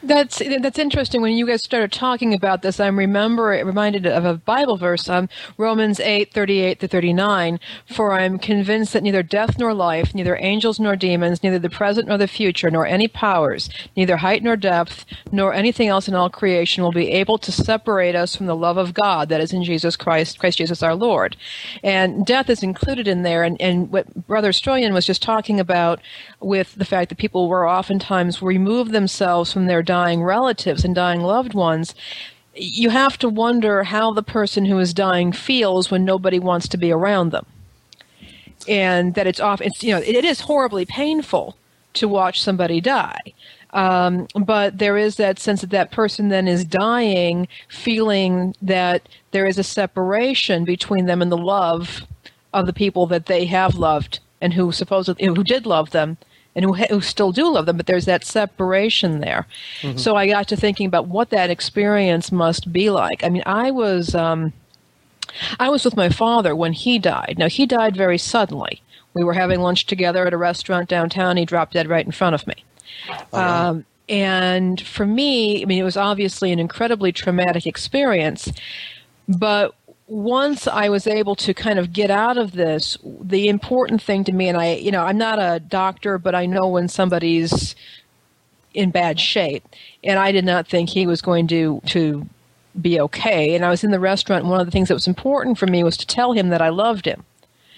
That's 0.00 0.38
that's 0.38 0.78
interesting. 0.78 1.22
When 1.22 1.36
you 1.36 1.44
guys 1.44 1.64
started 1.64 1.90
talking 1.90 2.32
about 2.32 2.62
this, 2.62 2.78
I'm 2.78 2.96
remember 2.96 3.46
reminded 3.46 4.06
of 4.06 4.24
a 4.24 4.34
Bible 4.34 4.76
verse, 4.76 5.08
um, 5.08 5.28
Romans 5.56 5.98
eight 5.98 6.32
thirty 6.32 6.60
eight 6.60 6.78
to 6.80 6.88
thirty 6.88 7.12
nine. 7.12 7.58
For 7.84 8.12
I 8.12 8.22
am 8.22 8.38
convinced 8.38 8.92
that 8.92 9.02
neither 9.02 9.24
death 9.24 9.58
nor 9.58 9.74
life, 9.74 10.14
neither 10.14 10.38
angels 10.40 10.78
nor 10.78 10.94
demons, 10.94 11.42
neither 11.42 11.58
the 11.58 11.68
present 11.68 12.06
nor 12.06 12.16
the 12.16 12.28
future, 12.28 12.70
nor 12.70 12.86
any 12.86 13.08
powers, 13.08 13.68
neither 13.96 14.18
height 14.18 14.44
nor 14.44 14.54
depth, 14.54 15.04
nor 15.32 15.52
anything 15.52 15.88
else 15.88 16.06
in 16.06 16.14
all 16.14 16.30
creation 16.30 16.84
will 16.84 16.92
be 16.92 17.10
able 17.10 17.36
to 17.38 17.50
separate 17.50 18.14
us 18.14 18.36
from 18.36 18.46
the 18.46 18.56
love 18.56 18.76
of 18.76 18.94
God 18.94 19.28
that 19.30 19.40
is 19.40 19.52
in 19.52 19.64
Jesus 19.64 19.96
Christ, 19.96 20.38
Christ 20.38 20.58
Jesus 20.58 20.80
our 20.80 20.94
Lord. 20.94 21.36
And 21.82 22.24
death 22.24 22.48
is 22.48 22.62
included 22.62 23.08
in 23.08 23.24
there. 23.24 23.42
And, 23.42 23.60
and 23.60 23.90
what 23.90 24.28
Brother 24.28 24.52
Stroyan 24.52 24.92
was 24.92 25.06
just 25.06 25.22
talking 25.22 25.58
about 25.58 26.00
with 26.40 26.76
the 26.76 26.84
fact 26.84 27.08
that 27.08 27.18
people 27.18 27.48
were 27.48 27.68
oftentimes 27.68 28.40
remove 28.40 28.92
themselves 28.92 29.52
from 29.52 29.66
their 29.66 29.82
dying 29.88 30.22
relatives 30.22 30.84
and 30.84 30.94
dying 30.94 31.22
loved 31.22 31.54
ones, 31.54 31.94
you 32.54 32.90
have 32.90 33.16
to 33.18 33.28
wonder 33.28 33.84
how 33.84 34.12
the 34.12 34.22
person 34.22 34.66
who 34.66 34.78
is 34.78 34.92
dying 34.92 35.32
feels 35.32 35.90
when 35.90 36.04
nobody 36.04 36.38
wants 36.38 36.68
to 36.68 36.76
be 36.76 36.92
around 36.92 37.30
them. 37.30 37.46
And 38.68 39.14
that 39.14 39.26
it's 39.26 39.40
often, 39.40 39.68
it's, 39.68 39.82
you 39.82 39.94
know, 39.94 40.02
it 40.04 40.24
is 40.26 40.40
horribly 40.40 40.84
painful 40.84 41.56
to 41.94 42.06
watch 42.06 42.42
somebody 42.42 42.80
die. 42.82 43.18
Um, 43.72 44.26
but 44.34 44.78
there 44.78 44.98
is 44.98 45.16
that 45.16 45.38
sense 45.38 45.62
that 45.62 45.70
that 45.70 45.90
person 45.90 46.28
then 46.28 46.46
is 46.46 46.64
dying, 46.64 47.48
feeling 47.68 48.54
that 48.60 49.08
there 49.30 49.46
is 49.46 49.58
a 49.58 49.64
separation 49.64 50.64
between 50.64 51.06
them 51.06 51.22
and 51.22 51.32
the 51.32 51.36
love 51.36 52.02
of 52.52 52.66
the 52.66 52.72
people 52.72 53.06
that 53.06 53.26
they 53.26 53.46
have 53.46 53.76
loved 53.76 54.20
and 54.40 54.52
who 54.52 54.70
supposedly 54.72 55.26
who 55.26 55.44
did 55.44 55.66
love 55.66 55.90
them 55.90 56.18
and 56.58 56.64
who, 56.64 56.74
who 56.74 57.00
still 57.00 57.30
do 57.30 57.52
love 57.52 57.66
them, 57.66 57.76
but 57.76 57.86
there's 57.86 58.04
that 58.06 58.24
separation 58.24 59.20
there. 59.20 59.46
Mm-hmm. 59.80 59.96
So 59.96 60.16
I 60.16 60.26
got 60.26 60.48
to 60.48 60.56
thinking 60.56 60.86
about 60.86 61.06
what 61.06 61.30
that 61.30 61.50
experience 61.50 62.32
must 62.32 62.72
be 62.72 62.90
like. 62.90 63.22
I 63.22 63.28
mean, 63.28 63.44
I 63.46 63.70
was. 63.70 64.14
Um, 64.14 64.52
I 65.60 65.68
was 65.68 65.84
with 65.84 65.94
my 65.94 66.08
father 66.08 66.56
when 66.56 66.72
he 66.72 66.98
died. 66.98 67.36
Now, 67.38 67.48
he 67.48 67.66
died 67.66 67.94
very 67.94 68.16
suddenly. 68.18 68.80
We 69.12 69.22
were 69.22 69.34
having 69.34 69.60
lunch 69.60 69.84
together 69.86 70.26
at 70.26 70.32
a 70.32 70.38
restaurant 70.38 70.88
downtown. 70.88 71.36
He 71.36 71.44
dropped 71.44 71.74
dead 71.74 71.86
right 71.86 72.04
in 72.04 72.12
front 72.12 72.34
of 72.34 72.46
me. 72.46 72.64
Uh-huh. 73.08 73.36
Um, 73.36 73.84
and 74.08 74.80
for 74.80 75.04
me, 75.04 75.62
I 75.62 75.66
mean, 75.66 75.78
it 75.78 75.84
was 75.84 75.98
obviously 75.98 76.50
an 76.50 76.58
incredibly 76.58 77.12
traumatic 77.12 77.66
experience. 77.66 78.50
But 79.28 79.74
once 80.08 80.66
I 80.66 80.88
was 80.88 81.06
able 81.06 81.36
to 81.36 81.52
kind 81.52 81.78
of 81.78 81.92
get 81.92 82.10
out 82.10 82.38
of 82.38 82.52
this, 82.52 82.96
the 83.04 83.48
important 83.48 84.02
thing 84.02 84.24
to 84.24 84.32
me, 84.32 84.48
and 84.48 84.56
I, 84.56 84.74
you 84.74 84.90
know, 84.90 85.04
I'm 85.04 85.18
not 85.18 85.38
a 85.38 85.60
doctor, 85.60 86.16
but 86.16 86.34
I 86.34 86.46
know 86.46 86.66
when 86.66 86.88
somebody's 86.88 87.76
in 88.72 88.90
bad 88.90 89.20
shape, 89.20 89.64
and 90.02 90.18
I 90.18 90.32
did 90.32 90.46
not 90.46 90.66
think 90.66 90.88
he 90.88 91.06
was 91.06 91.20
going 91.20 91.46
to 91.48 91.82
to 91.86 92.26
be 92.80 92.98
okay. 93.00 93.54
And 93.54 93.64
I 93.64 93.70
was 93.70 93.84
in 93.84 93.90
the 93.90 94.00
restaurant, 94.00 94.42
and 94.42 94.50
one 94.50 94.60
of 94.60 94.66
the 94.66 94.70
things 94.70 94.88
that 94.88 94.94
was 94.94 95.06
important 95.06 95.58
for 95.58 95.66
me 95.66 95.84
was 95.84 95.96
to 95.98 96.06
tell 96.06 96.32
him 96.32 96.48
that 96.48 96.62
I 96.62 96.70
loved 96.70 97.04
him. 97.04 97.24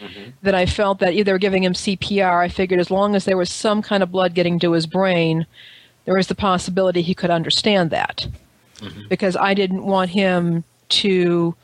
Mm-hmm. 0.00 0.30
That 0.42 0.54
I 0.54 0.64
felt 0.64 0.98
that 1.00 1.12
either 1.12 1.36
giving 1.36 1.62
him 1.62 1.74
CPR, 1.74 2.42
I 2.42 2.48
figured 2.48 2.80
as 2.80 2.90
long 2.90 3.14
as 3.14 3.26
there 3.26 3.36
was 3.36 3.50
some 3.50 3.82
kind 3.82 4.02
of 4.02 4.10
blood 4.10 4.34
getting 4.34 4.58
to 4.60 4.72
his 4.72 4.86
brain, 4.86 5.46
there 6.06 6.14
was 6.14 6.28
the 6.28 6.34
possibility 6.34 7.02
he 7.02 7.14
could 7.14 7.30
understand 7.30 7.90
that. 7.90 8.26
Mm-hmm. 8.76 9.08
Because 9.08 9.36
I 9.36 9.52
didn't 9.52 9.84
want 9.84 10.10
him 10.10 10.64
to 10.90 11.54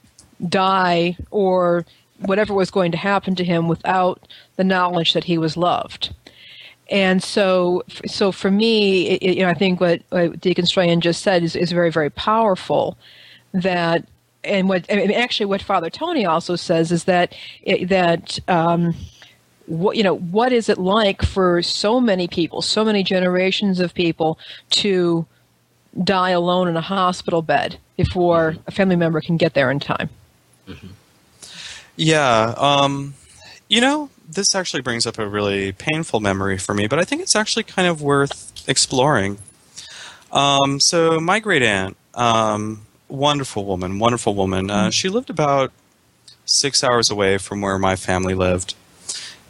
die 0.48 1.16
or 1.30 1.84
whatever 2.20 2.54
was 2.54 2.70
going 2.70 2.92
to 2.92 2.98
happen 2.98 3.34
to 3.34 3.44
him 3.44 3.68
without 3.68 4.26
the 4.56 4.64
knowledge 4.64 5.12
that 5.12 5.24
he 5.24 5.38
was 5.38 5.56
loved. 5.56 6.14
And 6.88 7.22
so, 7.22 7.82
so 8.06 8.30
for 8.30 8.50
me, 8.50 9.08
it, 9.08 9.36
you 9.36 9.42
know, 9.42 9.50
I 9.50 9.54
think 9.54 9.80
what, 9.80 10.02
Deacon 10.40 10.64
Stroyan 10.64 11.00
just 11.00 11.22
said 11.22 11.42
is, 11.42 11.56
is 11.56 11.72
very, 11.72 11.90
very 11.90 12.10
powerful. 12.10 12.96
That, 13.52 14.06
and 14.44 14.68
what 14.68 14.88
mean, 14.90 15.10
actually, 15.10 15.46
what 15.46 15.62
Father 15.62 15.90
Tony 15.90 16.24
also 16.24 16.54
says 16.56 16.92
is 16.92 17.04
that 17.04 17.34
that 17.86 18.38
um, 18.48 18.94
what 19.66 19.96
you 19.96 20.02
know, 20.02 20.16
what 20.16 20.52
is 20.52 20.68
it 20.68 20.78
like 20.78 21.22
for 21.22 21.62
so 21.62 22.00
many 22.00 22.28
people, 22.28 22.62
so 22.62 22.84
many 22.84 23.02
generations 23.02 23.80
of 23.80 23.94
people 23.94 24.38
to 24.70 25.26
die 26.04 26.30
alone 26.30 26.68
in 26.68 26.76
a 26.76 26.82
hospital 26.82 27.42
bed 27.42 27.78
before 27.96 28.56
a 28.66 28.70
family 28.70 28.96
member 28.96 29.20
can 29.20 29.36
get 29.36 29.54
there 29.54 29.70
in 29.70 29.80
time. 29.80 30.10
Yeah. 31.96 32.54
Um, 32.56 33.14
you 33.68 33.80
know, 33.80 34.10
this 34.28 34.54
actually 34.54 34.82
brings 34.82 35.06
up 35.06 35.18
a 35.18 35.28
really 35.28 35.72
painful 35.72 36.20
memory 36.20 36.58
for 36.58 36.74
me, 36.74 36.86
but 36.86 36.98
I 36.98 37.04
think 37.04 37.22
it's 37.22 37.36
actually 37.36 37.64
kind 37.64 37.88
of 37.88 38.02
worth 38.02 38.68
exploring. 38.68 39.38
Um, 40.32 40.80
so, 40.80 41.18
my 41.20 41.40
great 41.40 41.62
aunt, 41.62 41.96
um, 42.14 42.82
wonderful 43.08 43.64
woman, 43.64 43.98
wonderful 43.98 44.34
woman, 44.34 44.70
uh, 44.70 44.90
she 44.90 45.08
lived 45.08 45.30
about 45.30 45.72
six 46.44 46.84
hours 46.84 47.10
away 47.10 47.38
from 47.38 47.60
where 47.60 47.78
my 47.78 47.96
family 47.96 48.34
lived. 48.34 48.74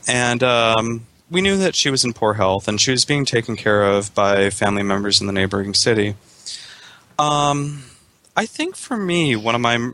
And 0.06 0.42
um, 0.42 1.06
we 1.30 1.40
knew 1.40 1.56
that 1.58 1.74
she 1.74 1.90
was 1.90 2.04
in 2.04 2.12
poor 2.12 2.34
health 2.34 2.68
and 2.68 2.80
she 2.80 2.90
was 2.90 3.04
being 3.04 3.24
taken 3.24 3.56
care 3.56 3.82
of 3.82 4.14
by 4.14 4.50
family 4.50 4.82
members 4.82 5.20
in 5.20 5.26
the 5.26 5.32
neighboring 5.32 5.74
city. 5.74 6.14
Um, 7.18 7.84
I 8.36 8.46
think 8.46 8.76
for 8.76 8.96
me, 8.96 9.34
one 9.34 9.54
of 9.54 9.60
my 9.60 9.90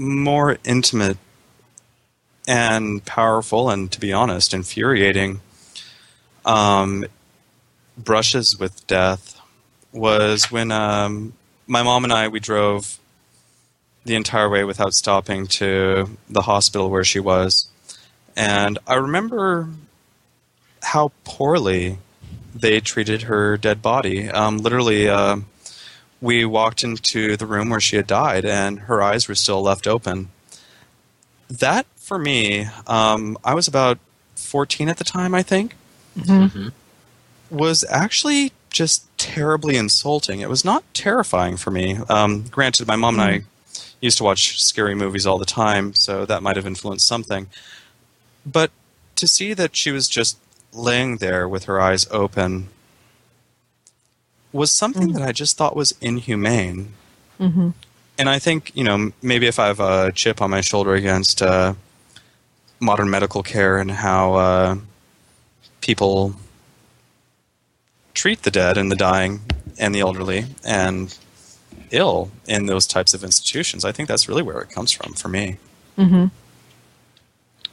more 0.00 0.58
intimate 0.64 1.18
and 2.48 3.04
powerful 3.04 3.68
and, 3.70 3.92
to 3.92 4.00
be 4.00 4.12
honest, 4.12 4.54
infuriating 4.54 5.40
um, 6.44 7.04
brushes 7.96 8.58
with 8.58 8.86
death 8.86 9.38
was 9.92 10.50
when 10.50 10.72
um, 10.72 11.34
my 11.66 11.82
mom 11.82 12.04
and 12.04 12.12
I 12.12 12.28
we 12.28 12.40
drove 12.40 12.98
the 14.04 14.14
entire 14.14 14.48
way 14.48 14.64
without 14.64 14.94
stopping 14.94 15.46
to 15.46 16.16
the 16.28 16.42
hospital 16.42 16.88
where 16.88 17.04
she 17.04 17.20
was, 17.20 17.66
and 18.34 18.78
I 18.86 18.94
remember 18.94 19.68
how 20.82 21.12
poorly 21.24 21.98
they 22.54 22.80
treated 22.80 23.22
her 23.22 23.58
dead 23.58 23.82
body. 23.82 24.30
Um, 24.30 24.58
literally, 24.58 25.08
uh, 25.08 25.36
we 26.20 26.44
walked 26.44 26.84
into 26.84 27.36
the 27.36 27.46
room 27.46 27.70
where 27.70 27.80
she 27.80 27.96
had 27.96 28.06
died, 28.06 28.44
and 28.44 28.80
her 28.80 29.02
eyes 29.02 29.28
were 29.28 29.34
still 29.34 29.62
left 29.62 29.86
open. 29.86 30.28
That, 31.48 31.86
for 31.96 32.18
me, 32.18 32.66
um, 32.86 33.38
I 33.44 33.54
was 33.54 33.66
about 33.66 33.98
14 34.36 34.88
at 34.88 34.98
the 34.98 35.04
time, 35.04 35.34
I 35.34 35.42
think, 35.42 35.74
was 37.50 37.84
actually 37.88 38.52
just 38.70 39.04
terribly 39.18 39.76
insulting. 39.76 40.40
It 40.40 40.48
was 40.48 40.64
not 40.64 40.84
terrifying 40.94 41.56
for 41.56 41.70
me. 41.70 41.98
Um, 42.08 42.44
granted, 42.50 42.86
my 42.86 42.96
mom 42.96 43.18
and 43.18 43.22
I 43.22 43.40
used 44.00 44.18
to 44.18 44.24
watch 44.24 44.62
scary 44.62 44.94
movies 44.94 45.26
all 45.26 45.38
the 45.38 45.44
time, 45.44 45.94
so 45.94 46.24
that 46.26 46.42
might 46.42 46.56
have 46.56 46.66
influenced 46.66 47.06
something. 47.06 47.48
But 48.46 48.70
to 49.16 49.26
see 49.26 49.52
that 49.54 49.76
she 49.76 49.90
was 49.90 50.08
just 50.08 50.38
laying 50.72 51.16
there 51.16 51.48
with 51.48 51.64
her 51.64 51.80
eyes 51.80 52.06
open 52.10 52.68
was 54.52 54.72
something 54.72 55.12
that 55.12 55.22
I 55.22 55.32
just 55.32 55.56
thought 55.56 55.76
was 55.76 55.94
inhumane. 56.00 56.92
Mm-hmm. 57.38 57.70
And 58.18 58.28
I 58.28 58.38
think, 58.38 58.72
you 58.74 58.84
know, 58.84 59.12
maybe 59.22 59.46
if 59.46 59.58
I 59.58 59.68
have 59.68 59.80
a 59.80 60.12
chip 60.12 60.42
on 60.42 60.50
my 60.50 60.60
shoulder 60.60 60.94
against 60.94 61.40
uh, 61.40 61.74
modern 62.78 63.08
medical 63.08 63.42
care 63.42 63.78
and 63.78 63.90
how 63.90 64.34
uh, 64.34 64.76
people 65.80 66.34
treat 68.12 68.42
the 68.42 68.50
dead 68.50 68.76
and 68.76 68.90
the 68.90 68.96
dying 68.96 69.40
and 69.78 69.94
the 69.94 70.00
elderly 70.00 70.46
and 70.64 71.16
ill 71.90 72.30
in 72.46 72.66
those 72.66 72.86
types 72.86 73.14
of 73.14 73.24
institutions, 73.24 73.84
I 73.84 73.92
think 73.92 74.08
that's 74.08 74.28
really 74.28 74.42
where 74.42 74.60
it 74.60 74.70
comes 74.70 74.92
from 74.92 75.14
for 75.14 75.28
me. 75.28 75.56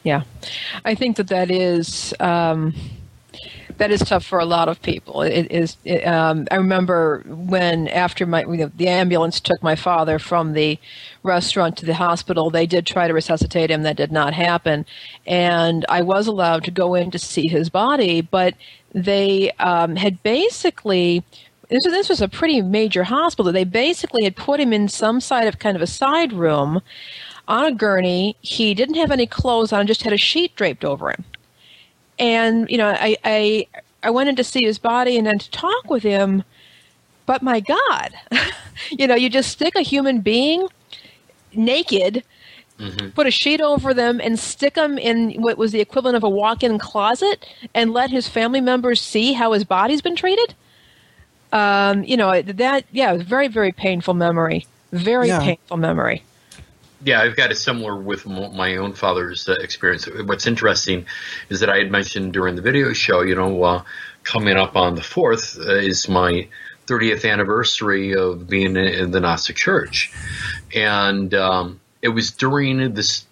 Yeah, 0.04 0.24
I 0.86 0.96
think 0.96 1.18
that 1.18 1.28
that 1.28 1.52
is 1.52 2.14
um, 2.22 2.74
that 3.78 3.92
is 3.92 4.02
tough 4.02 4.26
for 4.26 4.40
a 4.40 4.46
lot 4.46 4.70
of 4.70 4.82
people. 4.82 5.22
It 5.22 5.52
is. 5.52 5.78
It, 5.86 6.06
um, 6.06 6.48
I 6.52 6.56
remember 6.56 7.24
when 7.28 7.88
after 7.88 8.26
my 8.26 8.42
you 8.42 8.58
know, 8.58 8.72
the 8.76 8.88
ambulance 8.88 9.40
took 9.40 9.62
my 9.62 9.76
father 9.76 10.20
from 10.20 10.54
the 10.54 10.80
restaurant 11.24 11.78
to 11.78 11.86
the 11.86 11.94
hospital, 11.94 12.50
they 12.50 12.66
did 12.66 12.86
try 12.86 13.08
to 13.08 13.14
resuscitate 13.14 13.70
him. 13.70 13.84
That 13.84 13.98
did 13.98 14.12
not 14.12 14.34
happen, 14.34 14.86
and 15.26 15.86
I 15.90 16.02
was 16.02 16.28
allowed 16.28 16.64
to 16.66 16.72
go 16.72 16.96
in 16.96 17.12
to 17.12 17.20
see 17.20 17.48
his 17.48 17.70
body, 17.70 18.22
but 18.22 18.56
they 18.94 19.52
um, 19.54 19.96
had 19.96 20.22
basically. 20.24 21.24
This 21.70 21.84
this 21.84 22.08
was 22.08 22.22
a 22.22 22.30
pretty 22.30 22.62
major 22.62 23.04
hospital. 23.04 23.52
They 23.52 23.66
basically 23.66 24.24
had 24.24 24.38
put 24.38 24.62
him 24.62 24.72
in 24.72 24.88
some 24.88 25.20
side 25.20 25.50
of 25.50 25.60
kind 25.60 25.76
of 25.76 25.82
a 25.82 25.88
side 25.88 26.32
room 26.32 26.82
on 27.46 27.66
a 27.66 27.74
gurney. 27.74 28.38
He 28.40 28.74
didn't 28.74 28.96
have 28.96 29.12
any 29.12 29.28
clothes 29.28 29.74
on, 29.74 29.86
just 29.86 30.04
had 30.04 30.14
a 30.14 30.18
sheet 30.18 30.56
draped 30.56 30.86
over 30.86 31.10
him. 31.10 31.26
And 32.20 32.70
you 32.70 32.78
know, 32.78 32.88
I 32.90 33.18
I, 33.24 33.68
I 34.04 34.10
went 34.10 34.30
in 34.30 34.36
to 34.38 34.44
see 34.44 34.64
his 34.64 34.80
body 34.80 35.18
and 35.18 35.28
then 35.28 35.40
to 35.40 35.52
talk 35.52 35.90
with 35.90 36.04
him. 36.04 36.44
But 37.26 37.42
my 37.42 37.60
God, 37.60 38.14
you 38.92 39.06
know, 39.08 39.16
you 39.16 39.30
just 39.30 39.52
stick 39.52 39.76
a 39.76 39.82
human 39.82 40.22
being 40.22 40.68
naked, 41.54 42.24
put 43.16 43.28
a 43.28 43.32
sheet 43.32 43.60
over 43.60 43.94
them, 43.94 44.22
and 44.22 44.40
stick 44.40 44.76
them 44.76 44.98
in 44.98 45.34
what 45.42 45.58
was 45.58 45.72
the 45.72 45.82
equivalent 45.82 46.16
of 46.16 46.24
a 46.24 46.30
walk-in 46.30 46.80
closet, 46.80 47.46
and 47.74 47.92
let 47.92 48.12
his 48.12 48.28
family 48.30 48.62
members 48.62 49.02
see 49.02 49.34
how 49.34 49.52
his 49.52 49.64
body's 49.66 50.02
been 50.02 50.16
treated. 50.16 50.56
Um, 51.52 52.04
you 52.04 52.18
know 52.18 52.42
that, 52.42 52.86
yeah, 52.92 53.10
it 53.10 53.14
was 53.14 53.22
a 53.24 53.26
very, 53.26 53.48
very 53.48 53.72
painful 53.72 54.14
memory. 54.14 54.66
Very 54.92 55.28
Yeah. 55.28 55.40
painful 55.40 55.78
memory. 55.78 56.24
Yeah, 57.04 57.22
I've 57.22 57.36
got 57.36 57.52
a 57.52 57.56
similar 57.56 57.96
with 57.96 58.26
my 58.26 58.78
own 58.78 58.94
father's 58.94 59.48
uh, 59.48 59.54
experience. 59.62 60.08
What's 60.26 60.48
interesting 60.48 61.06
is 61.50 61.60
that 61.60 61.70
I 61.70 61.78
had 61.78 61.92
mentioned 61.92 62.34
during 62.34 62.56
the 62.56 62.64
video 62.64 62.92
show, 62.94 63.22
you 63.22 63.36
know, 63.36 63.64
uh, 63.64 63.84
coming 64.24 64.58
up 64.58 64.76
on 64.76 64.96
the 64.96 65.02
4th 65.02 65.60
uh, 65.60 65.76
is 65.76 66.10
my 66.10 66.48
30th 66.88 67.30
anniversary 67.30 68.16
of 68.16 68.48
being 68.48 68.76
in, 68.76 69.12
the 69.12 69.20
Gnostic 69.20 69.58
Church. 69.58 70.12
And 70.74 71.34
um, 71.36 71.80
it 72.02 72.10
was 72.10 72.32
during 72.32 72.94
this 72.94 73.26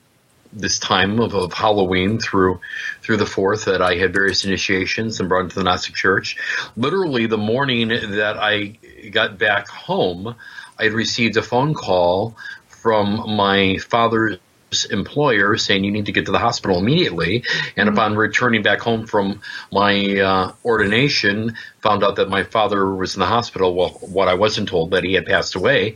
this 0.53 0.79
time 0.79 1.19
of, 1.19 1.33
of 1.33 1.51
Halloween 1.51 2.17
through 2.17 2.61
through 3.01 3.17
the 3.17 3.25
fourth 3.25 3.65
that 3.65 3.81
I 3.81 3.95
had 3.95 4.13
various 4.13 4.45
initiations 4.45 5.19
and 5.19 5.27
brought 5.27 5.45
into 5.45 5.55
the 5.55 5.63
Gnostic 5.63 5.95
Church. 5.95 6.37
Literally, 6.77 7.25
the 7.25 7.37
morning 7.37 7.89
that 7.89 8.37
I 8.37 8.77
got 9.11 9.37
back 9.37 9.67
home, 9.67 10.35
I 10.79 10.85
received 10.85 11.35
a 11.35 11.41
phone 11.41 11.73
call 11.73 12.37
from 12.85 13.35
my 13.35 13.77
father's 13.77 14.37
employer 14.91 15.57
saying 15.57 15.83
you 15.83 15.91
need 15.91 16.05
to 16.05 16.11
get 16.11 16.27
to 16.27 16.31
the 16.31 16.37
hospital 16.37 16.77
immediately. 16.77 17.43
And 17.75 17.89
upon 17.89 18.15
returning 18.15 18.61
back 18.61 18.79
home 18.79 19.07
from 19.07 19.41
my 19.71 20.19
uh, 20.19 20.51
ordination, 20.63 21.55
found 21.81 22.03
out 22.03 22.17
that 22.17 22.29
my 22.29 22.43
father 22.43 22.93
was 22.93 23.15
in 23.15 23.21
the 23.21 23.25
hospital. 23.25 23.73
Well, 23.73 23.89
what 24.01 24.27
I 24.27 24.35
wasn't 24.35 24.69
told 24.69 24.91
that 24.91 25.03
he 25.03 25.13
had 25.13 25.25
passed 25.25 25.55
away, 25.55 25.95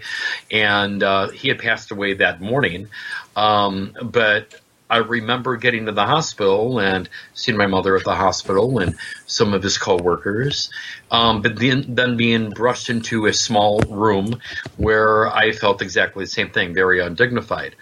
and 0.49 1.03
uh, 1.03 1.29
he 1.29 1.49
had 1.49 1.59
passed 1.59 1.91
away 1.91 2.15
that 2.15 2.41
morning. 2.41 2.87
Um, 3.35 3.93
but 4.01 4.59
I 4.89 4.97
remember 4.97 5.55
getting 5.55 5.85
to 5.85 5.91
the 5.91 6.05
hospital 6.05 6.79
and 6.79 7.07
seeing 7.33 7.57
my 7.57 7.67
mother 7.67 7.95
at 7.95 8.03
the 8.03 8.15
hospital 8.15 8.79
and 8.79 8.95
some 9.27 9.53
of 9.53 9.61
his 9.61 9.77
coworkers, 9.77 10.71
um, 11.11 11.41
but 11.41 11.59
then, 11.59 11.85
then 11.89 12.17
being 12.17 12.49
brushed 12.49 12.89
into 12.89 13.27
a 13.27 13.33
small 13.33 13.79
room 13.81 14.39
where 14.77 15.27
I 15.27 15.51
felt 15.51 15.81
exactly 15.81 16.23
the 16.23 16.29
same 16.29 16.49
thing, 16.49 16.73
very 16.73 16.99
undignified. 17.01 17.75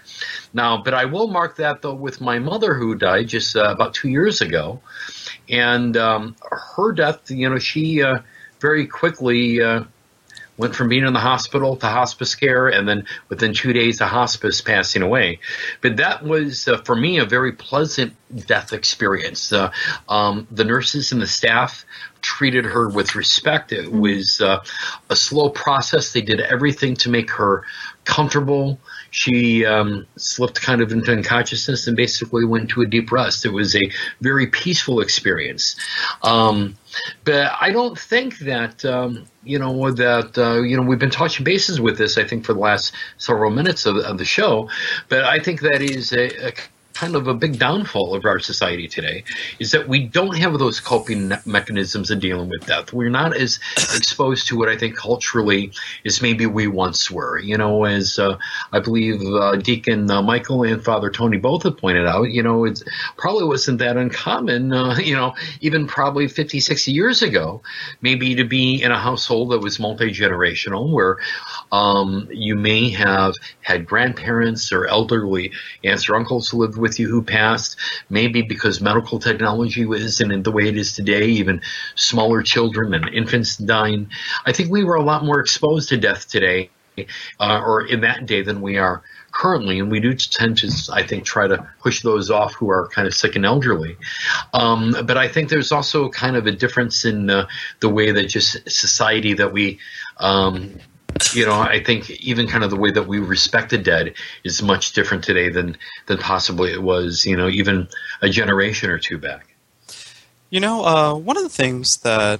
Now, 0.53 0.81
but 0.83 0.93
I 0.93 1.05
will 1.05 1.27
mark 1.27 1.57
that 1.57 1.81
though 1.81 1.93
with 1.93 2.19
my 2.19 2.39
mother 2.39 2.73
who 2.73 2.95
died 2.95 3.27
just 3.27 3.55
uh, 3.55 3.71
about 3.71 3.93
two 3.93 4.09
years 4.09 4.41
ago, 4.41 4.81
and 5.49 5.95
um, 5.95 6.35
her 6.75 6.91
death, 6.91 7.31
you 7.31 7.49
know, 7.49 7.59
she 7.59 8.03
uh, 8.03 8.19
very 8.59 8.87
quickly. 8.87 9.61
Uh, 9.61 9.83
went 10.57 10.75
from 10.75 10.89
being 10.89 11.05
in 11.05 11.13
the 11.13 11.19
hospital 11.19 11.75
to 11.77 11.87
hospice 11.87 12.35
care 12.35 12.67
and 12.67 12.87
then 12.87 13.05
within 13.29 13.53
two 13.53 13.73
days 13.73 14.01
a 14.01 14.07
hospice 14.07 14.61
passing 14.61 15.01
away. 15.01 15.39
But 15.81 15.97
that 15.97 16.23
was 16.23 16.67
uh, 16.67 16.77
for 16.77 16.95
me 16.95 17.19
a 17.19 17.25
very 17.25 17.53
pleasant 17.53 18.13
death 18.47 18.73
experience. 18.73 19.53
Uh, 19.53 19.71
um, 20.09 20.47
the 20.51 20.63
nurses 20.63 21.11
and 21.11 21.21
the 21.21 21.27
staff 21.27 21.85
treated 22.21 22.65
her 22.65 22.89
with 22.89 23.15
respect. 23.15 23.71
It 23.71 23.91
was 23.91 24.41
uh, 24.41 24.63
a 25.09 25.15
slow 25.15 25.49
process. 25.49 26.11
They 26.11 26.21
did 26.21 26.41
everything 26.41 26.95
to 26.97 27.09
make 27.09 27.31
her 27.31 27.63
comfortable 28.03 28.79
she 29.17 29.65
um, 29.65 30.05
slipped 30.15 30.61
kind 30.61 30.81
of 30.81 30.91
into 30.91 31.11
unconsciousness 31.11 31.87
and 31.87 31.97
basically 31.97 32.45
went 32.45 32.69
to 32.69 32.81
a 32.81 32.85
deep 32.85 33.11
rest 33.11 33.45
it 33.45 33.49
was 33.49 33.75
a 33.75 33.91
very 34.21 34.47
peaceful 34.47 35.01
experience 35.01 35.75
um, 36.23 36.75
but 37.23 37.51
I 37.59 37.71
don't 37.71 37.97
think 37.97 38.39
that 38.39 38.85
um, 38.85 39.25
you 39.43 39.59
know 39.59 39.91
that 39.91 40.37
uh, 40.37 40.61
you 40.61 40.77
know 40.77 40.83
we've 40.83 40.99
been 40.99 41.09
touching 41.09 41.43
bases 41.43 41.79
with 41.79 41.97
this. 41.97 42.17
I 42.17 42.23
think 42.23 42.45
for 42.45 42.53
the 42.53 42.59
last 42.59 42.93
several 43.17 43.51
minutes 43.51 43.85
of, 43.85 43.97
of 43.97 44.17
the 44.17 44.25
show, 44.25 44.69
but 45.09 45.23
I 45.23 45.39
think 45.39 45.61
that 45.61 45.81
is 45.81 46.13
a, 46.13 46.47
a 46.47 46.53
kind 46.97 47.15
of 47.15 47.27
a 47.27 47.33
big 47.33 47.59
downfall 47.59 48.15
of 48.15 48.25
our 48.25 48.39
society 48.39 48.87
today 48.87 49.23
is 49.59 49.69
that 49.71 49.87
we 49.87 49.99
don't 49.99 50.35
have 50.35 50.57
those 50.57 50.79
coping 50.79 51.31
mechanisms 51.45 52.09
in 52.09 52.19
dealing 52.19 52.49
with 52.49 52.65
death. 52.65 52.91
We're 52.91 53.11
not 53.11 53.37
as 53.37 53.59
exposed 53.95 54.47
to 54.47 54.63
it, 54.63 54.69
I 54.69 54.77
think, 54.77 54.97
culturally 54.97 55.71
as 56.03 56.23
maybe 56.23 56.47
we 56.47 56.65
once 56.65 57.11
were. 57.11 57.37
You 57.37 57.55
know, 57.55 57.83
as 57.83 58.17
uh, 58.17 58.39
I 58.71 58.79
believe 58.79 59.21
uh, 59.21 59.57
Deacon 59.57 60.09
uh, 60.09 60.23
Michael 60.23 60.63
and 60.63 60.83
Father 60.83 61.11
Tony 61.11 61.37
both 61.37 61.63
have 61.63 61.77
pointed 61.77 62.07
out, 62.07 62.31
you 62.31 62.41
know, 62.41 62.65
it 62.65 62.81
probably 63.15 63.45
wasn't 63.45 63.77
that 63.77 63.95
uncommon, 63.95 64.73
uh, 64.73 64.97
you 64.97 65.15
know, 65.15 65.35
even 65.61 65.85
probably 65.85 66.27
50, 66.27 66.59
60 66.59 66.91
years 66.91 67.21
ago, 67.21 67.61
maybe 68.01 68.33
to 68.35 68.43
be 68.43 68.81
in 68.81 68.91
a 68.91 68.99
household 68.99 69.51
that 69.51 69.59
was 69.59 69.79
multi 69.79 70.09
generational 70.09 70.91
where 70.91 71.17
um, 71.71 72.27
you 72.31 72.55
may 72.55 72.89
have 72.89 73.35
had 73.61 73.85
grandparents 73.85 74.71
or 74.71 74.87
elderly 74.87 75.51
aunts 75.83 76.09
or 76.09 76.15
uncles 76.15 76.49
who 76.49 76.57
lived 76.57 76.77
with 76.77 76.86
with 76.87 76.99
you 76.99 77.09
who 77.09 77.21
passed, 77.21 77.75
maybe 78.09 78.41
because 78.41 78.79
medical 78.79 79.19
technology 79.19 79.83
isn't 79.83 80.43
the 80.43 80.51
way 80.51 80.67
it 80.67 80.77
is 80.77 80.93
today, 80.93 81.27
even 81.27 81.61
smaller 81.95 82.41
children 82.41 82.93
and 82.93 83.09
infants 83.13 83.57
dying. 83.57 84.09
I 84.45 84.53
think 84.53 84.71
we 84.71 84.83
were 84.83 84.95
a 84.95 85.03
lot 85.03 85.25
more 85.25 85.39
exposed 85.41 85.89
to 85.89 85.97
death 85.97 86.29
today, 86.29 86.69
uh, 87.39 87.61
or 87.65 87.85
in 87.85 88.01
that 88.01 88.25
day, 88.25 88.41
than 88.41 88.61
we 88.61 88.77
are 88.77 89.03
currently, 89.31 89.79
and 89.79 89.91
we 89.91 89.99
do 89.99 90.13
tend 90.13 90.57
to, 90.59 90.71
I 90.91 91.03
think, 91.03 91.25
try 91.25 91.47
to 91.47 91.69
push 91.81 92.01
those 92.01 92.31
off 92.31 92.53
who 92.55 92.69
are 92.69 92.87
kind 92.87 93.07
of 93.07 93.13
sick 93.13 93.35
and 93.35 93.45
elderly. 93.45 93.97
Um, 94.53 94.95
but 95.05 95.17
I 95.17 95.27
think 95.27 95.49
there's 95.49 95.71
also 95.71 96.09
kind 96.09 96.35
of 96.37 96.47
a 96.47 96.51
difference 96.51 97.05
in 97.05 97.29
uh, 97.29 97.47
the 97.81 97.89
way 97.89 98.11
that 98.11 98.29
just 98.29 98.69
society 98.69 99.33
that 99.33 99.51
we 99.51 99.79
um, 100.17 100.79
you 101.33 101.45
know, 101.45 101.59
I 101.59 101.83
think 101.83 102.09
even 102.09 102.47
kind 102.47 102.63
of 102.63 102.69
the 102.69 102.75
way 102.75 102.91
that 102.91 103.07
we 103.07 103.19
respect 103.19 103.69
the 103.69 103.77
dead 103.77 104.13
is 104.43 104.61
much 104.61 104.93
different 104.93 105.23
today 105.23 105.49
than 105.49 105.77
than 106.07 106.17
possibly 106.17 106.71
it 106.71 106.81
was, 106.81 107.25
you 107.25 107.35
know, 107.35 107.47
even 107.47 107.87
a 108.21 108.29
generation 108.29 108.89
or 108.89 108.97
two 108.97 109.17
back. 109.17 109.55
You 110.49 110.59
know, 110.59 110.85
uh, 110.85 111.13
one 111.13 111.37
of 111.37 111.43
the 111.43 111.49
things 111.49 111.97
that 111.97 112.39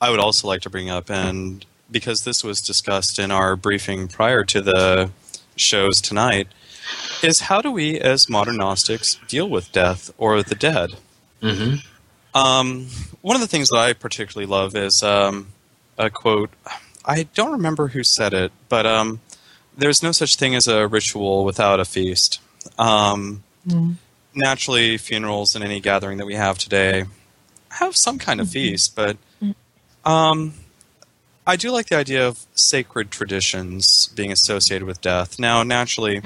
I 0.00 0.10
would 0.10 0.20
also 0.20 0.48
like 0.48 0.62
to 0.62 0.70
bring 0.70 0.90
up, 0.90 1.10
and 1.10 1.64
because 1.90 2.24
this 2.24 2.44
was 2.44 2.60
discussed 2.60 3.18
in 3.18 3.30
our 3.30 3.56
briefing 3.56 4.08
prior 4.08 4.44
to 4.44 4.60
the 4.60 5.10
shows 5.56 6.00
tonight, 6.00 6.48
is 7.22 7.40
how 7.40 7.60
do 7.60 7.70
we, 7.70 8.00
as 8.00 8.28
modern 8.28 8.56
Gnostics, 8.56 9.18
deal 9.28 9.48
with 9.48 9.72
death 9.72 10.10
or 10.18 10.42
the 10.42 10.54
dead? 10.54 10.90
Mm-hmm. 11.42 11.76
Um, 12.38 12.86
one 13.20 13.36
of 13.36 13.40
the 13.40 13.48
things 13.48 13.68
that 13.70 13.78
I 13.78 13.92
particularly 13.92 14.46
love 14.46 14.76
is 14.76 15.02
um, 15.02 15.48
a 15.98 16.10
quote. 16.10 16.50
I 17.08 17.22
don't 17.34 17.52
remember 17.52 17.88
who 17.88 18.04
said 18.04 18.34
it, 18.34 18.52
but 18.68 18.84
um, 18.84 19.20
there's 19.76 20.02
no 20.02 20.12
such 20.12 20.36
thing 20.36 20.54
as 20.54 20.68
a 20.68 20.86
ritual 20.86 21.44
without 21.44 21.80
a 21.80 21.86
feast. 21.86 22.40
Um, 22.78 23.42
mm. 23.66 23.94
Naturally, 24.34 24.98
funerals 24.98 25.54
and 25.54 25.64
any 25.64 25.80
gathering 25.80 26.18
that 26.18 26.26
we 26.26 26.34
have 26.34 26.58
today 26.58 27.06
have 27.70 27.96
some 27.96 28.18
kind 28.18 28.40
of 28.40 28.48
mm-hmm. 28.48 28.52
feast, 28.52 28.94
but 28.94 29.16
um, 30.04 30.54
I 31.46 31.56
do 31.56 31.70
like 31.70 31.86
the 31.86 31.96
idea 31.96 32.28
of 32.28 32.46
sacred 32.54 33.10
traditions 33.10 34.08
being 34.14 34.30
associated 34.30 34.86
with 34.86 35.00
death. 35.00 35.38
Now, 35.38 35.62
naturally, 35.62 36.20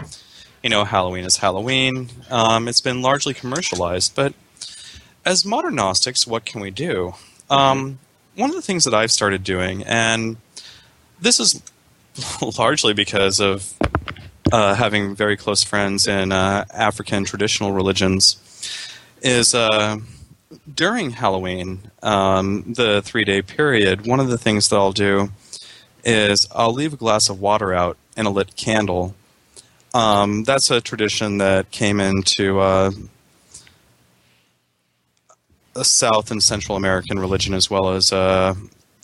you 0.62 0.70
know, 0.70 0.84
Halloween 0.84 1.24
is 1.24 1.36
Halloween. 1.36 2.08
Um, 2.28 2.66
it's 2.66 2.80
been 2.80 3.02
largely 3.02 3.34
commercialized, 3.34 4.14
but 4.14 4.34
as 5.24 5.44
modern 5.44 5.76
Gnostics, 5.76 6.26
what 6.26 6.44
can 6.44 6.60
we 6.60 6.70
do? 6.70 7.14
Um, 7.48 8.00
one 8.34 8.50
of 8.50 8.56
the 8.56 8.62
things 8.62 8.84
that 8.84 8.94
I've 8.94 9.12
started 9.12 9.44
doing, 9.44 9.84
and 9.84 10.36
this 11.22 11.40
is 11.40 11.62
largely 12.58 12.92
because 12.92 13.40
of 13.40 13.72
uh, 14.50 14.74
having 14.74 15.14
very 15.14 15.36
close 15.36 15.62
friends 15.62 16.06
in 16.06 16.32
uh, 16.32 16.64
African 16.74 17.24
traditional 17.24 17.72
religions. 17.72 18.38
Is 19.22 19.54
uh, 19.54 19.98
during 20.74 21.12
Halloween, 21.12 21.78
um, 22.02 22.74
the 22.74 23.00
three 23.02 23.24
day 23.24 23.40
period, 23.40 24.04
one 24.06 24.20
of 24.20 24.28
the 24.28 24.36
things 24.36 24.68
that 24.68 24.76
I'll 24.76 24.92
do 24.92 25.30
is 26.04 26.48
I'll 26.52 26.72
leave 26.72 26.92
a 26.92 26.96
glass 26.96 27.28
of 27.28 27.40
water 27.40 27.72
out 27.72 27.96
and 28.16 28.26
a 28.26 28.30
lit 28.30 28.56
candle. 28.56 29.14
Um, 29.94 30.42
that's 30.42 30.70
a 30.70 30.80
tradition 30.80 31.38
that 31.38 31.70
came 31.70 32.00
into 32.00 32.58
uh, 32.58 32.90
a 35.76 35.84
South 35.84 36.32
and 36.32 36.42
Central 36.42 36.76
American 36.76 37.18
religion 37.18 37.54
as 37.54 37.70
well 37.70 37.90
as 37.90 38.12
uh, 38.12 38.54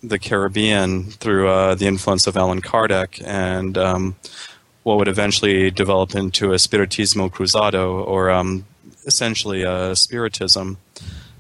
the 0.03 0.19
Caribbean 0.19 1.05
through 1.05 1.49
uh, 1.49 1.75
the 1.75 1.87
influence 1.87 2.27
of 2.27 2.37
Allan 2.37 2.63
Kardec 2.63 3.23
and 3.27 3.77
um, 3.77 4.17
what 4.83 4.97
would 4.99 5.09
eventually 5.09 5.71
develop 5.71 6.15
into 6.15 6.49
Espiritismo 6.49 7.31
Cruzado, 7.31 8.05
or 8.05 8.31
um, 8.31 8.65
essentially 9.07 9.63
a 9.63 9.95
Spiritism. 9.95 10.79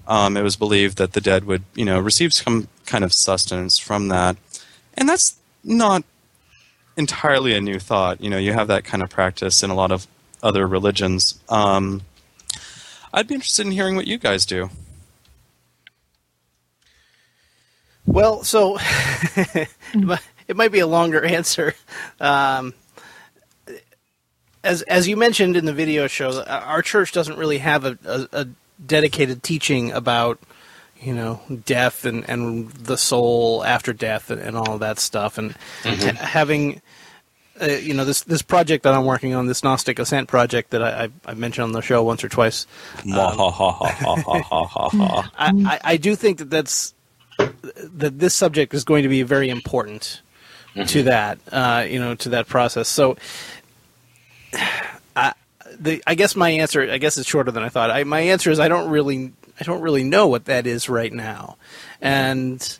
Um, 0.06 0.36
it 0.36 0.42
was 0.42 0.56
believed 0.56 0.98
that 0.98 1.12
the 1.12 1.20
dead 1.20 1.44
would, 1.44 1.62
you 1.74 1.84
know, 1.84 2.00
receive 2.00 2.32
some 2.32 2.68
kind 2.86 3.04
of 3.04 3.12
sustenance 3.12 3.78
from 3.78 4.08
that, 4.08 4.36
and 4.94 5.08
that's 5.08 5.36
not 5.62 6.02
entirely 6.96 7.54
a 7.54 7.60
new 7.60 7.78
thought. 7.78 8.20
You 8.20 8.30
know, 8.30 8.38
you 8.38 8.52
have 8.52 8.68
that 8.68 8.84
kind 8.84 9.02
of 9.02 9.10
practice 9.10 9.62
in 9.62 9.70
a 9.70 9.74
lot 9.74 9.92
of 9.92 10.06
other 10.42 10.66
religions. 10.66 11.38
Um, 11.48 12.02
I'd 13.12 13.28
be 13.28 13.34
interested 13.34 13.66
in 13.66 13.72
hearing 13.72 13.96
what 13.96 14.06
you 14.06 14.18
guys 14.18 14.44
do. 14.44 14.70
Well, 18.18 18.42
so 18.42 18.78
it 20.48 20.56
might 20.56 20.72
be 20.72 20.80
a 20.80 20.88
longer 20.88 21.24
answer. 21.38 21.74
Um, 22.20 22.74
as 24.64 24.82
as 24.82 25.06
you 25.06 25.16
mentioned 25.16 25.56
in 25.56 25.66
the 25.66 25.72
video 25.72 26.08
show, 26.08 26.42
our 26.42 26.82
church 26.82 27.12
doesn't 27.12 27.38
really 27.38 27.58
have 27.58 27.84
a, 27.84 27.96
a, 28.04 28.28
a 28.32 28.48
dedicated 28.84 29.44
teaching 29.44 29.92
about 29.92 30.40
you 31.00 31.14
know 31.14 31.40
death 31.64 32.04
and, 32.04 32.28
and 32.28 32.72
the 32.72 32.96
soul 32.96 33.64
after 33.64 33.92
death 33.92 34.32
and, 34.32 34.40
and 34.40 34.56
all 34.56 34.78
that 34.78 34.98
stuff. 34.98 35.38
And 35.38 35.54
mm-hmm. 35.84 36.16
having 36.16 36.82
uh, 37.62 37.66
you 37.66 37.94
know 37.94 38.04
this 38.04 38.22
this 38.22 38.42
project 38.42 38.82
that 38.82 38.94
I'm 38.94 39.04
working 39.04 39.32
on, 39.34 39.46
this 39.46 39.62
Gnostic 39.62 40.00
Ascent 40.00 40.26
project 40.26 40.70
that 40.70 40.82
I, 40.82 41.04
I, 41.04 41.08
I 41.24 41.34
mentioned 41.34 41.62
on 41.62 41.72
the 41.72 41.82
show 41.82 42.02
once 42.02 42.24
or 42.24 42.28
twice. 42.28 42.66
Um, 45.38 45.64
I, 45.68 45.74
I, 45.74 45.80
I 45.84 45.96
do 45.98 46.16
think 46.16 46.38
that 46.38 46.50
that's 46.50 46.94
that 47.62 48.18
this 48.18 48.34
subject 48.34 48.74
is 48.74 48.84
going 48.84 49.02
to 49.02 49.08
be 49.08 49.22
very 49.22 49.48
important 49.50 50.22
mm-hmm. 50.74 50.86
to 50.86 51.02
that, 51.04 51.38
uh, 51.50 51.86
you 51.88 51.98
know, 51.98 52.14
to 52.16 52.30
that 52.30 52.46
process. 52.46 52.88
So, 52.88 53.16
I, 55.16 55.34
the, 55.78 56.02
I 56.06 56.14
guess 56.14 56.36
my 56.36 56.50
answer, 56.50 56.82
I 56.90 56.98
guess, 56.98 57.16
is 57.16 57.26
shorter 57.26 57.50
than 57.50 57.62
I 57.62 57.68
thought. 57.68 57.90
I, 57.90 58.04
my 58.04 58.20
answer 58.20 58.50
is 58.50 58.60
I 58.60 58.68
don't 58.68 58.90
really, 58.90 59.32
I 59.60 59.64
don't 59.64 59.80
really 59.80 60.04
know 60.04 60.28
what 60.28 60.46
that 60.46 60.66
is 60.66 60.88
right 60.88 61.12
now, 61.12 61.56
and 62.00 62.78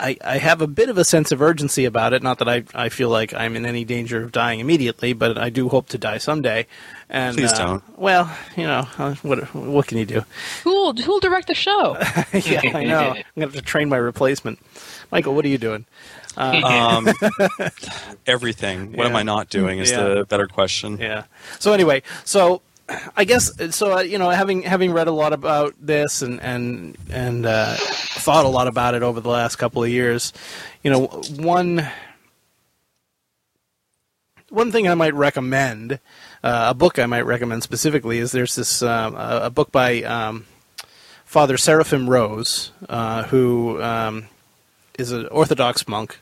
I, 0.00 0.16
I 0.24 0.38
have 0.38 0.62
a 0.62 0.66
bit 0.66 0.88
of 0.88 0.96
a 0.96 1.04
sense 1.04 1.30
of 1.30 1.42
urgency 1.42 1.84
about 1.84 2.12
it. 2.12 2.22
Not 2.22 2.38
that 2.38 2.48
I, 2.48 2.64
I 2.74 2.88
feel 2.88 3.10
like 3.10 3.34
I'm 3.34 3.54
in 3.54 3.66
any 3.66 3.84
danger 3.84 4.22
of 4.22 4.32
dying 4.32 4.58
immediately, 4.58 5.12
but 5.12 5.36
I 5.36 5.50
do 5.50 5.68
hope 5.68 5.88
to 5.90 5.98
die 5.98 6.18
someday. 6.18 6.66
And 7.08 7.36
please 7.36 7.52
uh, 7.52 7.58
don't. 7.58 7.98
Well, 7.98 8.34
you 8.56 8.64
know, 8.64 8.88
uh, 8.98 9.14
what 9.22 9.54
what 9.54 9.86
can 9.86 9.98
you 9.98 10.06
do? 10.06 10.24
Who'll 10.64 10.94
who'll 10.94 11.20
direct 11.20 11.48
the 11.48 11.54
show? 11.54 11.96
yeah, 12.32 12.60
I 12.74 12.84
know. 12.84 13.10
I'm 13.10 13.24
gonna 13.34 13.46
have 13.46 13.52
to 13.54 13.62
train 13.62 13.88
my 13.88 13.98
replacement. 13.98 14.58
Michael, 15.10 15.34
what 15.34 15.44
are 15.44 15.48
you 15.48 15.58
doing? 15.58 15.86
Uh, 16.36 16.60
um, 16.64 17.08
everything. 18.26 18.92
What 18.92 19.04
yeah. 19.04 19.10
am 19.10 19.16
I 19.16 19.22
not 19.22 19.50
doing? 19.50 19.80
Is 19.80 19.90
yeah. 19.90 20.02
the 20.04 20.24
better 20.24 20.46
question. 20.46 20.98
Yeah. 20.98 21.24
So 21.58 21.72
anyway, 21.72 22.02
so 22.24 22.62
I 23.16 23.24
guess 23.24 23.50
so. 23.74 23.98
Uh, 23.98 24.00
you 24.00 24.18
know, 24.18 24.30
having 24.30 24.62
having 24.62 24.92
read 24.92 25.08
a 25.08 25.12
lot 25.12 25.32
about 25.32 25.74
this 25.80 26.22
and 26.22 26.40
and 26.40 26.96
and 27.10 27.46
uh, 27.46 27.74
thought 27.76 28.44
a 28.44 28.48
lot 28.48 28.66
about 28.66 28.94
it 28.94 29.02
over 29.02 29.20
the 29.20 29.28
last 29.28 29.56
couple 29.56 29.82
of 29.82 29.90
years, 29.90 30.32
you 30.82 30.90
know, 30.90 31.06
one 31.36 31.86
one 34.48 34.72
thing 34.72 34.88
I 34.88 34.94
might 34.94 35.14
recommend, 35.14 36.00
uh, 36.42 36.66
a 36.70 36.74
book 36.74 36.98
I 36.98 37.06
might 37.06 37.22
recommend 37.22 37.62
specifically, 37.62 38.18
is 38.18 38.32
there's 38.32 38.56
this 38.56 38.82
um, 38.82 39.14
a 39.16 39.50
book 39.50 39.70
by 39.70 40.02
um, 40.02 40.46
Father 41.24 41.56
Seraphim 41.56 42.10
Rose, 42.10 42.72
uh, 42.88 43.24
who 43.24 43.80
um, 43.80 44.26
is 44.98 45.12
an 45.12 45.26
Orthodox 45.28 45.86
monk 45.86 46.18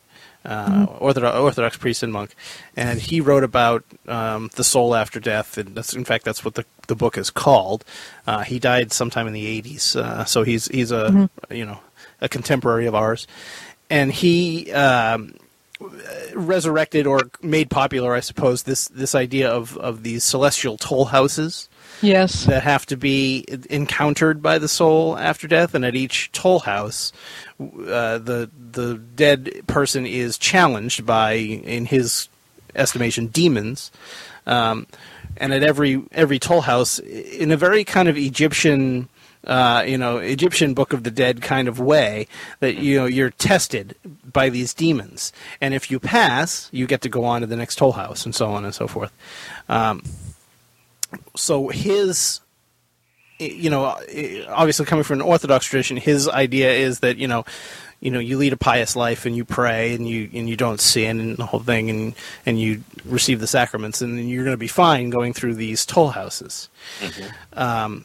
uh. 0.49 0.87
Orthodox, 0.99 1.37
Orthodox 1.37 1.77
priest 1.77 2.03
and 2.03 2.13
monk, 2.13 2.35
and 2.77 2.99
he 3.01 3.21
wrote 3.21 3.45
about 3.45 3.85
um, 4.07 4.51
the 4.57 4.65
soul 4.65 4.95
after 4.95 5.21
death. 5.21 5.59
And 5.59 5.77
in 5.95 6.05
fact, 6.05 6.25
that's 6.25 6.45
what 6.45 6.55
the 6.55 6.65
the 6.87 6.97
book 6.97 7.19
is 7.19 7.31
called. 7.31 7.85
Uh, 8.27 8.43
he 8.43 8.59
died 8.59 8.93
sometime 8.93 9.27
in 9.27 9.35
the 9.35 9.61
'80s, 9.63 9.97
uh, 9.97 10.25
so 10.25 10.43
he's 10.43 10.67
he's 10.69 10.91
a 10.91 11.11
mm-hmm. 11.11 11.55
you 11.55 11.67
know 11.67 11.81
a 12.21 12.29
contemporary 12.29 12.87
of 12.87 12.95
ours, 12.95 13.27
and 13.91 14.13
he. 14.13 14.73
Um, 14.73 15.35
resurrected 16.35 17.07
or 17.07 17.31
made 17.41 17.71
popular, 17.71 18.13
I 18.13 18.19
suppose, 18.19 18.65
this 18.65 18.89
this 18.89 19.15
idea 19.15 19.49
of, 19.49 19.77
of 19.77 20.03
these 20.03 20.25
celestial 20.25 20.77
toll 20.77 21.05
houses, 21.05 21.69
Yes. 22.01 22.45
That 22.45 22.63
have 22.63 22.87
to 22.87 22.97
be 22.97 23.45
encountered 23.71 24.43
by 24.43 24.59
the 24.59 24.69
soul 24.69 25.17
after 25.19 25.49
death, 25.49 25.75
and 25.75 25.85
at 25.85 25.97
each 25.97 26.31
toll 26.33 26.61
house, 26.61 27.13
uh, 27.61 28.19
the 28.19 28.51
the 28.73 28.99
dead 29.17 29.63
person 29.67 30.07
is 30.07 30.39
challenged 30.39 31.05
by, 31.05 31.33
in 31.33 31.87
his 31.87 32.29
estimation, 32.75 33.27
demons. 33.27 33.91
Um, 34.47 34.87
and 35.37 35.53
at 35.53 35.63
every 35.63 36.03
every 36.13 36.39
toll 36.39 36.63
house 36.63 36.99
in 36.99 37.51
a 37.51 37.57
very 37.57 37.85
kind 37.85 38.09
of 38.09 38.17
Egyptian. 38.17 39.09
Uh, 39.47 39.85
you 39.87 39.97
know, 39.97 40.19
Egyptian 40.19 40.75
Book 40.75 40.93
of 40.93 41.05
the 41.05 41.13
Dead 41.13 41.41
kind 41.41 41.69
of 41.69 41.79
way 41.79 42.27
that 42.59 42.75
you 42.75 42.99
know 42.99 43.07
you're 43.07 43.31
tested 43.31 43.95
by 44.31 44.49
these 44.49 44.75
demons, 44.75 45.33
and 45.61 45.75
if 45.75 45.93
you 45.93 46.01
pass, 46.01 46.69
you 46.73 46.87
get 46.87 47.03
to 47.03 47.09
go 47.09 47.25
on 47.25 47.43
to 47.43 47.47
the 47.47 47.57
next 47.57 47.77
toll 47.77 47.93
house, 47.93 48.27
and 48.27 48.35
so 48.35 48.51
on 48.51 48.65
and 48.65 48.75
so 48.75 48.89
forth. 48.89 49.13
Um, 49.69 50.03
so 51.37 51.69
his 51.69 52.41
you 53.39 53.71
know, 53.71 53.85
obviously 54.49 54.85
coming 54.85 55.05
from 55.05 55.21
an 55.21 55.27
Orthodox 55.27 55.67
tradition, 55.67 55.97
his 55.97 56.29
idea 56.29 56.73
is 56.73 57.01
that 57.01 57.19
you 57.19 57.29
know, 57.29 57.45
you 58.01 58.11
know, 58.11 58.19
you 58.19 58.37
lead 58.37 58.53
a 58.53 58.57
pious 58.57 58.97
life 58.97 59.27
and 59.27 59.37
you 59.37 59.45
pray 59.45 59.95
and 59.95 60.09
you 60.09 60.29
and 60.35 60.49
you 60.49 60.57
don't 60.57 60.81
sin 60.81 61.21
and 61.21 61.37
the 61.37 61.47
whole 61.47 61.61
thing 61.61 61.89
and 61.91 62.15
and 62.47 62.61
you 62.61 62.83
receive 63.05 63.41
the 63.41 63.47
sacraments 63.47 64.01
and 64.01 64.29
you're 64.29 64.45
going 64.45 64.55
to 64.55 64.59
be 64.59 64.69
fine 64.69 65.11
going 65.11 65.33
through 65.33 65.55
these 65.55 65.87
toll 65.87 66.11
houses. 66.11 66.69
Mm-hmm. 67.01 67.59
Um, 67.59 68.05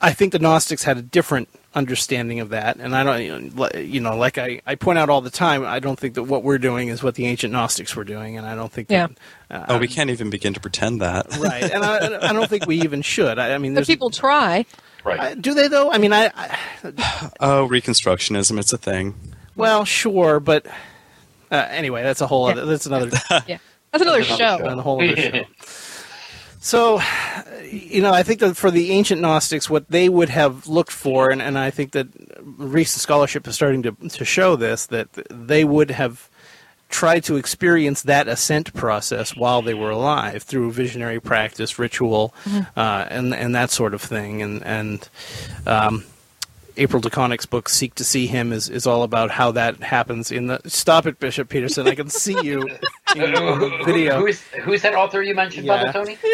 I 0.00 0.12
think 0.12 0.32
the 0.32 0.38
Gnostics 0.38 0.84
had 0.84 0.98
a 0.98 1.02
different 1.02 1.48
understanding 1.74 2.40
of 2.40 2.50
that, 2.50 2.76
and 2.76 2.94
I 2.94 3.02
don't, 3.02 3.76
you 3.76 4.00
know, 4.00 4.16
like 4.16 4.38
I, 4.38 4.60
I 4.66 4.74
point 4.74 4.98
out 4.98 5.08
all 5.08 5.20
the 5.20 5.30
time, 5.30 5.64
I 5.64 5.80
don't 5.80 5.98
think 5.98 6.14
that 6.14 6.24
what 6.24 6.42
we're 6.42 6.58
doing 6.58 6.88
is 6.88 7.02
what 7.02 7.14
the 7.14 7.26
ancient 7.26 7.52
Gnostics 7.52 7.96
were 7.96 8.04
doing, 8.04 8.36
and 8.36 8.46
I 8.46 8.54
don't 8.54 8.70
think. 8.70 8.90
Yeah. 8.90 9.08
That, 9.48 9.70
uh, 9.70 9.74
oh, 9.74 9.78
we 9.78 9.88
can't 9.88 10.10
even 10.10 10.30
begin 10.30 10.54
to 10.54 10.60
pretend 10.60 11.00
that. 11.00 11.26
Right, 11.42 11.64
and 11.64 11.82
I, 11.82 12.28
I 12.28 12.32
don't 12.32 12.48
think 12.48 12.66
we 12.66 12.82
even 12.82 13.02
should. 13.02 13.38
I, 13.38 13.54
I 13.54 13.58
mean, 13.58 13.74
but 13.74 13.86
people 13.86 14.10
try. 14.10 14.64
Right. 15.04 15.18
I, 15.18 15.34
do 15.34 15.54
they 15.54 15.68
though? 15.68 15.90
I 15.90 15.98
mean, 15.98 16.12
I, 16.12 16.30
I. 16.34 16.58
oh, 17.40 17.68
Reconstructionism, 17.68 18.58
it's 18.58 18.72
a 18.72 18.78
thing. 18.78 19.14
Well, 19.56 19.84
sure, 19.84 20.40
but 20.40 20.66
uh, 21.50 21.66
anyway, 21.70 22.02
that's 22.02 22.20
a 22.20 22.26
whole 22.26 22.46
other. 22.46 22.64
That's 22.64 22.86
another. 22.86 23.10
yeah, 23.46 23.58
that's 23.90 24.02
another, 24.02 24.22
show. 24.22 24.36
show. 24.36 24.58
A 24.64 24.80
whole 24.80 25.02
other 25.02 25.16
show. 25.16 25.44
So, 26.62 27.02
you 27.68 28.00
know, 28.00 28.12
I 28.12 28.22
think 28.22 28.38
that 28.38 28.56
for 28.56 28.70
the 28.70 28.92
ancient 28.92 29.20
Gnostics, 29.20 29.68
what 29.68 29.90
they 29.90 30.08
would 30.08 30.28
have 30.28 30.68
looked 30.68 30.92
for, 30.92 31.28
and, 31.28 31.42
and 31.42 31.58
I 31.58 31.70
think 31.70 31.90
that 31.90 32.06
recent 32.40 33.00
scholarship 33.00 33.48
is 33.48 33.56
starting 33.56 33.82
to, 33.82 33.90
to 33.90 34.24
show 34.24 34.54
this, 34.54 34.86
that 34.86 35.08
they 35.28 35.64
would 35.64 35.90
have 35.90 36.30
tried 36.88 37.24
to 37.24 37.34
experience 37.36 38.02
that 38.02 38.28
ascent 38.28 38.72
process 38.74 39.34
while 39.34 39.60
they 39.60 39.74
were 39.74 39.90
alive 39.90 40.44
through 40.44 40.70
visionary 40.70 41.18
practice, 41.18 41.80
ritual, 41.80 42.32
mm-hmm. 42.44 42.78
uh, 42.78 43.06
and 43.10 43.34
and 43.34 43.56
that 43.56 43.70
sort 43.70 43.92
of 43.92 44.00
thing. 44.00 44.40
And 44.40 44.62
and 44.62 45.08
um, 45.66 46.04
April 46.76 47.02
DeConick's 47.02 47.46
book 47.46 47.68
"Seek 47.68 47.94
to 47.96 48.04
See 48.04 48.26
Him" 48.26 48.52
is, 48.52 48.68
is 48.68 48.86
all 48.86 49.02
about 49.02 49.30
how 49.30 49.52
that 49.52 49.82
happens. 49.82 50.30
In 50.30 50.46
the 50.46 50.60
stop 50.66 51.06
it, 51.06 51.18
Bishop 51.18 51.48
Peterson. 51.48 51.86
I 51.86 51.94
can 51.94 52.08
see 52.08 52.40
you 52.42 52.62
in 53.16 53.32
the 53.32 53.82
video. 53.84 54.20
Who's 54.20 54.40
who's 54.62 54.82
that 54.82 54.94
author 54.94 55.22
you 55.22 55.34
mentioned, 55.34 55.66
yeah. 55.66 55.92
Father 55.92 56.04
Tony? 56.04 56.18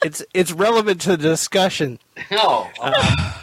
It's 0.00 0.24
it's 0.32 0.52
relevant 0.52 1.00
to 1.02 1.16
the 1.16 1.16
discussion. 1.16 1.98
No. 2.30 2.68
Uh, 2.80 2.92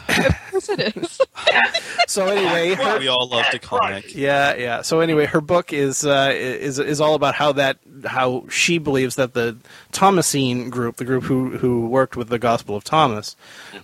yes, 0.08 0.68
it 0.70 0.96
is. 0.96 1.20
so 2.06 2.28
anyway, 2.28 2.74
her, 2.74 2.98
we 2.98 3.08
all 3.08 3.28
love 3.28 3.44
DeConick. 3.46 4.14
Yeah, 4.14 4.54
yeah. 4.54 4.80
So 4.80 5.00
anyway, 5.00 5.26
her 5.26 5.42
book 5.42 5.74
is 5.74 6.06
uh, 6.06 6.32
is 6.34 6.78
is 6.78 6.98
all 6.98 7.14
about 7.14 7.34
how 7.34 7.52
that 7.52 7.78
how 8.06 8.46
she 8.48 8.78
believes 8.78 9.16
that 9.16 9.34
the 9.34 9.58
Thomasine 9.92 10.70
group, 10.70 10.96
the 10.96 11.04
group 11.04 11.24
who 11.24 11.58
who 11.58 11.86
worked 11.88 12.16
with 12.16 12.28
the 12.30 12.38
Gospel 12.38 12.74
of 12.74 12.84
Thomas, 12.84 13.36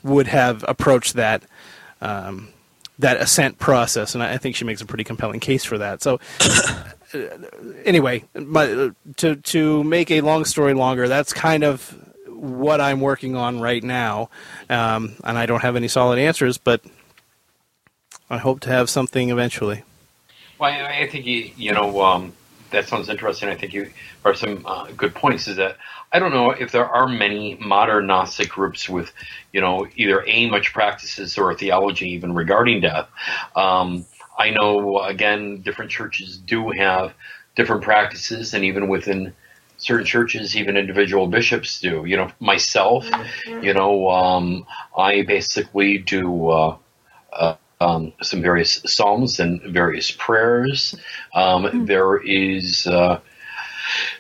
would 0.03 0.29
have 0.29 0.65
approached 0.67 1.13
that 1.13 1.43
um, 2.03 2.49
that 2.99 3.17
ascent 3.17 3.59
process, 3.59 4.15
and 4.15 4.23
I 4.23 4.37
think 4.37 4.57
she 4.57 4.65
makes 4.65 4.83
a 4.83 4.87
pretty 4.87 5.05
compelling 5.05 5.41
case 5.41 5.65
for 5.65 5.79
that. 5.79 6.03
So, 6.03 6.21
uh, 7.15 7.29
anyway, 7.85 8.25
my, 8.35 8.91
to 9.17 9.37
to 9.37 9.85
make 9.85 10.11
a 10.11 10.21
long 10.21 10.45
story 10.45 10.75
longer, 10.75 11.09
that's 11.09 11.33
kind 11.33 11.65
of 11.65 11.97
what 12.27 12.81
I'm 12.81 13.01
working 13.01 13.37
on 13.37 13.61
right 13.61 13.83
now, 13.83 14.29
um, 14.69 15.15
and 15.25 15.39
I 15.39 15.47
don't 15.47 15.63
have 15.63 15.77
any 15.77 15.89
solid 15.89 16.19
answers, 16.19 16.59
but 16.59 16.83
I 18.29 18.39
hope 18.39 18.61
to 18.61 18.69
have 18.69 18.91
something 18.91 19.31
eventually. 19.31 19.85
Well, 20.59 20.71
I 20.71 21.07
think 21.07 21.25
you 21.25 21.51
you 21.57 21.73
know 21.73 22.03
um, 22.03 22.33
that 22.71 22.89
sounds 22.89 23.09
interesting. 23.09 23.49
I 23.49 23.55
think 23.55 23.73
you 23.73 23.91
are 24.25 24.35
some 24.35 24.65
uh, 24.67 24.89
good 24.97 25.15
points. 25.15 25.49
Is 25.49 25.57
that 25.57 25.77
I 26.13 26.19
don't 26.19 26.33
know 26.33 26.51
if 26.51 26.73
there 26.73 26.87
are 26.87 27.09
many 27.09 27.57
modern 27.57 28.07
Gnostic 28.07 28.51
groups 28.51 28.89
with, 28.89 29.13
you 29.53 29.61
know, 29.61 29.87
either 29.97 30.23
a 30.27 30.51
much 30.51 30.73
practices 30.73 31.39
or 31.39 31.51
a 31.51 31.57
theology 31.57 32.11
even 32.11 32.35
regarding 32.35 32.83
death. 32.83 33.09
Um, 33.57 34.05
I 34.39 34.51
know 34.51 35.01
again, 35.01 35.63
different 35.63 35.91
churches 35.91 36.37
do 36.37 36.71
have 36.71 37.15
different 37.55 37.83
practices, 37.83 38.55
and 38.55 38.65
even 38.65 38.89
within 38.89 39.35
certain 39.79 40.07
churches, 40.07 40.57
even 40.57 40.77
individual 40.77 41.27
bishops 41.27 41.81
do. 41.81 42.05
You 42.05 42.17
know, 42.19 42.31
myself, 42.41 43.05
mm-hmm. 43.07 43.65
you 43.65 43.75
know, 43.75 44.11
um, 44.11 44.67
I 44.97 45.23
basically 45.23 45.99
do. 45.99 46.49
Uh, 46.49 46.77
uh, 47.33 47.57
um, 47.81 48.13
some 48.23 48.43
various 48.43 48.81
psalms 48.87 49.41
and 49.41 49.61
various 49.63 50.13
prayers. 50.13 50.95
Um, 51.35 51.65
mm-hmm. 51.65 51.85
there 51.87 52.17
is 52.17 52.87
uh, 52.87 53.21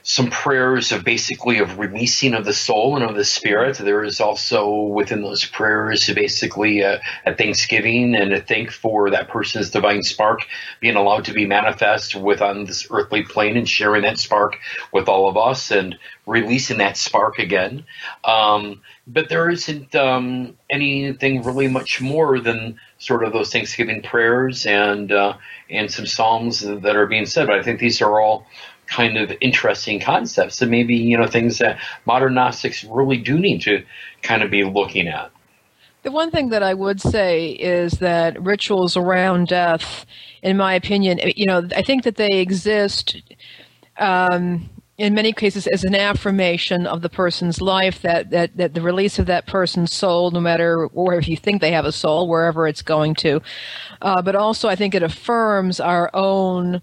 some 0.03 0.31
prayers 0.31 0.91
of 0.93 1.05
basically 1.05 1.59
of 1.59 1.79
releasing 1.79 2.35
of 2.35 2.45
the 2.45 2.53
soul 2.53 2.97
and 2.97 3.05
of 3.05 3.15
the 3.15 3.25
spirit. 3.25 3.79
There 3.79 4.05
is 4.05 4.21
also 4.21 4.69
within 4.69 5.23
those 5.23 5.45
prayers 5.45 6.09
basically 6.13 6.81
a, 6.81 7.01
a 7.25 7.35
thanksgiving 7.35 8.15
and 8.15 8.33
a 8.33 8.41
thank 8.41 8.73
for 8.73 9.11
that 9.11 9.29
person's 9.29 9.71
divine 9.71 10.03
spark 10.03 10.41
being 10.81 10.97
allowed 10.97 11.27
to 11.27 11.33
be 11.33 11.47
manifest 11.47 12.15
with 12.15 12.43
on 12.43 12.65
this 12.65 12.87
earthly 12.91 13.23
plane 13.23 13.57
and 13.57 13.69
sharing 13.69 14.03
that 14.03 14.19
spark 14.19 14.59
with 14.93 15.09
all 15.09 15.29
of 15.29 15.37
us 15.37 15.71
and 15.71 15.97
releasing 16.27 16.79
that 16.79 16.97
spark 16.97 17.39
again. 17.39 17.85
Um, 18.25 18.81
but 19.07 19.29
there 19.29 19.51
isn't 19.51 19.95
um, 19.95 20.57
anything 20.71 21.43
really 21.43 21.69
much 21.69 22.01
more 22.01 22.39
than 22.39 22.79
sort 22.99 23.25
of 23.25 23.33
those 23.33 23.51
Thanksgiving 23.51 24.03
prayers 24.03 24.65
and 24.65 25.11
uh, 25.11 25.35
and 25.69 25.91
some 25.91 26.07
psalms 26.07 26.61
that 26.61 26.97
are 26.97 27.07
being 27.07 27.27
said. 27.27 27.47
But 27.47 27.59
I 27.59 27.63
think 27.63 27.81
these 27.81 28.01
are 28.01 28.21
all 28.21 28.47
kind 28.95 29.17
of 29.17 29.33
interesting 29.41 30.01
concepts 30.01 30.61
and 30.61 30.71
maybe 30.71 30.95
you 30.95 31.17
know 31.17 31.27
things 31.27 31.59
that 31.59 31.79
modern 32.05 32.35
Gnostics 32.35 32.85
really 32.85 33.17
do 33.17 33.39
need 33.39 33.63
to 33.63 33.85
kind 34.23 34.43
of 34.43 34.51
be 34.51 34.65
looking 34.65 35.09
at. 35.09 35.31
The 36.03 36.11
one 36.11 36.31
thing 36.31 36.49
that 36.49 36.63
I 36.63 36.75
would 36.75 37.01
say 37.01 37.51
is 37.51 37.93
that 37.95 38.41
rituals 38.43 38.97
around 38.97 39.49
death, 39.49 40.05
in 40.43 40.57
my 40.57 40.75
opinion, 40.75 41.21
you 41.37 41.47
know, 41.47 41.69
I 41.77 41.83
think 41.83 42.03
that 42.03 42.17
they 42.17 42.41
exist 42.41 43.23
um, 43.99 44.69
in 44.99 45.15
many 45.15 45.33
cases 45.33 45.69
as 45.69 45.85
an 45.85 45.95
affirmation 45.95 46.87
of 46.87 47.03
the 47.03 47.09
person's 47.09 47.61
life, 47.61 48.03
that, 48.03 48.31
that, 48.31 48.57
that 48.57 48.75
the 48.75 48.83
release 48.83 49.19
of 49.19 49.27
that 49.27 49.47
person's 49.47 49.93
soul, 49.93 50.31
no 50.33 50.41
matter 50.41 50.89
where 50.93 51.19
if 51.19 51.29
you 51.29 51.37
think 51.37 51.61
they 51.61 51.73
have 51.73 51.85
a 51.85 51.93
soul, 51.93 52.29
wherever 52.29 52.67
it's 52.67 52.83
going 52.83 53.15
to. 53.15 53.41
Uh, 54.01 54.21
but 54.23 54.35
also, 54.35 54.69
I 54.69 54.77
think 54.77 54.95
it 54.95 55.03
affirms 55.03 55.79
our 55.79 56.11
own 56.15 56.83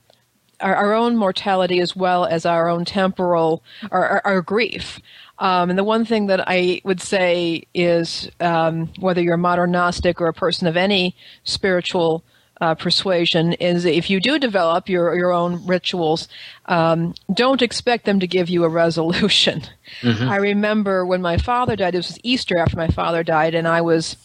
our, 0.62 0.76
our 0.76 0.94
own 0.94 1.16
mortality 1.16 1.80
as 1.80 1.96
well 1.96 2.26
as 2.26 2.46
our 2.46 2.68
own 2.70 2.86
temporal, 2.86 3.64
our, 3.92 4.08
our, 4.08 4.22
our 4.26 4.42
grief. 4.42 5.00
Um, 5.40 5.70
and 5.70 5.80
the 5.80 5.84
one 5.84 6.06
thing 6.06 6.28
that 6.28 6.44
I 6.48 6.82
would 6.84 7.02
say 7.02 7.64
is 7.74 8.30
um, 8.40 8.92
whether 9.00 9.22
you're 9.22 9.36
a 9.36 9.38
modern 9.38 9.72
Gnostic 9.72 10.20
or 10.20 10.28
a 10.28 10.34
person 10.34 10.68
of 10.68 10.76
any 10.76 11.16
spiritual 11.44 12.24
uh, 12.62 12.76
persuasion 12.76 13.54
is 13.54 13.86
if 13.86 14.10
you 14.10 14.20
do 14.20 14.38
develop 14.38 14.90
your 14.90 15.16
your 15.16 15.32
own 15.32 15.66
rituals, 15.66 16.28
um, 16.66 17.14
don't 17.34 17.62
expect 17.62 18.06
them 18.06 18.20
to 18.20 18.28
give 18.28 18.50
you 18.50 18.64
a 18.66 18.70
resolution. 18.70 19.64
Mm-hmm. 20.02 20.30
I 20.30 20.36
remember 20.36 21.06
when 21.06 21.22
my 21.22 21.38
father 21.38 21.76
died. 21.76 21.96
It 21.96 22.00
was 22.00 22.20
Easter 22.22 22.58
after 22.58 22.76
my 22.76 22.90
father 22.90 23.24
died, 23.24 23.56
and 23.56 23.68
I 23.68 23.82
was 23.82 24.18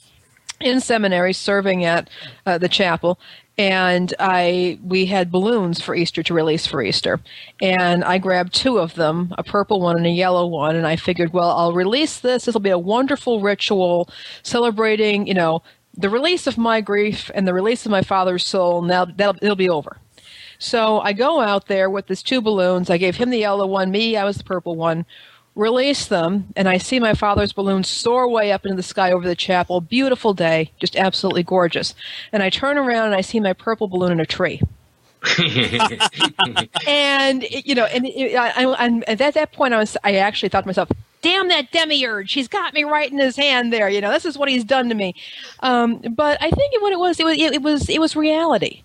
in 0.61 0.81
seminary 0.81 1.33
serving 1.33 1.85
at 1.85 2.09
uh, 2.47 2.59
the 2.59 2.69
chapel 2.69 3.19
and 3.57 4.13
I 4.19 4.79
we 4.83 5.07
had 5.07 5.31
balloons 5.31 5.81
for 5.81 5.95
Easter 5.95 6.23
to 6.25 6.35
release 6.35 6.67
for 6.67 6.83
Easter, 6.83 7.21
and 7.61 8.05
I 8.05 8.19
grabbed 8.19 8.55
two 8.55 8.79
of 8.79 8.95
them, 8.95 9.35
a 9.39 9.45
purple 9.45 9.81
one 9.81 9.97
and 9.97 10.07
a 10.07 10.11
yellow 10.11 10.47
one, 10.47 10.77
and 10.77 10.87
I 10.87 10.97
figured, 10.97 11.33
well, 11.33 11.51
I'll 11.51 11.73
release 11.73 12.19
this. 12.21 12.45
This 12.45 12.55
will 12.55 12.61
be 12.61 12.71
a 12.71 12.79
wonderful 12.79 13.41
ritual 13.41 14.09
celebrating, 14.43 15.27
you 15.27 15.35
know, 15.35 15.63
the 15.97 16.11
release 16.11 16.47
of 16.47 16.59
my 16.59 16.81
grief 16.81 17.31
and 17.35 17.47
the 17.47 17.55
release 17.55 17.87
of 17.87 17.93
my 17.93 18.03
father's 18.03 18.47
soul. 18.47 18.83
Now 18.83 19.05
that'll 19.05 19.37
it'll 19.43 19.57
be 19.57 19.71
over. 19.71 19.99
So 20.59 21.01
I 21.01 21.13
go 21.13 21.41
out 21.41 21.67
there 21.67 21.91
with 21.91 22.07
these 22.07 22.23
two 22.23 22.41
balloons. 22.41 22.89
I 22.89 22.97
gave 22.97 23.17
him 23.17 23.31
the 23.31 23.39
yellow 23.39 23.67
one, 23.67 23.91
me, 23.91 24.17
I 24.17 24.25
was 24.25 24.39
the 24.39 24.45
purple 24.45 24.77
one 24.77 25.05
release 25.55 26.07
them, 26.07 26.49
and 26.57 26.69
I 26.69 26.79
see 26.79 26.99
my 26.99 27.15
father's 27.15 27.53
balloon 27.53 27.85
soar 27.85 28.29
way 28.29 28.53
up 28.53 28.65
into 28.65 28.77
the 28.77 28.83
sky 28.83 29.13
over 29.13 29.27
the 29.27 29.37
chapel. 29.37 29.81
Beautiful 29.81 30.35
day, 30.35 30.71
just 30.79 30.97
absolutely 30.97 31.43
gorgeous. 31.43 31.95
And 32.33 32.43
I 32.43 32.51
turn 32.51 32.79
around 32.79 33.07
and 33.07 33.15
I 33.15 33.21
see 33.21 33.41
my 33.41 33.53
purple 33.53 33.89
balloon 33.89 34.13
in 34.13 34.21
a 34.21 34.27
tree. 34.27 34.61
and 36.87 37.45
you 37.51 37.75
know, 37.75 37.87
and, 37.87 38.07
it, 38.07 38.37
I, 38.37 38.65
I, 38.65 38.85
and 38.85 39.09
at 39.09 39.35
that 39.35 39.53
point, 39.53 39.73
I 39.73 39.79
was 39.79 39.97
I 40.05 40.17
actually 40.17 40.51
thought 40.51 40.63
to 40.63 40.67
myself, 40.67 40.91
"Damn 41.23 41.49
that 41.49 41.71
demiurge! 41.71 42.33
He's 42.33 42.47
got 42.47 42.75
me 42.75 42.85
right 42.85 43.11
in 43.11 43.19
his 43.19 43.35
hand 43.35 43.73
there. 43.73 43.89
You 43.89 44.03
know, 44.03 44.11
this 44.11 44.27
is 44.27 44.37
what 44.37 44.51
he's 44.51 44.65
done 44.65 44.91
to 44.91 44.95
me." 44.95 45.15
Um, 45.61 46.03
but 46.11 46.37
I 46.43 46.51
think 46.51 46.83
what 46.83 46.93
it 46.93 46.99
was, 46.99 47.19
it 47.19 47.25
was, 47.25 47.39
it, 47.39 47.55
it 47.55 47.63
was, 47.63 47.89
it 47.89 48.03
was 48.03 48.15
reality, 48.15 48.83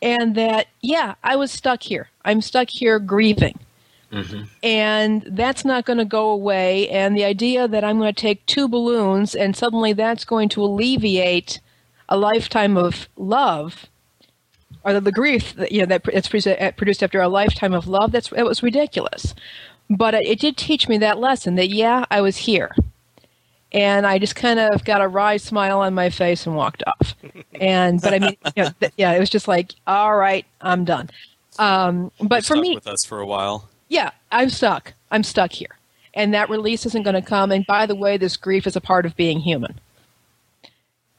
and 0.00 0.36
that 0.36 0.68
yeah, 0.80 1.16
I 1.24 1.34
was 1.34 1.50
stuck 1.50 1.82
here. 1.82 2.08
I'm 2.24 2.40
stuck 2.40 2.70
here 2.70 3.00
grieving 3.00 3.58
Mm-hmm. 4.12 4.44
And 4.62 5.22
that's 5.22 5.64
not 5.64 5.84
going 5.84 5.98
to 5.98 6.04
go 6.04 6.30
away. 6.30 6.88
And 6.88 7.16
the 7.16 7.24
idea 7.24 7.68
that 7.68 7.84
I'm 7.84 7.98
going 7.98 8.12
to 8.12 8.20
take 8.20 8.44
two 8.46 8.68
balloons 8.68 9.34
and 9.34 9.56
suddenly 9.56 9.92
that's 9.92 10.24
going 10.24 10.48
to 10.50 10.64
alleviate 10.64 11.60
a 12.08 12.16
lifetime 12.16 12.76
of 12.76 13.08
love, 13.16 13.86
or 14.82 14.92
the, 14.92 15.00
the 15.00 15.12
grief 15.12 15.54
that 15.54 15.70
you 15.70 15.80
know 15.80 15.86
that 15.86 16.02
it's 16.08 16.28
produced 16.28 17.02
after 17.02 17.20
a 17.20 17.28
lifetime 17.28 17.72
of 17.72 17.86
love, 17.86 18.10
that's 18.10 18.32
it 18.32 18.42
was 18.42 18.62
ridiculous. 18.62 19.34
But 19.88 20.14
it, 20.14 20.26
it 20.26 20.40
did 20.40 20.56
teach 20.56 20.88
me 20.88 20.98
that 20.98 21.18
lesson 21.18 21.54
that 21.54 21.68
yeah, 21.68 22.04
I 22.10 22.20
was 22.20 22.36
here 22.36 22.74
and 23.72 24.06
I 24.06 24.18
just 24.18 24.34
kind 24.34 24.58
of 24.58 24.84
got 24.84 25.00
a 25.00 25.08
wry 25.08 25.36
smile 25.36 25.80
on 25.80 25.94
my 25.94 26.10
face 26.10 26.46
and 26.46 26.56
walked 26.56 26.82
off. 26.86 27.14
And 27.60 28.00
but 28.00 28.14
I 28.14 28.18
mean, 28.18 28.36
you 28.56 28.62
know, 28.64 28.70
th- 28.80 28.92
yeah, 28.96 29.12
it 29.12 29.20
was 29.20 29.28
just 29.28 29.46
like, 29.46 29.74
all 29.86 30.16
right, 30.16 30.46
I'm 30.62 30.86
done. 30.86 31.10
Um, 31.58 32.10
but 32.18 32.48
You're 32.48 32.56
for 32.56 32.62
me, 32.62 32.74
with 32.74 32.86
us 32.86 33.04
for 33.04 33.20
a 33.20 33.26
while. 33.26 33.68
Yeah, 33.90 34.12
I'm 34.30 34.48
stuck. 34.48 34.94
I'm 35.10 35.24
stuck 35.24 35.52
here, 35.52 35.76
and 36.14 36.32
that 36.32 36.48
release 36.48 36.86
isn't 36.86 37.02
going 37.02 37.20
to 37.20 37.22
come. 37.22 37.50
And 37.50 37.66
by 37.66 37.86
the 37.86 37.96
way, 37.96 38.16
this 38.16 38.36
grief 38.36 38.66
is 38.66 38.76
a 38.76 38.80
part 38.80 39.04
of 39.04 39.16
being 39.16 39.40
human. 39.40 39.80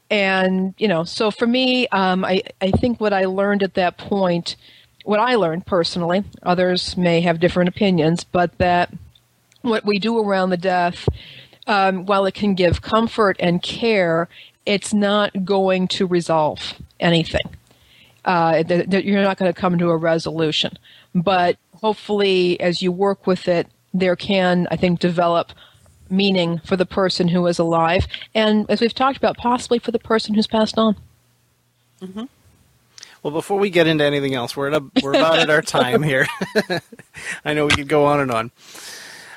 And 0.09 0.73
you 0.77 0.87
know, 0.87 1.03
so 1.03 1.31
for 1.31 1.45
me, 1.45 1.87
um, 1.89 2.23
I 2.25 2.41
I 2.61 2.71
think 2.71 2.99
what 2.99 3.13
I 3.13 3.25
learned 3.25 3.61
at 3.61 3.73
that 3.75 3.97
point, 3.97 4.55
what 5.03 5.19
I 5.19 5.35
learned 5.35 5.65
personally, 5.65 6.23
others 6.43 6.95
may 6.95 7.21
have 7.21 7.41
different 7.41 7.69
opinions, 7.69 8.23
but 8.23 8.57
that 8.57 8.93
what 9.61 9.85
we 9.85 9.99
do 9.99 10.17
around 10.17 10.49
the 10.49 10.57
death 10.57 11.07
um, 11.67 12.05
while 12.05 12.25
it 12.25 12.33
can 12.33 12.55
give 12.55 12.81
comfort 12.81 13.35
and 13.39 13.61
care, 13.61 14.29
it's 14.65 14.93
not 14.93 15.45
going 15.45 15.87
to 15.89 16.07
resolve 16.07 16.75
anything. 16.99 17.55
Uh, 18.23 18.63
you're 18.67 19.21
not 19.21 19.37
going 19.37 19.51
to 19.51 19.59
come 19.59 19.77
to 19.77 19.89
a 19.89 19.97
resolution. 19.97 20.77
But 21.13 21.57
hopefully, 21.81 22.59
as 22.59 22.81
you 22.81 22.91
work 22.91 23.27
with 23.27 23.47
it, 23.47 23.67
there 23.93 24.15
can, 24.15 24.67
I 24.71 24.77
think, 24.77 24.99
develop 24.99 25.51
meaning 26.09 26.59
for 26.65 26.75
the 26.75 26.85
person 26.85 27.27
who 27.27 27.45
is 27.47 27.59
alive, 27.59 28.05
and 28.35 28.69
as 28.69 28.81
we've 28.81 28.93
talked 28.93 29.17
about, 29.17 29.37
possibly 29.37 29.79
for 29.79 29.91
the 29.91 29.99
person 29.99 30.35
who's 30.35 30.47
passed 30.47 30.77
on. 30.77 30.95
Mm-hmm. 32.01 32.25
Well, 33.23 33.31
before 33.31 33.59
we 33.59 33.69
get 33.69 33.87
into 33.87 34.03
anything 34.03 34.33
else, 34.33 34.57
we're 34.57 34.69
at 34.69 34.81
a, 34.81 34.83
we're 35.03 35.11
about 35.11 35.39
at 35.39 35.49
our 35.49 35.61
time 35.61 36.01
here. 36.01 36.27
I 37.45 37.53
know 37.53 37.65
we 37.65 37.75
could 37.75 37.87
go 37.87 38.05
on 38.05 38.19
and 38.19 38.31
on. 38.31 38.51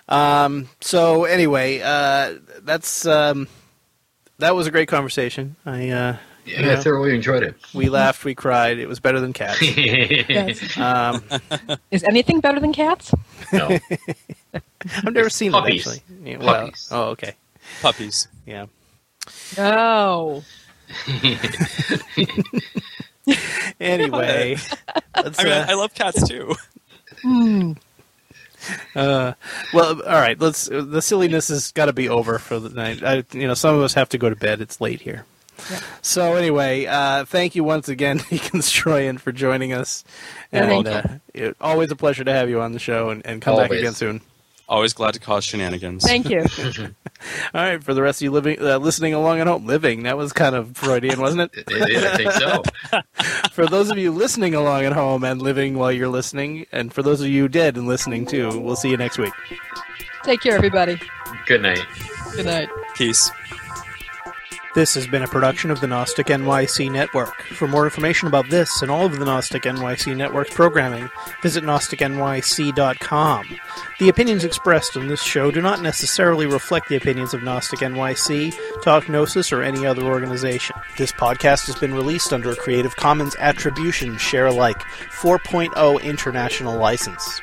Um, 0.09 0.69
so 0.81 1.25
anyway, 1.25 1.81
uh, 1.81 2.39
that's 2.63 3.07
um, 3.07 3.49
that 4.39 4.55
was 4.55 4.67
a 4.67 4.71
great 4.71 4.89
conversation. 4.89 5.57
I 5.67 5.91
uh, 5.91 6.17
yeah, 6.45 6.61
you 6.61 6.67
know, 6.67 6.73
I 6.73 6.77
thoroughly 6.77 7.15
enjoyed 7.15 7.43
it. 7.43 7.55
We 7.73 7.89
laughed, 7.89 8.25
we 8.25 8.35
cried. 8.35 8.79
It 8.79 8.87
was 8.87 9.01
better 9.01 9.21
than 9.21 9.33
cats. 9.33 9.63
yes. 9.77 10.77
um, 10.79 11.25
Is 11.91 12.05
anything 12.05 12.41
better 12.41 12.61
than 12.61 12.73
cats? 12.73 13.15
No. 13.53 13.79
I've 15.05 15.15
never 15.15 15.31
seen 15.31 15.53
puppies. 15.53 15.85
them 15.85 15.95
actually. 15.95 16.31
Yeah, 16.31 16.39
well, 16.39 16.65
puppies. 16.67 16.89
Oh, 16.91 17.03
okay. 17.11 17.35
Puppies. 17.81 18.29
Yeah. 18.47 18.67
No. 19.57 20.43
anyway, 23.81 24.57
I 25.15 25.23
mean, 25.23 25.53
uh, 25.53 25.67
I 25.69 25.75
love 25.75 25.95
cats 25.95 26.29
too. 26.29 26.55
Hmm. 27.23 27.73
Uh, 28.95 29.33
well, 29.73 30.03
all 30.03 30.21
right. 30.21 30.39
Let's. 30.39 30.69
The 30.71 31.01
silliness 31.01 31.49
has 31.49 31.73
got 31.73 31.87
to 31.87 31.93
be 31.95 32.09
over 32.09 32.39
for 32.39 32.61
the 32.61 32.69
night. 32.69 33.03
I, 33.03 33.25
you 33.33 33.47
know, 33.47 33.55
some 33.55 33.75
of 33.75 33.83
us 33.83 33.95
have 33.95 34.11
to 34.11 34.19
go 34.19 34.29
to 34.29 34.37
bed. 34.37 34.61
It's 34.61 34.81
late 34.81 35.01
here. 35.01 35.25
Yeah. 35.71 35.81
So 36.03 36.35
anyway, 36.35 36.87
uh, 36.87 37.25
thank 37.25 37.55
you 37.55 37.65
once 37.65 37.89
again, 37.89 38.19
Deacon 38.31 38.61
Stroyan, 38.61 39.19
for 39.19 39.33
joining 39.33 39.73
us. 39.73 40.05
And 40.53 40.87
uh, 40.87 41.03
it, 41.33 41.57
always 41.61 41.91
a 41.91 41.97
pleasure 41.97 42.25
to 42.25 42.33
have 42.33 42.49
you 42.49 42.61
on 42.61 42.73
the 42.73 42.79
show, 42.79 43.11
and, 43.11 43.25
and 43.27 43.43
come 43.43 43.55
always. 43.55 43.71
back 43.71 43.79
again 43.79 43.95
soon. 43.95 44.21
Always 44.67 44.95
glad 44.95 45.13
to 45.13 45.21
cause 45.21 45.45
shenanigans. 45.45 46.05
Thank 46.05 46.31
you. 46.31 46.41
All 47.55 47.61
right, 47.61 47.85
for 47.85 47.93
the 47.93 48.01
rest 48.01 48.21
of 48.21 48.25
you 48.25 48.31
living, 48.31 48.57
uh, 48.61 48.79
listening 48.79 49.13
along 49.13 49.41
at 49.41 49.47
home, 49.47 49.67
living 49.67 50.05
that 50.05 50.17
was 50.17 50.33
kind 50.33 50.55
of 50.55 50.75
Freudian, 50.77 51.21
wasn't 51.21 51.43
it? 51.43 51.65
it 51.71 51.91
is, 51.91 52.05
I 52.05 52.17
think 52.17 52.33
so. 52.33 52.63
for 53.53 53.67
those 53.67 53.91
of 53.91 53.99
you 53.99 54.11
listening 54.11 54.55
along 54.55 54.85
at 54.85 54.93
home 54.93 55.23
and 55.23 55.43
living 55.43 55.77
while 55.77 55.93
you're 55.93 56.09
listening, 56.09 56.67
and 56.73 56.95
for 56.95 57.03
those 57.03 57.21
of 57.21 57.27
you 57.27 57.47
dead 57.47 57.77
and 57.77 57.87
listening 57.87 58.25
too, 58.25 58.59
we'll 58.59 58.77
see 58.77 58.89
you 58.89 58.97
next 58.97 59.19
week. 59.19 59.35
Take 60.23 60.41
care, 60.41 60.55
everybody. 60.55 60.99
Good 61.47 61.61
night. 61.61 61.85
Good 62.35 62.47
night. 62.47 62.69
Peace. 62.95 63.31
This 64.75 64.95
has 64.95 65.07
been 65.07 65.23
a 65.23 65.29
production 65.29 65.71
of 65.71 65.81
the 65.81 65.87
Gnostic 65.87 66.27
NYC 66.27 66.91
Network. 66.91 67.43
For 67.43 67.69
more 67.69 67.85
information 67.85 68.27
about 68.27 68.51
this 68.51 68.83
and 68.83 68.91
all 68.91 69.07
of 69.07 69.17
the 69.17 69.25
Gnostic 69.25 69.63
NYC 69.63 70.17
Network's 70.17 70.53
programming, 70.53 71.09
visit 71.43 71.63
GnosticNYC.com. 71.63 73.45
The 74.01 74.09
opinions 74.09 74.43
expressed 74.43 74.97
on 74.97 75.07
this 75.07 75.23
show 75.23 75.53
do 75.53 75.63
not 75.63 75.81
necessarily 75.81 76.47
reflect 76.47 76.89
the 76.89 76.97
opinions 76.97 77.33
of 77.33 77.45
Gnostic 77.45 77.79
NYC, 77.79 78.53
Talk 78.83 79.09
Gnosis, 79.09 79.53
or 79.53 79.63
any 79.63 79.87
other 79.87 80.03
organization. 80.03 80.75
This 80.99 81.13
podcast 81.13 81.67
has 81.67 81.77
been 81.77 81.95
released 81.95 82.33
under 82.33 82.51
a 82.51 82.57
Creative 82.57 82.97
Commons 82.97 83.37
Attribution 83.39 84.19
Share 84.19 84.47
Alike 84.47 84.83
4.0 85.13 86.03
International 86.03 86.77
License. 86.77 87.41